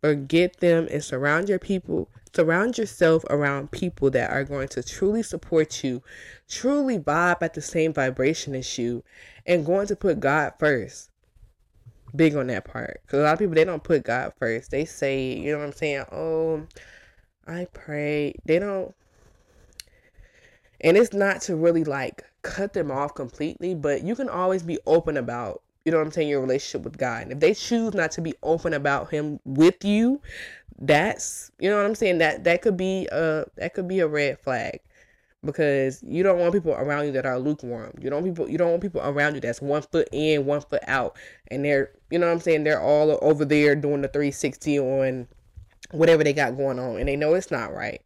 Forget 0.03 0.61
them 0.61 0.89
and 0.91 1.03
surround 1.03 1.49
your 1.49 1.59
people, 1.59 2.11
surround 2.35 2.77
yourself 2.77 3.25
around 3.31 3.71
people 3.71 4.11
that 4.11 4.31
are 4.31 4.45
going 4.45 4.69
to 4.69 4.83
truly 4.83 5.23
support 5.23 5.85
you, 5.85 6.03
truly 6.49 6.99
vibe 6.99 7.41
at 7.41 7.55
the 7.55 7.63
same 7.63 7.93
vibration 7.93 8.55
as 8.55 8.77
you, 8.77 9.05
and 9.47 9.65
going 9.65 9.87
to 9.87 9.97
put 9.97 10.21
God 10.21 10.55
first 10.59 11.12
big 12.15 12.37
on 12.37 12.47
that 12.49 12.65
part 12.65 13.01
because 13.05 13.21
a 13.21 13.23
lot 13.23 13.33
of 13.35 13.39
people 13.39 13.55
they 13.55 13.65
don't 13.65 13.83
put 13.83 14.05
God 14.05 14.33
first. 14.39 14.71
They 14.71 14.85
say, 14.85 15.35
you 15.35 15.53
know 15.53 15.59
what 15.59 15.67
I'm 15.67 15.73
saying? 15.73 16.05
Oh, 16.13 16.67
I 17.47 17.67
pray. 17.73 18.35
They 18.45 18.59
don't, 18.59 18.95
and 20.81 20.97
it's 20.97 21.13
not 21.13 21.43
to 21.43 21.57
really 21.57 21.85
like 21.85 22.25
cut 22.43 22.73
them 22.73 22.91
off 22.91 23.15
completely, 23.15 23.75
but 23.75 24.03
you 24.03 24.15
can 24.15 24.29
always 24.29 24.63
be 24.63 24.79
open 24.87 25.17
about. 25.17 25.63
You 25.85 25.91
know 25.91 25.99
what 25.99 26.07
I'm 26.07 26.13
saying? 26.13 26.29
Your 26.29 26.41
relationship 26.41 26.85
with 26.85 26.97
God. 26.97 27.25
And 27.25 27.33
if 27.33 27.41
they 27.41 27.55
choose 27.55 27.93
not 27.93 28.13
to 28.13 28.21
be 28.21 28.35
open 28.45 28.73
about 28.73 29.11
Him 29.11 29.41
with 29.45 29.85
you, 29.85 30.21
that's 30.79 31.51
you 31.59 31.69
know 31.69 31.77
what 31.77 31.87
I'm 31.87 31.95
saying. 31.95 32.19
That 32.19 32.45
that 32.45 32.63
could 32.63 32.77
be 32.77 33.09
a 33.11 33.47
that 33.57 33.75
could 33.75 33.89
be 33.89 34.01
a 34.01 34.07
red 34.07 34.39
flag 34.39 34.81
because 35.45 36.03
you 36.03 36.23
don't 36.23 36.39
want 36.39 36.53
people 36.53 36.73
around 36.73 37.07
you 37.07 37.13
that 37.13 37.27
are 37.27 37.39
lukewarm. 37.39 37.93
You 38.01 38.11
don't 38.11 38.25
people 38.25 38.49
you 38.49 38.59
don't 38.59 38.71
want 38.71 38.83
people 38.83 39.01
around 39.03 39.35
you 39.35 39.41
that's 39.41 39.61
one 39.61 39.83
foot 39.83 40.09
in, 40.13 40.47
one 40.47 40.61
foot 40.61 40.83
out, 40.87 41.17
and 41.49 41.65
they're 41.65 41.91
you 42.11 42.19
know 42.19 42.27
what 42.27 42.33
I'm 42.33 42.41
saying 42.41 42.65
they're 42.65 42.81
all 42.81 43.19
over 43.23 43.45
there 43.45 43.75
doing 43.75 44.03
the 44.03 44.09
360 44.09 44.79
on 44.79 45.29
whatever 45.91 46.25
they 46.25 46.33
got 46.33 46.57
going 46.57 46.79
on 46.79 46.99
and 46.99 47.09
they 47.09 47.17
know 47.17 47.35
it's 47.35 47.51
not 47.51 47.75
right. 47.75 48.03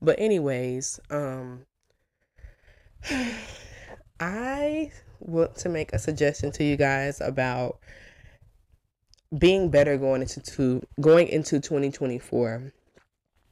But 0.00 0.18
anyways, 0.18 1.00
um 1.10 1.66
I 4.20 4.90
want 5.20 5.56
to 5.56 5.68
make 5.68 5.92
a 5.92 5.98
suggestion 5.98 6.50
to 6.52 6.64
you 6.64 6.76
guys 6.76 7.20
about 7.20 7.78
being 9.36 9.70
better 9.70 9.96
going 9.96 10.22
into 10.22 10.40
two, 10.40 10.82
going 11.00 11.28
into 11.28 11.60
2024. 11.60 12.72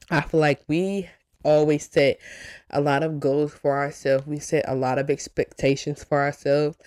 I 0.09 0.21
feel 0.21 0.39
like 0.39 0.61
we 0.67 1.09
always 1.43 1.89
set 1.89 2.19
a 2.69 2.81
lot 2.81 3.03
of 3.03 3.19
goals 3.19 3.53
for 3.53 3.77
ourselves. 3.77 4.27
We 4.27 4.39
set 4.39 4.65
a 4.67 4.75
lot 4.75 4.99
of 4.99 5.09
expectations 5.09 6.03
for 6.03 6.19
ourselves, 6.19 6.77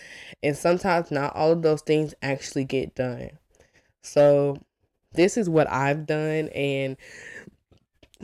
and 0.42 0.56
sometimes 0.56 1.10
not 1.10 1.34
all 1.34 1.52
of 1.52 1.62
those 1.62 1.82
things 1.82 2.14
actually 2.22 2.64
get 2.64 2.94
done. 2.94 3.30
So, 4.02 4.58
this 5.12 5.36
is 5.36 5.48
what 5.48 5.70
I've 5.70 6.06
done, 6.06 6.48
and 6.48 6.96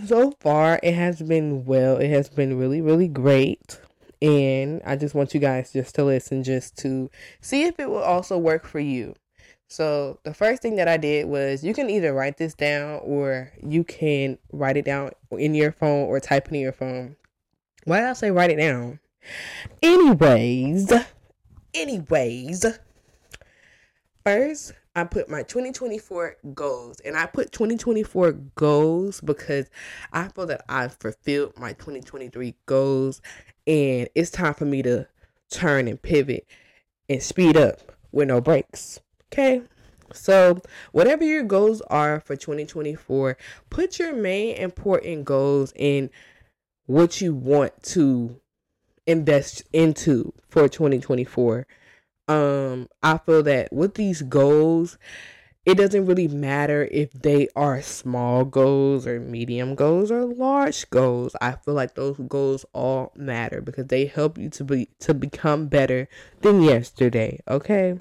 so 0.04 0.32
far 0.40 0.78
it 0.82 0.94
has 0.94 1.22
been 1.22 1.64
well. 1.64 1.96
It 1.96 2.10
has 2.10 2.28
been 2.28 2.58
really, 2.58 2.80
really 2.80 3.08
great. 3.08 3.80
And 4.22 4.80
I 4.84 4.96
just 4.96 5.14
want 5.14 5.34
you 5.34 5.40
guys 5.40 5.72
just 5.72 5.94
to 5.96 6.04
listen, 6.04 6.42
just 6.42 6.76
to 6.78 7.10
see 7.40 7.64
if 7.64 7.78
it 7.78 7.90
will 7.90 8.02
also 8.02 8.38
work 8.38 8.66
for 8.66 8.80
you. 8.80 9.14
So 9.68 10.20
the 10.22 10.32
first 10.32 10.62
thing 10.62 10.76
that 10.76 10.88
I 10.88 10.96
did 10.96 11.26
was 11.26 11.64
you 11.64 11.74
can 11.74 11.90
either 11.90 12.12
write 12.12 12.36
this 12.36 12.54
down 12.54 13.00
or 13.02 13.52
you 13.66 13.82
can 13.84 14.38
write 14.52 14.76
it 14.76 14.84
down 14.84 15.10
in 15.32 15.54
your 15.54 15.72
phone 15.72 16.06
or 16.06 16.20
type 16.20 16.48
it 16.48 16.54
in 16.54 16.60
your 16.60 16.72
phone. 16.72 17.16
Why 17.84 18.00
did 18.00 18.08
I 18.08 18.12
say 18.12 18.30
write 18.30 18.50
it 18.50 18.56
down? 18.56 19.00
Anyways, 19.82 20.92
anyways, 21.74 22.64
first 24.24 24.72
I 24.94 25.04
put 25.04 25.28
my 25.28 25.42
2024 25.42 26.36
goals 26.54 27.00
and 27.00 27.16
I 27.16 27.26
put 27.26 27.52
2024 27.52 28.32
goals 28.54 29.20
because 29.20 29.66
I 30.12 30.28
feel 30.28 30.46
that 30.46 30.64
I've 30.68 30.94
fulfilled 30.94 31.54
my 31.58 31.72
2023 31.74 32.54
goals 32.66 33.20
and 33.66 34.08
it's 34.14 34.30
time 34.30 34.54
for 34.54 34.64
me 34.64 34.82
to 34.82 35.06
turn 35.50 35.88
and 35.88 36.00
pivot 36.00 36.46
and 37.08 37.22
speed 37.22 37.56
up 37.56 37.92
with 38.12 38.28
no 38.28 38.40
brakes. 38.40 39.00
Okay. 39.32 39.62
So, 40.12 40.60
whatever 40.92 41.24
your 41.24 41.42
goals 41.42 41.80
are 41.82 42.20
for 42.20 42.36
2024, 42.36 43.36
put 43.70 43.98
your 43.98 44.14
main 44.14 44.56
important 44.56 45.24
goals 45.24 45.72
in 45.74 46.10
what 46.86 47.20
you 47.20 47.34
want 47.34 47.82
to 47.82 48.40
invest 49.06 49.64
into 49.72 50.32
for 50.48 50.68
2024. 50.68 51.66
Um, 52.28 52.88
I 53.02 53.18
feel 53.18 53.42
that 53.44 53.72
with 53.72 53.94
these 53.94 54.22
goals, 54.22 54.98
it 55.64 55.76
doesn't 55.76 56.06
really 56.06 56.28
matter 56.28 56.88
if 56.92 57.12
they 57.12 57.48
are 57.56 57.82
small 57.82 58.44
goals 58.44 59.06
or 59.06 59.18
medium 59.18 59.74
goals 59.74 60.12
or 60.12 60.24
large 60.24 60.88
goals. 60.90 61.34
I 61.40 61.52
feel 61.52 61.74
like 61.74 61.94
those 61.94 62.16
goals 62.28 62.64
all 62.72 63.12
matter 63.16 63.60
because 63.60 63.86
they 63.88 64.06
help 64.06 64.38
you 64.38 64.48
to 64.50 64.64
be 64.64 64.88
to 65.00 65.12
become 65.14 65.66
better 65.66 66.08
than 66.42 66.62
yesterday, 66.62 67.40
okay? 67.48 67.98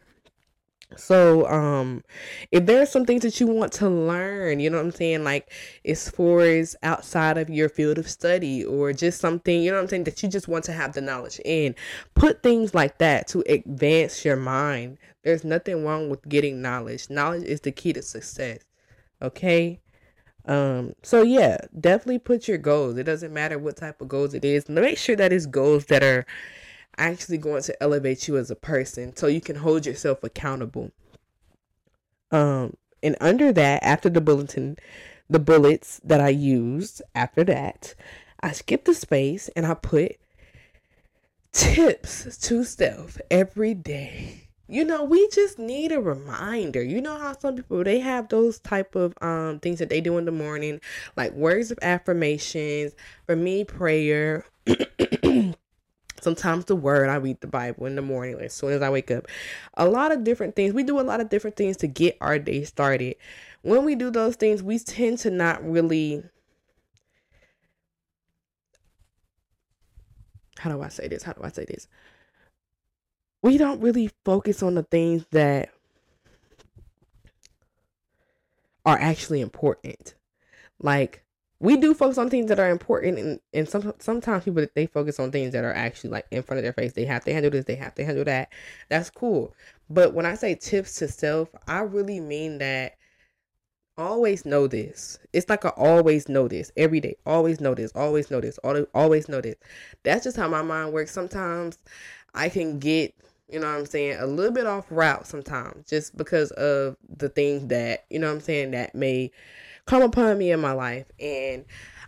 So, 0.97 1.47
um, 1.47 2.03
if 2.51 2.65
there's 2.65 2.89
some 2.89 3.05
things 3.05 3.23
that 3.23 3.39
you 3.39 3.47
want 3.47 3.73
to 3.73 3.89
learn, 3.89 4.59
you 4.59 4.69
know 4.69 4.77
what 4.77 4.85
I'm 4.85 4.91
saying, 4.91 5.23
like 5.23 5.51
as 5.83 6.09
far 6.09 6.41
as 6.41 6.75
outside 6.83 7.37
of 7.37 7.49
your 7.49 7.69
field 7.69 7.97
of 7.97 8.09
study 8.09 8.63
or 8.63 8.93
just 8.93 9.19
something, 9.19 9.61
you 9.61 9.71
know 9.71 9.77
what 9.77 9.83
I'm 9.83 9.89
saying, 9.89 10.03
that 10.05 10.21
you 10.23 10.29
just 10.29 10.47
want 10.47 10.63
to 10.65 10.73
have 10.73 10.93
the 10.93 11.01
knowledge 11.01 11.39
in, 11.43 11.75
put 12.13 12.43
things 12.43 12.73
like 12.73 12.97
that 12.99 13.27
to 13.29 13.43
advance 13.49 14.23
your 14.23 14.37
mind. 14.37 14.97
There's 15.23 15.43
nothing 15.43 15.83
wrong 15.83 16.09
with 16.09 16.27
getting 16.29 16.61
knowledge. 16.61 17.09
Knowledge 17.09 17.43
is 17.43 17.61
the 17.61 17.71
key 17.71 17.93
to 17.93 18.01
success. 18.01 18.59
Okay? 19.21 19.81
Um, 20.45 20.93
so 21.01 21.23
yeah, 21.23 21.57
definitely 21.79 22.19
put 22.19 22.47
your 22.47 22.59
goals. 22.59 22.97
It 22.97 23.03
doesn't 23.03 23.33
matter 23.33 23.57
what 23.57 23.77
type 23.77 24.01
of 24.01 24.07
goals 24.07 24.33
it 24.33 24.45
is. 24.45 24.69
Make 24.69 24.97
sure 24.97 25.15
that 25.15 25.33
it's 25.33 25.47
goals 25.47 25.85
that 25.85 26.03
are 26.03 26.25
actually 26.97 27.37
going 27.37 27.63
to 27.63 27.83
elevate 27.83 28.27
you 28.27 28.37
as 28.37 28.51
a 28.51 28.55
person 28.55 29.15
so 29.15 29.27
you 29.27 29.41
can 29.41 29.57
hold 29.57 29.85
yourself 29.85 30.23
accountable. 30.23 30.91
Um, 32.31 32.75
and 33.03 33.15
under 33.21 33.51
that, 33.53 33.83
after 33.83 34.09
the 34.09 34.21
bulletin, 34.21 34.77
the 35.29 35.39
bullets 35.39 35.99
that 36.03 36.21
I 36.21 36.29
used 36.29 37.01
after 37.13 37.43
that, 37.45 37.95
I 38.41 38.51
skipped 38.51 38.85
the 38.85 38.93
space 38.93 39.49
and 39.55 39.65
I 39.65 39.73
put 39.73 40.17
tips 41.51 42.37
to 42.37 42.63
self 42.63 43.19
every 43.31 43.73
day. 43.73 44.49
You 44.67 44.83
know, 44.83 45.03
we 45.03 45.27
just 45.29 45.59
need 45.59 45.91
a 45.91 46.01
reminder. 46.01 46.81
You 46.81 46.99
know 46.99 47.17
how 47.17 47.37
some 47.37 47.55
people 47.55 47.83
they 47.83 47.99
have 47.99 48.29
those 48.29 48.59
type 48.59 48.95
of 48.95 49.13
um 49.21 49.59
things 49.59 49.79
that 49.79 49.89
they 49.89 50.01
do 50.01 50.17
in 50.17 50.25
the 50.25 50.31
morning, 50.31 50.81
like 51.15 51.33
words 51.33 51.71
of 51.71 51.79
affirmations. 51.81 52.93
For 53.27 53.35
me, 53.35 53.63
prayer. 53.63 54.45
sometimes 56.25 56.65
the 56.65 56.75
word 56.75 57.07
i 57.09 57.15
read 57.15 57.39
the 57.39 57.47
bible 57.47 57.85
in 57.85 57.95
the 57.95 58.01
morning 58.01 58.37
as 58.41 58.51
soon 58.51 58.73
as 58.73 58.81
i 58.81 58.89
wake 58.89 59.11
up. 59.11 59.27
A 59.75 59.87
lot 59.87 60.11
of 60.11 60.23
different 60.23 60.55
things. 60.55 60.73
We 60.73 60.83
do 60.83 60.99
a 60.99 61.01
lot 61.01 61.21
of 61.21 61.29
different 61.29 61.55
things 61.55 61.77
to 61.77 61.87
get 61.87 62.17
our 62.19 62.39
day 62.39 62.63
started. 62.63 63.15
When 63.61 63.85
we 63.85 63.95
do 63.95 64.11
those 64.11 64.35
things 64.35 64.63
we 64.63 64.79
tend 64.79 65.19
to 65.19 65.29
not 65.29 65.63
really 65.63 66.23
how 70.57 70.71
do 70.71 70.81
i 70.81 70.89
say 70.89 71.07
this? 71.07 71.23
How 71.23 71.33
do 71.33 71.43
i 71.43 71.49
say 71.49 71.65
this? 71.65 71.87
We 73.43 73.57
don't 73.59 73.79
really 73.81 74.09
focus 74.25 74.63
on 74.63 74.73
the 74.73 74.83
things 74.83 75.25
that 75.31 75.69
are 78.85 78.97
actually 78.97 79.41
important. 79.41 80.15
Like 80.79 81.24
we 81.59 81.77
do 81.77 81.93
focus 81.93 82.17
on 82.17 82.29
things 82.29 82.47
that 82.47 82.59
are 82.59 82.69
important 82.69 83.17
and, 83.17 83.39
and 83.53 83.69
some, 83.69 83.93
sometimes 83.99 84.43
people 84.43 84.65
they 84.75 84.85
focus 84.85 85.19
on 85.19 85.31
things 85.31 85.53
that 85.53 85.63
are 85.63 85.73
actually 85.73 86.09
like 86.09 86.25
in 86.31 86.43
front 86.43 86.57
of 86.59 86.63
their 86.63 86.73
face. 86.73 86.93
They 86.93 87.05
have 87.05 87.23
to 87.25 87.33
handle 87.33 87.51
this 87.51 87.65
they 87.65 87.75
have 87.75 87.95
to 87.95 88.05
handle 88.05 88.25
that. 88.25 88.49
That's 88.89 89.09
cool. 89.09 89.53
But 89.89 90.13
when 90.13 90.25
i 90.25 90.35
say 90.35 90.55
tips 90.55 90.95
to 90.97 91.07
self 91.07 91.49
i 91.67 91.79
really 91.79 92.19
mean 92.19 92.57
that 92.59 92.97
always 93.97 94.45
know 94.45 94.67
this. 94.67 95.17
It's 95.31 95.47
like 95.47 95.63
i 95.65 95.69
always 95.69 96.27
know 96.27 96.47
this 96.47 96.71
every 96.75 96.99
day. 96.99 97.15
Always 97.25 97.61
know 97.61 97.73
this 97.73 97.91
always 97.95 98.29
know 98.29 98.41
this 98.41 98.59
always 98.93 99.29
know 99.29 99.41
this. 99.41 99.55
That's 100.03 100.25
just 100.25 100.37
how 100.37 100.49
my 100.49 100.61
mind 100.61 100.93
works. 100.93 101.11
Sometimes 101.11 101.77
i 102.35 102.49
can 102.49 102.77
get 102.79 103.15
you 103.49 103.59
know 103.59 103.67
what 103.67 103.79
i'm 103.79 103.85
saying 103.85 104.17
a 104.19 104.25
little 104.25 104.51
bit 104.51 104.65
off 104.65 104.85
route 104.89 105.25
sometimes 105.25 105.87
just 105.87 106.15
because 106.17 106.51
of 106.51 106.97
the 107.17 107.29
things 107.29 107.67
that 107.67 108.05
you 108.09 108.19
know 108.19 108.27
what 108.27 108.33
i'm 108.33 108.41
saying 108.41 108.71
that 108.71 108.93
may 108.93 109.31
come 109.85 110.01
upon 110.01 110.37
me 110.37 110.51
in 110.51 110.59
my 110.59 110.71
life. 110.71 111.05
And 111.19 111.65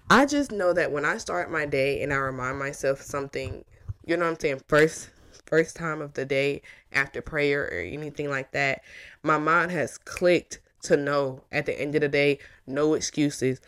I 0.10 0.26
just 0.26 0.52
know 0.52 0.74
that 0.74 0.92
when 0.92 1.06
I 1.06 1.18
start 1.18 1.52
my 1.52 1.66
day 1.66 2.02
and 2.02 2.14
I 2.14 2.18
remind 2.18 2.60
myself 2.60 3.02
something, 3.02 3.64
you 4.06 4.18
know 4.18 4.26
what 4.26 4.32
I'm 4.32 4.40
saying, 4.40 4.62
first 4.68 5.10
first 5.46 5.78
time 5.78 6.02
of 6.02 6.14
the 6.14 6.26
day 6.26 6.62
after 6.92 7.22
prayer 7.22 7.64
or 7.64 7.80
anything 7.80 8.30
like 8.30 8.52
that, 8.52 8.82
my 9.24 9.38
mind 9.38 9.72
has 9.72 9.98
clicked 9.98 10.60
to 10.84 10.98
know 10.98 11.44
at 11.52 11.66
the 11.66 11.80
end 11.80 11.96
of 11.96 12.02
the 12.02 12.08
day, 12.10 12.40
no 12.66 12.94
excuses, 12.94 13.62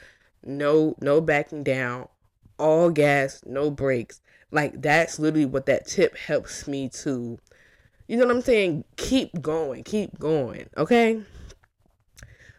no 0.43 0.95
no 1.01 1.21
backing 1.21 1.63
down, 1.63 2.07
all 2.57 2.89
gas, 2.89 3.41
no 3.45 3.69
brakes. 3.69 4.21
Like 4.51 4.81
that's 4.81 5.19
literally 5.19 5.45
what 5.45 5.67
that 5.67 5.87
tip 5.87 6.17
helps 6.17 6.67
me 6.67 6.89
to 6.89 7.37
you 8.07 8.17
know 8.17 8.25
what 8.25 8.37
I'm 8.37 8.41
saying? 8.41 8.85
Keep 8.97 9.39
going, 9.39 9.83
keep 9.83 10.17
going, 10.17 10.67
okay? 10.75 11.21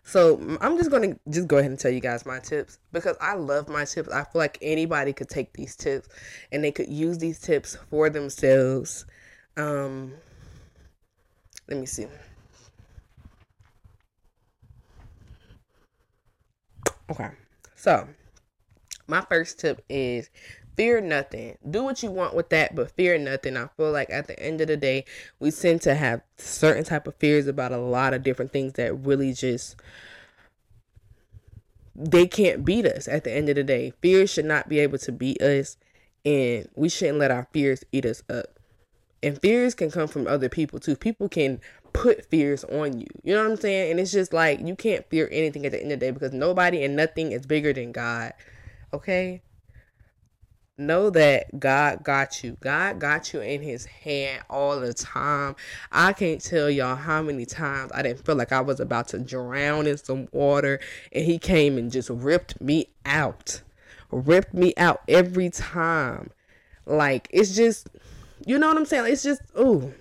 So 0.02 0.58
I'm 0.60 0.76
just 0.76 0.90
gonna 0.90 1.16
just 1.28 1.46
go 1.46 1.58
ahead 1.58 1.70
and 1.70 1.78
tell 1.78 1.90
you 1.90 2.00
guys 2.00 2.26
my 2.26 2.40
tips 2.40 2.78
because 2.92 3.16
I 3.20 3.34
love 3.34 3.68
my 3.68 3.84
tips. 3.84 4.08
I 4.08 4.24
feel 4.24 4.40
like 4.40 4.58
anybody 4.60 5.12
could 5.12 5.28
take 5.28 5.52
these 5.52 5.76
tips 5.76 6.08
and 6.50 6.64
they 6.64 6.72
could 6.72 6.88
use 6.88 7.18
these 7.18 7.38
tips 7.38 7.76
for 7.90 8.10
themselves. 8.10 9.06
Um, 9.56 10.14
let 11.68 11.78
me 11.78 11.86
see. 11.86 12.06
Okay, 17.10 17.30
so 17.76 18.08
my 19.06 19.20
first 19.22 19.58
tip 19.58 19.84
is 19.88 20.30
fear 20.80 20.98
nothing. 20.98 21.58
Do 21.68 21.84
what 21.84 22.02
you 22.02 22.10
want 22.10 22.34
with 22.34 22.48
that, 22.48 22.74
but 22.74 22.90
fear 22.92 23.18
nothing. 23.18 23.54
I 23.54 23.66
feel 23.76 23.92
like 23.92 24.08
at 24.08 24.28
the 24.28 24.40
end 24.40 24.62
of 24.62 24.68
the 24.68 24.78
day, 24.78 25.04
we 25.38 25.50
tend 25.50 25.82
to 25.82 25.94
have 25.94 26.22
certain 26.38 26.84
type 26.84 27.06
of 27.06 27.14
fears 27.16 27.46
about 27.46 27.70
a 27.70 27.76
lot 27.76 28.14
of 28.14 28.22
different 28.22 28.50
things 28.50 28.72
that 28.74 28.94
really 28.94 29.34
just 29.34 29.76
they 31.94 32.26
can't 32.26 32.64
beat 32.64 32.86
us 32.86 33.08
at 33.08 33.24
the 33.24 33.30
end 33.30 33.50
of 33.50 33.56
the 33.56 33.62
day. 33.62 33.92
Fears 34.00 34.30
should 34.30 34.46
not 34.46 34.70
be 34.70 34.78
able 34.78 34.96
to 34.96 35.12
beat 35.12 35.42
us 35.42 35.76
and 36.24 36.66
we 36.74 36.88
shouldn't 36.88 37.18
let 37.18 37.30
our 37.30 37.46
fears 37.52 37.84
eat 37.92 38.06
us 38.06 38.22
up. 38.30 38.58
And 39.22 39.38
fears 39.38 39.74
can 39.74 39.90
come 39.90 40.08
from 40.08 40.26
other 40.26 40.48
people 40.48 40.80
too. 40.80 40.96
People 40.96 41.28
can 41.28 41.60
put 41.92 42.24
fears 42.30 42.64
on 42.64 42.98
you. 42.98 43.08
You 43.22 43.34
know 43.34 43.42
what 43.42 43.50
I'm 43.50 43.56
saying? 43.58 43.90
And 43.90 44.00
it's 44.00 44.12
just 44.12 44.32
like 44.32 44.66
you 44.66 44.76
can't 44.76 45.04
fear 45.10 45.28
anything 45.30 45.66
at 45.66 45.72
the 45.72 45.82
end 45.82 45.92
of 45.92 46.00
the 46.00 46.06
day 46.06 46.10
because 46.10 46.32
nobody 46.32 46.82
and 46.82 46.96
nothing 46.96 47.32
is 47.32 47.44
bigger 47.44 47.74
than 47.74 47.92
God. 47.92 48.32
Okay? 48.94 49.42
Know 50.80 51.10
that 51.10 51.60
God 51.60 52.02
got 52.02 52.42
you. 52.42 52.56
God 52.60 52.98
got 52.98 53.32
you 53.32 53.40
in 53.40 53.62
his 53.62 53.84
hand 53.84 54.42
all 54.50 54.80
the 54.80 54.92
time. 54.92 55.54
I 55.92 56.12
can't 56.12 56.40
tell 56.40 56.68
y'all 56.68 56.96
how 56.96 57.22
many 57.22 57.46
times 57.46 57.92
I 57.94 58.02
didn't 58.02 58.24
feel 58.24 58.36
like 58.36 58.52
I 58.52 58.60
was 58.60 58.80
about 58.80 59.08
to 59.08 59.18
drown 59.18 59.86
in 59.86 59.98
some 59.98 60.28
water 60.32 60.80
and 61.12 61.24
he 61.24 61.38
came 61.38 61.78
and 61.78 61.92
just 61.92 62.10
ripped 62.10 62.60
me 62.60 62.88
out. 63.04 63.62
Ripped 64.10 64.54
me 64.54 64.74
out 64.76 65.02
every 65.06 65.50
time. 65.50 66.30
Like 66.86 67.28
it's 67.30 67.54
just 67.54 67.88
you 68.46 68.58
know 68.58 68.68
what 68.68 68.76
I'm 68.76 68.86
saying? 68.86 69.12
It's 69.12 69.22
just 69.22 69.42
ooh. 69.58 69.92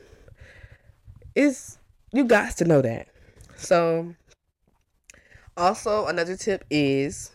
It's 1.35 1.77
you 2.11 2.23
got 2.23 2.57
to 2.57 2.65
know 2.65 2.81
that. 2.81 3.07
So 3.55 4.15
also 5.57 6.07
another 6.07 6.35
tip 6.35 6.63
is 6.69 7.31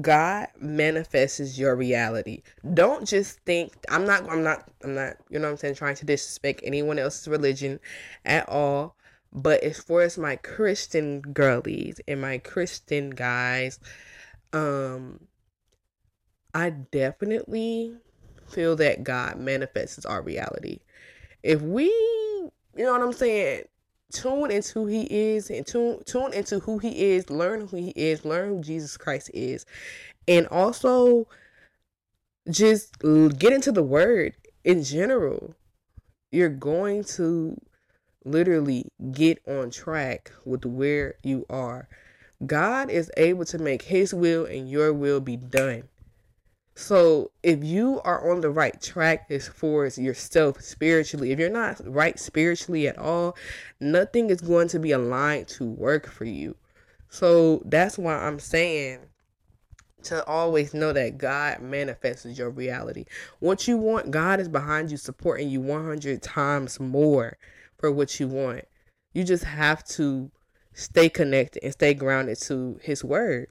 God 0.00 0.48
manifests 0.58 1.58
your 1.58 1.76
reality. 1.76 2.42
Don't 2.74 3.06
just 3.06 3.40
think 3.40 3.72
I'm 3.88 4.04
not 4.04 4.28
I'm 4.30 4.42
not 4.42 4.68
I'm 4.82 4.94
not 4.94 5.16
you 5.30 5.38
know 5.38 5.46
what 5.46 5.52
I'm 5.52 5.56
saying 5.58 5.74
trying 5.76 5.96
to 5.96 6.06
disrespect 6.06 6.60
anyone 6.64 6.98
else's 6.98 7.28
religion 7.28 7.80
at 8.24 8.48
all. 8.48 8.96
But 9.32 9.62
as 9.62 9.78
far 9.78 10.00
as 10.00 10.16
my 10.16 10.36
Christian 10.36 11.20
girlies 11.20 12.00
and 12.08 12.20
my 12.20 12.38
Christian 12.38 13.10
guys, 13.10 13.78
um 14.52 15.20
I 16.54 16.70
definitely 16.70 17.96
feel 18.48 18.76
that 18.76 19.04
God 19.04 19.38
manifests 19.38 20.06
our 20.06 20.22
reality. 20.22 20.80
If 21.42 21.60
we 21.62 21.84
you 21.84 22.52
know 22.84 22.92
what 22.92 23.02
I'm 23.02 23.12
saying, 23.12 23.64
tune 24.16 24.50
into 24.50 24.80
who 24.80 24.86
he 24.86 25.02
is 25.02 25.50
and 25.50 25.66
tune 25.66 26.02
tune 26.04 26.32
into 26.32 26.58
who 26.60 26.78
he 26.78 27.12
is 27.12 27.28
learn 27.28 27.66
who 27.66 27.76
he 27.76 27.90
is 27.90 28.24
learn 28.24 28.56
who 28.56 28.62
jesus 28.62 28.96
christ 28.96 29.30
is. 29.34 29.66
And 30.28 30.46
also 30.48 31.28
just 32.50 32.98
get 33.00 33.52
into 33.52 33.72
the 33.72 33.82
word 33.82 34.34
in 34.64 34.82
general. 34.82 35.54
You're 36.32 36.48
going 36.48 37.04
to 37.04 37.60
literally 38.24 38.86
get 39.12 39.40
on 39.46 39.70
track 39.70 40.32
with 40.44 40.64
where 40.64 41.14
you 41.22 41.46
are. 41.48 41.88
God 42.44 42.90
is 42.90 43.10
able 43.16 43.44
to 43.46 43.58
make 43.58 43.82
his 43.82 44.12
will 44.12 44.44
and 44.44 44.68
your 44.68 44.92
will 44.92 45.20
be 45.20 45.36
done 45.36 45.84
so 46.78 47.30
if 47.42 47.64
you 47.64 48.02
are 48.04 48.30
on 48.30 48.42
the 48.42 48.50
right 48.50 48.78
track 48.82 49.28
as 49.30 49.48
far 49.48 49.86
as 49.86 49.96
yourself 49.96 50.60
spiritually, 50.60 51.32
if 51.32 51.38
you're 51.38 51.48
not 51.48 51.80
right 51.86 52.18
spiritually 52.18 52.86
at 52.86 52.98
all, 52.98 53.34
nothing 53.80 54.28
is 54.28 54.42
going 54.42 54.68
to 54.68 54.78
be 54.78 54.92
aligned 54.92 55.48
to 55.48 55.64
work 55.64 56.06
for 56.06 56.26
you. 56.26 56.54
So 57.08 57.62
that's 57.64 57.96
why 57.96 58.16
I'm 58.16 58.38
saying 58.38 59.00
to 60.02 60.22
always 60.26 60.74
know 60.74 60.92
that 60.92 61.16
God 61.16 61.62
manifests 61.62 62.38
your 62.38 62.50
reality. 62.50 63.06
What 63.40 63.66
you 63.66 63.78
want, 63.78 64.10
God 64.10 64.38
is 64.38 64.48
behind 64.48 64.90
you, 64.90 64.98
supporting 64.98 65.48
you 65.48 65.62
100 65.62 66.22
times 66.22 66.78
more 66.78 67.38
for 67.78 67.90
what 67.90 68.20
you 68.20 68.28
want. 68.28 68.66
You 69.14 69.24
just 69.24 69.44
have 69.44 69.82
to 69.84 70.30
stay 70.74 71.08
connected 71.08 71.64
and 71.64 71.72
stay 71.72 71.94
grounded 71.94 72.38
to 72.42 72.78
His 72.82 73.02
Word. 73.02 73.48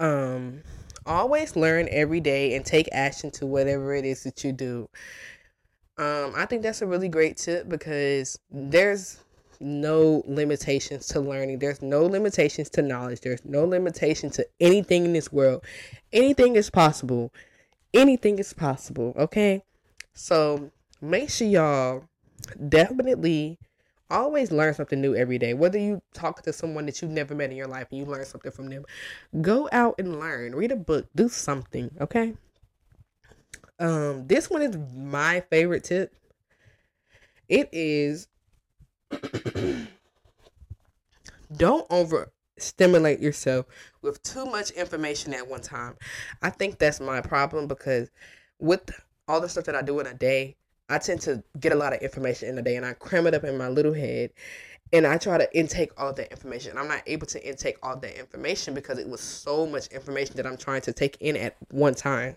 Um, 0.00 0.62
always 1.10 1.56
learn 1.56 1.88
every 1.90 2.20
day 2.20 2.54
and 2.54 2.64
take 2.64 2.88
action 2.92 3.30
to 3.32 3.46
whatever 3.46 3.94
it 3.94 4.04
is 4.04 4.22
that 4.22 4.44
you 4.44 4.52
do. 4.52 4.88
Um, 5.98 6.32
I 6.36 6.46
think 6.46 6.62
that's 6.62 6.80
a 6.80 6.86
really 6.86 7.08
great 7.08 7.36
tip 7.36 7.68
because 7.68 8.38
there's 8.50 9.18
no 9.58 10.22
limitations 10.26 11.08
to 11.08 11.20
learning. 11.20 11.58
There's 11.58 11.82
no 11.82 12.06
limitations 12.06 12.70
to 12.70 12.82
knowledge. 12.82 13.20
There's 13.20 13.44
no 13.44 13.64
limitation 13.64 14.30
to 14.30 14.46
anything 14.60 15.04
in 15.04 15.12
this 15.12 15.30
world. 15.30 15.64
Anything 16.12 16.56
is 16.56 16.70
possible. 16.70 17.32
Anything 17.92 18.38
is 18.38 18.54
possible. 18.54 19.12
Okay. 19.18 19.62
So 20.14 20.70
make 21.02 21.28
sure 21.28 21.48
y'all 21.48 22.04
definitely 22.68 23.58
always 24.10 24.50
learn 24.50 24.74
something 24.74 25.00
new 25.00 25.14
every 25.14 25.38
day. 25.38 25.54
Whether 25.54 25.78
you 25.78 26.02
talk 26.12 26.42
to 26.42 26.52
someone 26.52 26.86
that 26.86 27.00
you've 27.00 27.10
never 27.10 27.34
met 27.34 27.50
in 27.50 27.56
your 27.56 27.66
life 27.66 27.88
and 27.90 27.98
you 27.98 28.04
learn 28.04 28.24
something 28.24 28.52
from 28.52 28.68
them, 28.68 28.84
go 29.40 29.68
out 29.72 29.94
and 29.98 30.18
learn. 30.18 30.54
Read 30.54 30.72
a 30.72 30.76
book. 30.76 31.08
Do 31.14 31.28
something. 31.28 31.90
Okay. 32.00 32.34
Um, 33.78 34.26
this 34.26 34.50
one 34.50 34.62
is 34.62 34.76
my 34.94 35.40
favorite 35.50 35.84
tip. 35.84 36.14
It 37.48 37.68
is 37.72 38.28
don't 41.56 41.86
over 41.90 42.30
stimulate 42.58 43.20
yourself 43.20 43.66
with 44.02 44.22
too 44.22 44.44
much 44.44 44.70
information 44.72 45.34
at 45.34 45.48
one 45.48 45.62
time. 45.62 45.96
I 46.42 46.50
think 46.50 46.78
that's 46.78 47.00
my 47.00 47.20
problem 47.20 47.66
because 47.66 48.10
with 48.58 48.90
all 49.26 49.40
the 49.40 49.48
stuff 49.48 49.64
that 49.64 49.74
I 49.74 49.82
do 49.82 49.98
in 50.00 50.06
a 50.06 50.14
day, 50.14 50.56
I 50.90 50.98
tend 50.98 51.20
to 51.22 51.42
get 51.58 51.72
a 51.72 51.76
lot 51.76 51.92
of 51.92 52.00
information 52.00 52.48
in 52.48 52.58
a 52.58 52.62
day 52.62 52.76
and 52.76 52.84
I 52.84 52.94
cram 52.94 53.26
it 53.26 53.34
up 53.34 53.44
in 53.44 53.56
my 53.56 53.68
little 53.68 53.94
head 53.94 54.30
and 54.92 55.06
I 55.06 55.18
try 55.18 55.38
to 55.38 55.56
intake 55.56 55.92
all 55.96 56.12
that 56.12 56.32
information. 56.32 56.76
I'm 56.76 56.88
not 56.88 57.02
able 57.06 57.26
to 57.28 57.48
intake 57.48 57.76
all 57.82 57.96
that 57.96 58.18
information 58.18 58.74
because 58.74 58.98
it 58.98 59.08
was 59.08 59.20
so 59.20 59.66
much 59.66 59.86
information 59.88 60.36
that 60.36 60.46
I'm 60.46 60.56
trying 60.56 60.80
to 60.82 60.92
take 60.92 61.16
in 61.20 61.36
at 61.36 61.56
one 61.70 61.94
time. 61.94 62.34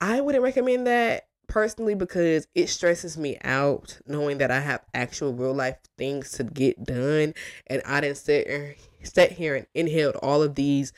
I 0.00 0.20
wouldn't 0.20 0.44
recommend 0.44 0.86
that 0.86 1.26
personally 1.48 1.96
because 1.96 2.46
it 2.54 2.68
stresses 2.68 3.18
me 3.18 3.36
out 3.42 3.98
knowing 4.06 4.38
that 4.38 4.52
I 4.52 4.60
have 4.60 4.82
actual 4.94 5.32
real 5.32 5.54
life 5.54 5.76
things 5.96 6.30
to 6.32 6.44
get 6.44 6.84
done 6.84 7.34
and 7.66 7.82
I 7.84 8.00
didn't 8.00 8.18
sit, 8.18 8.78
sit 9.02 9.32
here 9.32 9.56
and 9.56 9.66
inhaled 9.74 10.14
all 10.16 10.42
of 10.42 10.54
these 10.54 10.92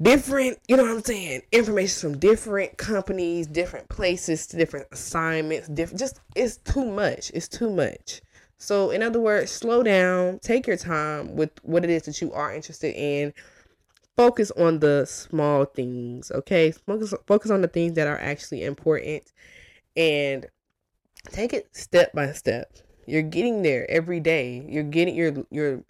different, 0.00 0.58
you 0.68 0.76
know 0.76 0.84
what 0.84 0.92
I'm 0.92 1.02
saying, 1.02 1.42
information 1.52 2.12
from 2.12 2.18
different 2.18 2.76
companies, 2.76 3.46
different 3.46 3.88
places, 3.88 4.46
different 4.46 4.86
assignments, 4.92 5.68
different 5.68 5.98
just 5.98 6.20
it's 6.34 6.58
too 6.58 6.84
much. 6.84 7.30
It's 7.34 7.48
too 7.48 7.70
much. 7.70 8.22
So 8.58 8.90
in 8.90 9.02
other 9.02 9.20
words, 9.20 9.50
slow 9.50 9.82
down, 9.82 10.40
take 10.40 10.66
your 10.66 10.76
time 10.76 11.36
with 11.36 11.50
what 11.62 11.84
it 11.84 11.90
is 11.90 12.02
that 12.02 12.20
you 12.20 12.32
are 12.32 12.54
interested 12.54 12.94
in. 12.96 13.32
Focus 14.16 14.50
on 14.52 14.80
the 14.80 15.06
small 15.06 15.64
things, 15.64 16.32
okay? 16.32 16.72
Focus 16.72 17.14
focus 17.26 17.52
on 17.52 17.62
the 17.62 17.68
things 17.68 17.94
that 17.94 18.08
are 18.08 18.18
actually 18.18 18.64
important 18.64 19.32
and 19.96 20.46
take 21.30 21.52
it 21.52 21.68
step 21.76 22.12
by 22.12 22.32
step. 22.32 22.78
You're 23.06 23.22
getting 23.22 23.62
there 23.62 23.88
every 23.88 24.18
day. 24.18 24.66
You're 24.68 24.82
getting 24.82 25.14
you're 25.14 25.44
you're 25.50 25.84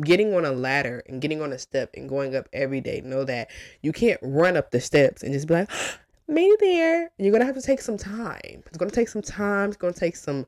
getting 0.00 0.34
on 0.34 0.44
a 0.44 0.52
ladder 0.52 1.02
and 1.06 1.20
getting 1.20 1.40
on 1.40 1.52
a 1.52 1.58
step 1.58 1.90
and 1.94 2.08
going 2.08 2.34
up 2.34 2.48
every 2.52 2.80
day 2.80 3.00
know 3.04 3.24
that 3.24 3.50
you 3.82 3.92
can't 3.92 4.20
run 4.22 4.56
up 4.56 4.70
the 4.70 4.80
steps 4.80 5.22
and 5.22 5.32
just 5.32 5.46
be 5.46 5.54
like 5.54 5.70
made 6.28 6.48
it 6.48 6.60
there. 6.60 7.10
You're 7.18 7.32
gonna 7.32 7.44
have 7.44 7.54
to 7.54 7.62
take 7.62 7.80
some 7.80 7.96
time. 7.96 8.62
It's 8.66 8.76
gonna 8.76 8.90
take 8.90 9.08
some 9.08 9.22
time. 9.22 9.68
It's 9.68 9.76
gonna 9.76 9.92
take 9.92 10.16
some 10.16 10.46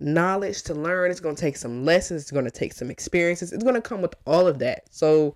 knowledge 0.00 0.62
to 0.64 0.74
learn. 0.74 1.10
It's 1.10 1.20
gonna 1.20 1.36
take 1.36 1.56
some 1.56 1.84
lessons. 1.84 2.22
It's 2.22 2.30
gonna 2.30 2.50
take 2.50 2.72
some 2.72 2.90
experiences. 2.90 3.52
It's 3.52 3.64
gonna 3.64 3.80
come 3.80 4.02
with 4.02 4.14
all 4.26 4.46
of 4.46 4.58
that. 4.60 4.84
So 4.90 5.34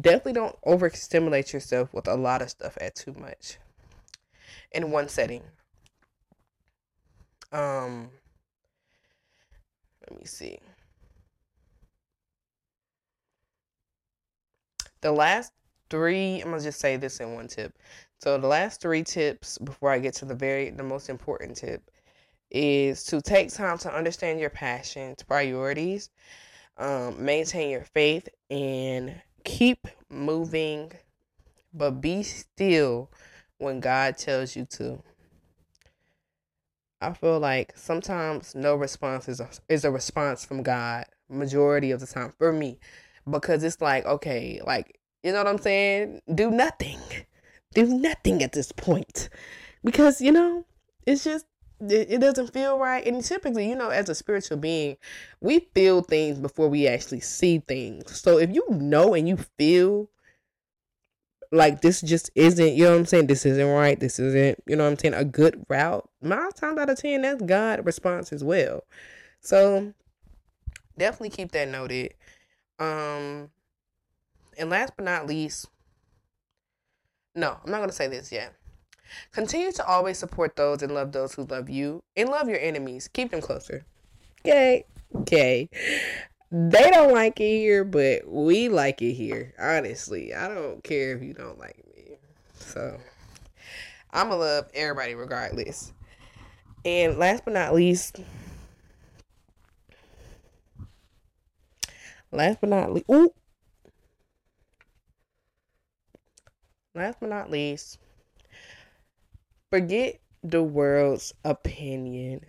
definitely 0.00 0.32
don't 0.32 0.56
overstimulate 0.66 1.52
yourself 1.52 1.92
with 1.92 2.08
a 2.08 2.14
lot 2.14 2.42
of 2.42 2.50
stuff 2.50 2.76
at 2.80 2.94
too 2.94 3.14
much 3.14 3.58
in 4.72 4.90
one 4.90 5.08
setting. 5.08 5.42
Um 7.52 8.10
let 10.10 10.18
me 10.18 10.26
see 10.26 10.58
the 15.04 15.12
last 15.12 15.52
three, 15.90 16.40
I'm 16.40 16.50
gonna 16.50 16.62
just 16.62 16.80
say 16.80 16.96
this 16.96 17.20
in 17.20 17.34
one 17.34 17.46
tip. 17.46 17.78
So 18.22 18.38
the 18.38 18.46
last 18.46 18.80
three 18.80 19.04
tips 19.04 19.58
before 19.58 19.90
I 19.90 19.98
get 19.98 20.14
to 20.14 20.24
the 20.24 20.34
very 20.34 20.70
the 20.70 20.82
most 20.82 21.10
important 21.10 21.58
tip 21.58 21.90
is 22.50 23.04
to 23.04 23.20
take 23.20 23.52
time 23.52 23.76
to 23.78 23.94
understand 23.94 24.40
your 24.40 24.48
passions, 24.48 25.22
priorities, 25.22 26.08
um, 26.78 27.22
maintain 27.22 27.68
your 27.68 27.84
faith, 27.84 28.30
and 28.50 29.14
keep 29.44 29.86
moving, 30.08 30.90
but 31.74 32.00
be 32.00 32.22
still 32.22 33.10
when 33.58 33.80
God 33.80 34.16
tells 34.16 34.56
you 34.56 34.64
to. 34.70 35.02
I 37.02 37.12
feel 37.12 37.38
like 37.40 37.76
sometimes 37.76 38.54
no 38.54 38.74
response 38.74 39.28
is 39.28 39.40
a, 39.40 39.50
is 39.68 39.84
a 39.84 39.90
response 39.90 40.46
from 40.46 40.62
God 40.62 41.04
majority 41.28 41.90
of 41.90 42.00
the 42.00 42.06
time 42.06 42.32
for 42.38 42.52
me 42.54 42.78
because 43.28 43.64
it's 43.64 43.80
like 43.80 44.04
okay 44.04 44.60
like 44.66 44.98
you 45.22 45.32
know 45.32 45.38
what 45.38 45.46
i'm 45.46 45.58
saying? 45.58 46.20
Do 46.34 46.50
nothing. 46.50 46.98
Do 47.72 47.86
nothing 47.86 48.42
at 48.42 48.52
this 48.52 48.70
point. 48.72 49.30
Because 49.82 50.20
you 50.20 50.30
know 50.30 50.64
it's 51.06 51.24
just 51.24 51.46
it, 51.80 52.12
it 52.12 52.20
doesn't 52.20 52.52
feel 52.52 52.78
right. 52.78 53.04
And 53.06 53.24
typically 53.24 53.68
you 53.68 53.74
know 53.74 53.88
as 53.88 54.08
a 54.08 54.14
spiritual 54.14 54.58
being 54.58 54.96
we 55.40 55.60
feel 55.74 56.02
things 56.02 56.38
before 56.38 56.68
we 56.68 56.86
actually 56.86 57.20
see 57.20 57.60
things. 57.60 58.20
So 58.20 58.38
if 58.38 58.54
you 58.54 58.66
know 58.70 59.14
and 59.14 59.26
you 59.26 59.38
feel 59.58 60.10
like 61.50 61.80
this 61.80 62.00
just 62.00 62.30
isn't 62.34 62.74
you 62.74 62.84
know 62.84 62.90
what 62.90 62.98
i'm 62.98 63.06
saying? 63.06 63.26
This 63.26 63.46
isn't 63.46 63.66
right. 63.66 63.98
This 63.98 64.18
isn't 64.18 64.62
you 64.66 64.76
know 64.76 64.84
what 64.84 64.90
i'm 64.90 64.98
saying 64.98 65.14
a 65.14 65.24
good 65.24 65.64
route 65.68 66.08
nine 66.20 66.52
times 66.52 66.78
out 66.78 66.90
of 66.90 66.98
ten 66.98 67.22
that's 67.22 67.42
god 67.42 67.86
response 67.86 68.30
as 68.32 68.44
well. 68.44 68.84
So 69.40 69.94
definitely 70.98 71.30
keep 71.30 71.52
that 71.52 71.68
noted 71.68 72.14
um, 72.78 73.50
and 74.58 74.70
last 74.70 74.92
but 74.96 75.04
not 75.04 75.26
least, 75.26 75.66
no, 77.34 77.58
I'm 77.64 77.70
not 77.70 77.78
going 77.78 77.90
to 77.90 77.94
say 77.94 78.08
this 78.08 78.30
yet. 78.30 78.54
Continue 79.32 79.72
to 79.72 79.86
always 79.86 80.18
support 80.18 80.56
those 80.56 80.82
and 80.82 80.92
love 80.92 81.12
those 81.12 81.34
who 81.34 81.44
love 81.44 81.68
you 81.68 82.02
and 82.16 82.28
love 82.28 82.48
your 82.48 82.58
enemies. 82.58 83.08
Keep 83.12 83.30
them 83.30 83.40
closer. 83.40 83.84
Okay. 84.40 84.84
Okay. 85.14 85.68
They 86.50 86.90
don't 86.90 87.12
like 87.12 87.40
it 87.40 87.58
here, 87.58 87.84
but 87.84 88.28
we 88.28 88.68
like 88.68 89.02
it 89.02 89.14
here. 89.14 89.54
Honestly, 89.58 90.34
I 90.34 90.48
don't 90.48 90.82
care 90.84 91.16
if 91.16 91.22
you 91.22 91.34
don't 91.34 91.58
like 91.58 91.82
me. 91.96 92.16
So, 92.54 92.98
I'm 94.12 94.28
going 94.28 94.38
to 94.38 94.44
love 94.44 94.68
everybody 94.74 95.14
regardless. 95.14 95.92
And 96.84 97.18
last 97.18 97.44
but 97.44 97.54
not 97.54 97.74
least, 97.74 98.20
last 102.34 102.60
but 102.60 102.70
not 102.70 102.92
least, 102.92 103.06
ooh, 103.10 103.30
last 106.94 107.18
but 107.20 107.28
not 107.30 107.50
least, 107.50 107.98
forget 109.70 110.20
the 110.42 110.62
world's 110.62 111.32
opinion. 111.44 112.40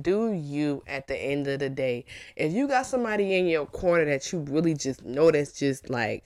Do 0.00 0.32
you 0.32 0.82
at 0.86 1.06
the 1.06 1.16
end 1.16 1.46
of 1.48 1.58
the 1.58 1.68
day? 1.68 2.06
If 2.34 2.52
you 2.52 2.66
got 2.66 2.86
somebody 2.86 3.36
in 3.36 3.46
your 3.46 3.66
corner 3.66 4.06
that 4.06 4.32
you 4.32 4.38
really 4.40 4.74
just 4.74 5.04
know 5.04 5.30
that's 5.30 5.52
just 5.52 5.90
like 5.90 6.24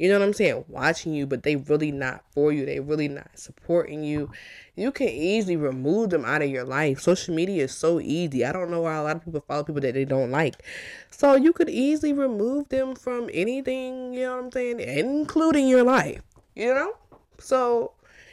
you 0.00 0.08
know 0.08 0.18
what 0.18 0.24
I'm 0.24 0.32
saying, 0.32 0.64
watching 0.66 1.12
you, 1.12 1.26
but 1.26 1.42
they 1.42 1.56
really 1.56 1.92
not 1.92 2.24
for 2.32 2.50
you. 2.52 2.64
They 2.64 2.80
really 2.80 3.06
not 3.06 3.38
supporting 3.38 4.02
you. 4.02 4.30
You 4.74 4.92
can 4.92 5.10
easily 5.10 5.58
remove 5.58 6.08
them 6.08 6.24
out 6.24 6.40
of 6.40 6.48
your 6.48 6.64
life. 6.64 7.00
Social 7.00 7.34
media 7.34 7.64
is 7.64 7.74
so 7.74 8.00
easy. 8.00 8.42
I 8.42 8.52
don't 8.52 8.70
know 8.70 8.80
why 8.80 8.94
a 8.94 9.02
lot 9.02 9.16
of 9.16 9.24
people 9.26 9.44
follow 9.46 9.62
people 9.62 9.82
that 9.82 9.92
they 9.92 10.06
don't 10.06 10.30
like. 10.30 10.64
So 11.10 11.34
you 11.34 11.52
could 11.52 11.68
easily 11.68 12.14
remove 12.14 12.70
them 12.70 12.94
from 12.94 13.28
anything, 13.30 14.14
you 14.14 14.20
know 14.20 14.36
what 14.36 14.44
I'm 14.44 14.52
saying, 14.52 14.80
including 14.80 15.68
your 15.68 15.82
life. 15.82 16.22
You 16.54 16.72
know? 16.72 16.94
So 17.38 17.92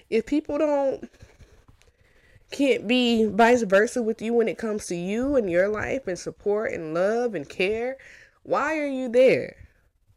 if 0.10 0.26
people 0.26 0.60
don't 0.60 1.10
can't 2.50 2.88
be 2.88 3.26
vice 3.26 3.64
versa 3.64 4.02
with 4.02 4.22
you 4.22 4.34
when 4.34 4.48
it 4.48 4.58
comes 4.58 4.86
to 4.86 4.96
you 4.96 5.36
and 5.36 5.52
your 5.52 5.68
life 5.68 6.08
and 6.08 6.18
support 6.18 6.72
and 6.72 6.94
love 6.94 7.36
and 7.36 7.50
care, 7.50 7.98
why 8.44 8.80
are 8.80 8.88
you 8.88 9.10
there? 9.10 9.67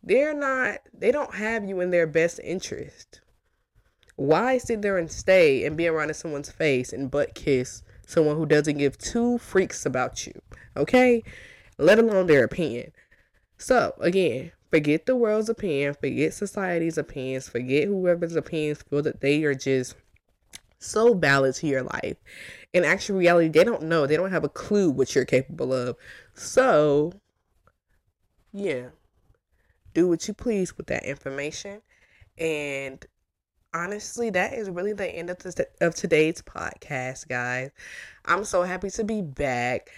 They're 0.03 0.35
not, 0.35 0.79
they 0.95 1.13
don't 1.13 1.35
have 1.35 1.69
you 1.69 1.81
in 1.81 1.91
their 1.91 2.07
best 2.07 2.41
interest. 2.43 3.21
Why 4.17 4.59
sit 4.59 4.83
there 4.83 4.99
and 4.99 5.11
stay 5.11 5.65
and 5.65 5.77
be 5.77 5.89
around 5.89 6.09
in 6.09 6.15
someone's 6.15 6.51
face 6.51 6.93
and 6.93 7.11
butt 7.11 7.35
kiss 7.35 7.83
someone 8.07 8.37
who 8.37 8.47
doesn't 8.47 8.79
give 8.79 8.99
two 8.99 9.39
freaks 9.39 9.85
about 9.85 10.27
you? 10.27 10.33
Okay? 10.77 11.23
Let 11.79 11.99
alone 11.99 12.27
their 12.27 12.45
opinion. 12.45 12.93
So, 13.59 13.95
again, 14.01 14.53
forget 14.71 15.07
the 15.07 15.17
world's 15.17 15.49
opinion, 15.49 15.95
forget 15.95 16.35
society's 16.35 16.99
opinions, 16.99 17.49
forget 17.49 17.89
whoever's 17.89 18.37
opinions 18.37 18.83
feel 18.83 19.03
that 19.03 19.21
they 19.21 19.45
are 19.45 19.55
just 19.55 19.97
so 20.79 21.13
valid 21.13 21.55
to 21.57 21.67
your 21.67 21.83
life. 21.83 22.17
In 22.73 22.85
actual 22.85 23.19
reality, 23.19 23.49
they 23.49 23.65
don't 23.65 23.83
know. 23.83 24.07
They 24.07 24.17
don't 24.17 24.33
have 24.33 24.45
a 24.45 24.49
clue 24.49 24.91
what 24.91 25.15
you're 25.15 25.27
capable 25.27 25.75
of. 25.75 25.97
So, 26.35 27.13
yeah 28.53 28.89
do 29.95 30.09
what 30.09 30.27
you 30.29 30.35
please 30.35 30.77
with 30.77 30.87
that 30.89 31.05
information. 31.05 31.83
And 32.39 33.05
honestly, 33.75 34.31
that 34.31 34.55
is 34.55 34.71
really 34.71 34.93
the 34.93 35.07
end 35.07 35.31
of, 35.31 35.39
the, 35.39 35.67
of 35.81 35.95
today's 35.95 36.43
podcast, 36.43 37.29
guys. 37.29 37.71
I'm 38.25 38.45
so 38.45 38.63
happy 38.63 38.91
to 38.91 39.05
be 39.05 39.23
back. 39.23 39.91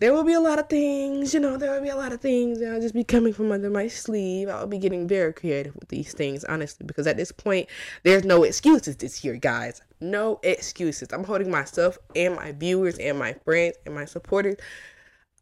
There 0.00 0.12
will 0.12 0.22
be 0.22 0.34
a 0.34 0.40
lot 0.40 0.60
of 0.60 0.68
things, 0.68 1.34
you 1.34 1.40
know, 1.40 1.56
there 1.56 1.72
will 1.72 1.82
be 1.82 1.88
a 1.88 1.96
lot 1.96 2.12
of 2.12 2.20
things 2.20 2.60
that'll 2.60 2.80
just 2.80 2.94
be 2.94 3.02
coming 3.02 3.32
from 3.32 3.50
under 3.50 3.68
my 3.68 3.88
sleeve. 3.88 4.48
I'll 4.48 4.68
be 4.68 4.78
getting 4.78 5.08
very 5.08 5.32
creative 5.32 5.74
with 5.74 5.88
these 5.88 6.12
things, 6.14 6.44
honestly, 6.44 6.86
because 6.86 7.08
at 7.08 7.16
this 7.16 7.32
point, 7.32 7.68
there's 8.04 8.24
no 8.24 8.44
excuses 8.44 8.96
this 8.96 9.24
year, 9.24 9.34
guys. 9.34 9.82
No 10.00 10.38
excuses. 10.44 11.08
I'm 11.12 11.24
holding 11.24 11.50
myself 11.50 11.98
and 12.14 12.36
my 12.36 12.52
viewers 12.52 12.96
and 12.98 13.18
my 13.18 13.32
friends 13.44 13.76
and 13.86 13.94
my 13.94 14.04
supporters 14.04 14.56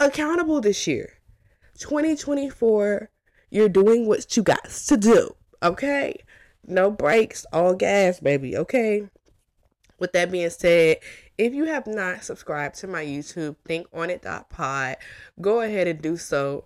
accountable 0.01 0.63
this 0.63 0.87
year. 0.87 1.13
2024 1.79 3.11
you're 3.51 3.69
doing 3.69 4.07
what 4.07 4.37
you 4.37 4.43
got 4.43 4.69
to 4.71 4.97
do. 4.97 5.35
Okay? 5.63 6.17
No 6.67 6.91
brakes, 6.91 7.47
all 7.53 7.75
gas, 7.75 8.21
baby. 8.21 8.57
Okay? 8.57 9.09
With 9.99 10.13
that 10.13 10.31
being 10.31 10.51
said, 10.51 10.99
if 11.39 11.55
you 11.55 11.65
have 11.65 11.87
not 11.87 12.25
subscribed 12.25 12.77
to 12.77 12.87
my 12.87 13.05
YouTube, 13.05 13.57
think 13.65 13.87
on 13.93 14.11
it 14.11 14.25
pod, 14.51 14.97
go 15.41 15.61
ahead 15.61 15.87
and 15.87 16.01
do 16.03 16.17
so. 16.17 16.65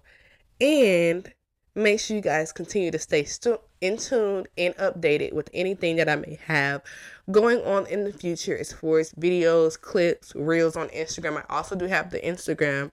And 0.61 1.33
make 1.75 2.01
sure 2.01 2.17
you 2.17 2.23
guys 2.23 2.53
continue 2.53 2.91
to 2.91 2.99
stay 2.99 3.25
stu- 3.25 3.61
in 3.81 3.97
tune 3.97 4.47
and 4.59 4.75
updated 4.77 5.33
with 5.33 5.49
anything 5.55 5.97
that 5.97 6.09
I 6.09 6.17
may 6.17 6.39
have 6.47 6.83
going 7.31 7.61
on 7.63 7.87
in 7.87 8.05
the 8.05 8.13
future 8.13 8.57
as 8.57 8.73
far 8.73 8.99
as 8.99 9.13
videos, 9.13 9.81
clips, 9.81 10.35
reels 10.35 10.77
on 10.77 10.89
Instagram. 10.89 11.39
I 11.39 11.55
also 11.55 11.77
do 11.77 11.87
have 11.87 12.11
the 12.11 12.21
Instagram 12.21 12.91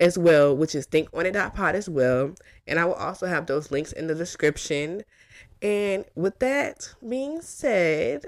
as 0.00 0.18
well, 0.18 0.56
which 0.56 0.74
is 0.74 0.86
thinkonit.pod 0.86 1.74
as 1.74 1.88
well. 1.88 2.34
And 2.66 2.78
I 2.78 2.84
will 2.84 2.94
also 2.94 3.26
have 3.26 3.46
those 3.46 3.70
links 3.70 3.92
in 3.92 4.06
the 4.06 4.14
description. 4.14 5.02
And 5.62 6.04
with 6.14 6.38
that 6.40 6.94
being 7.06 7.40
said, 7.40 8.26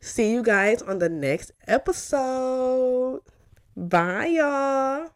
see 0.00 0.32
you 0.32 0.42
guys 0.42 0.82
on 0.82 0.98
the 0.98 1.08
next 1.08 1.52
episode. 1.66 3.22
Bye, 3.76 4.26
y'all. 4.26 5.10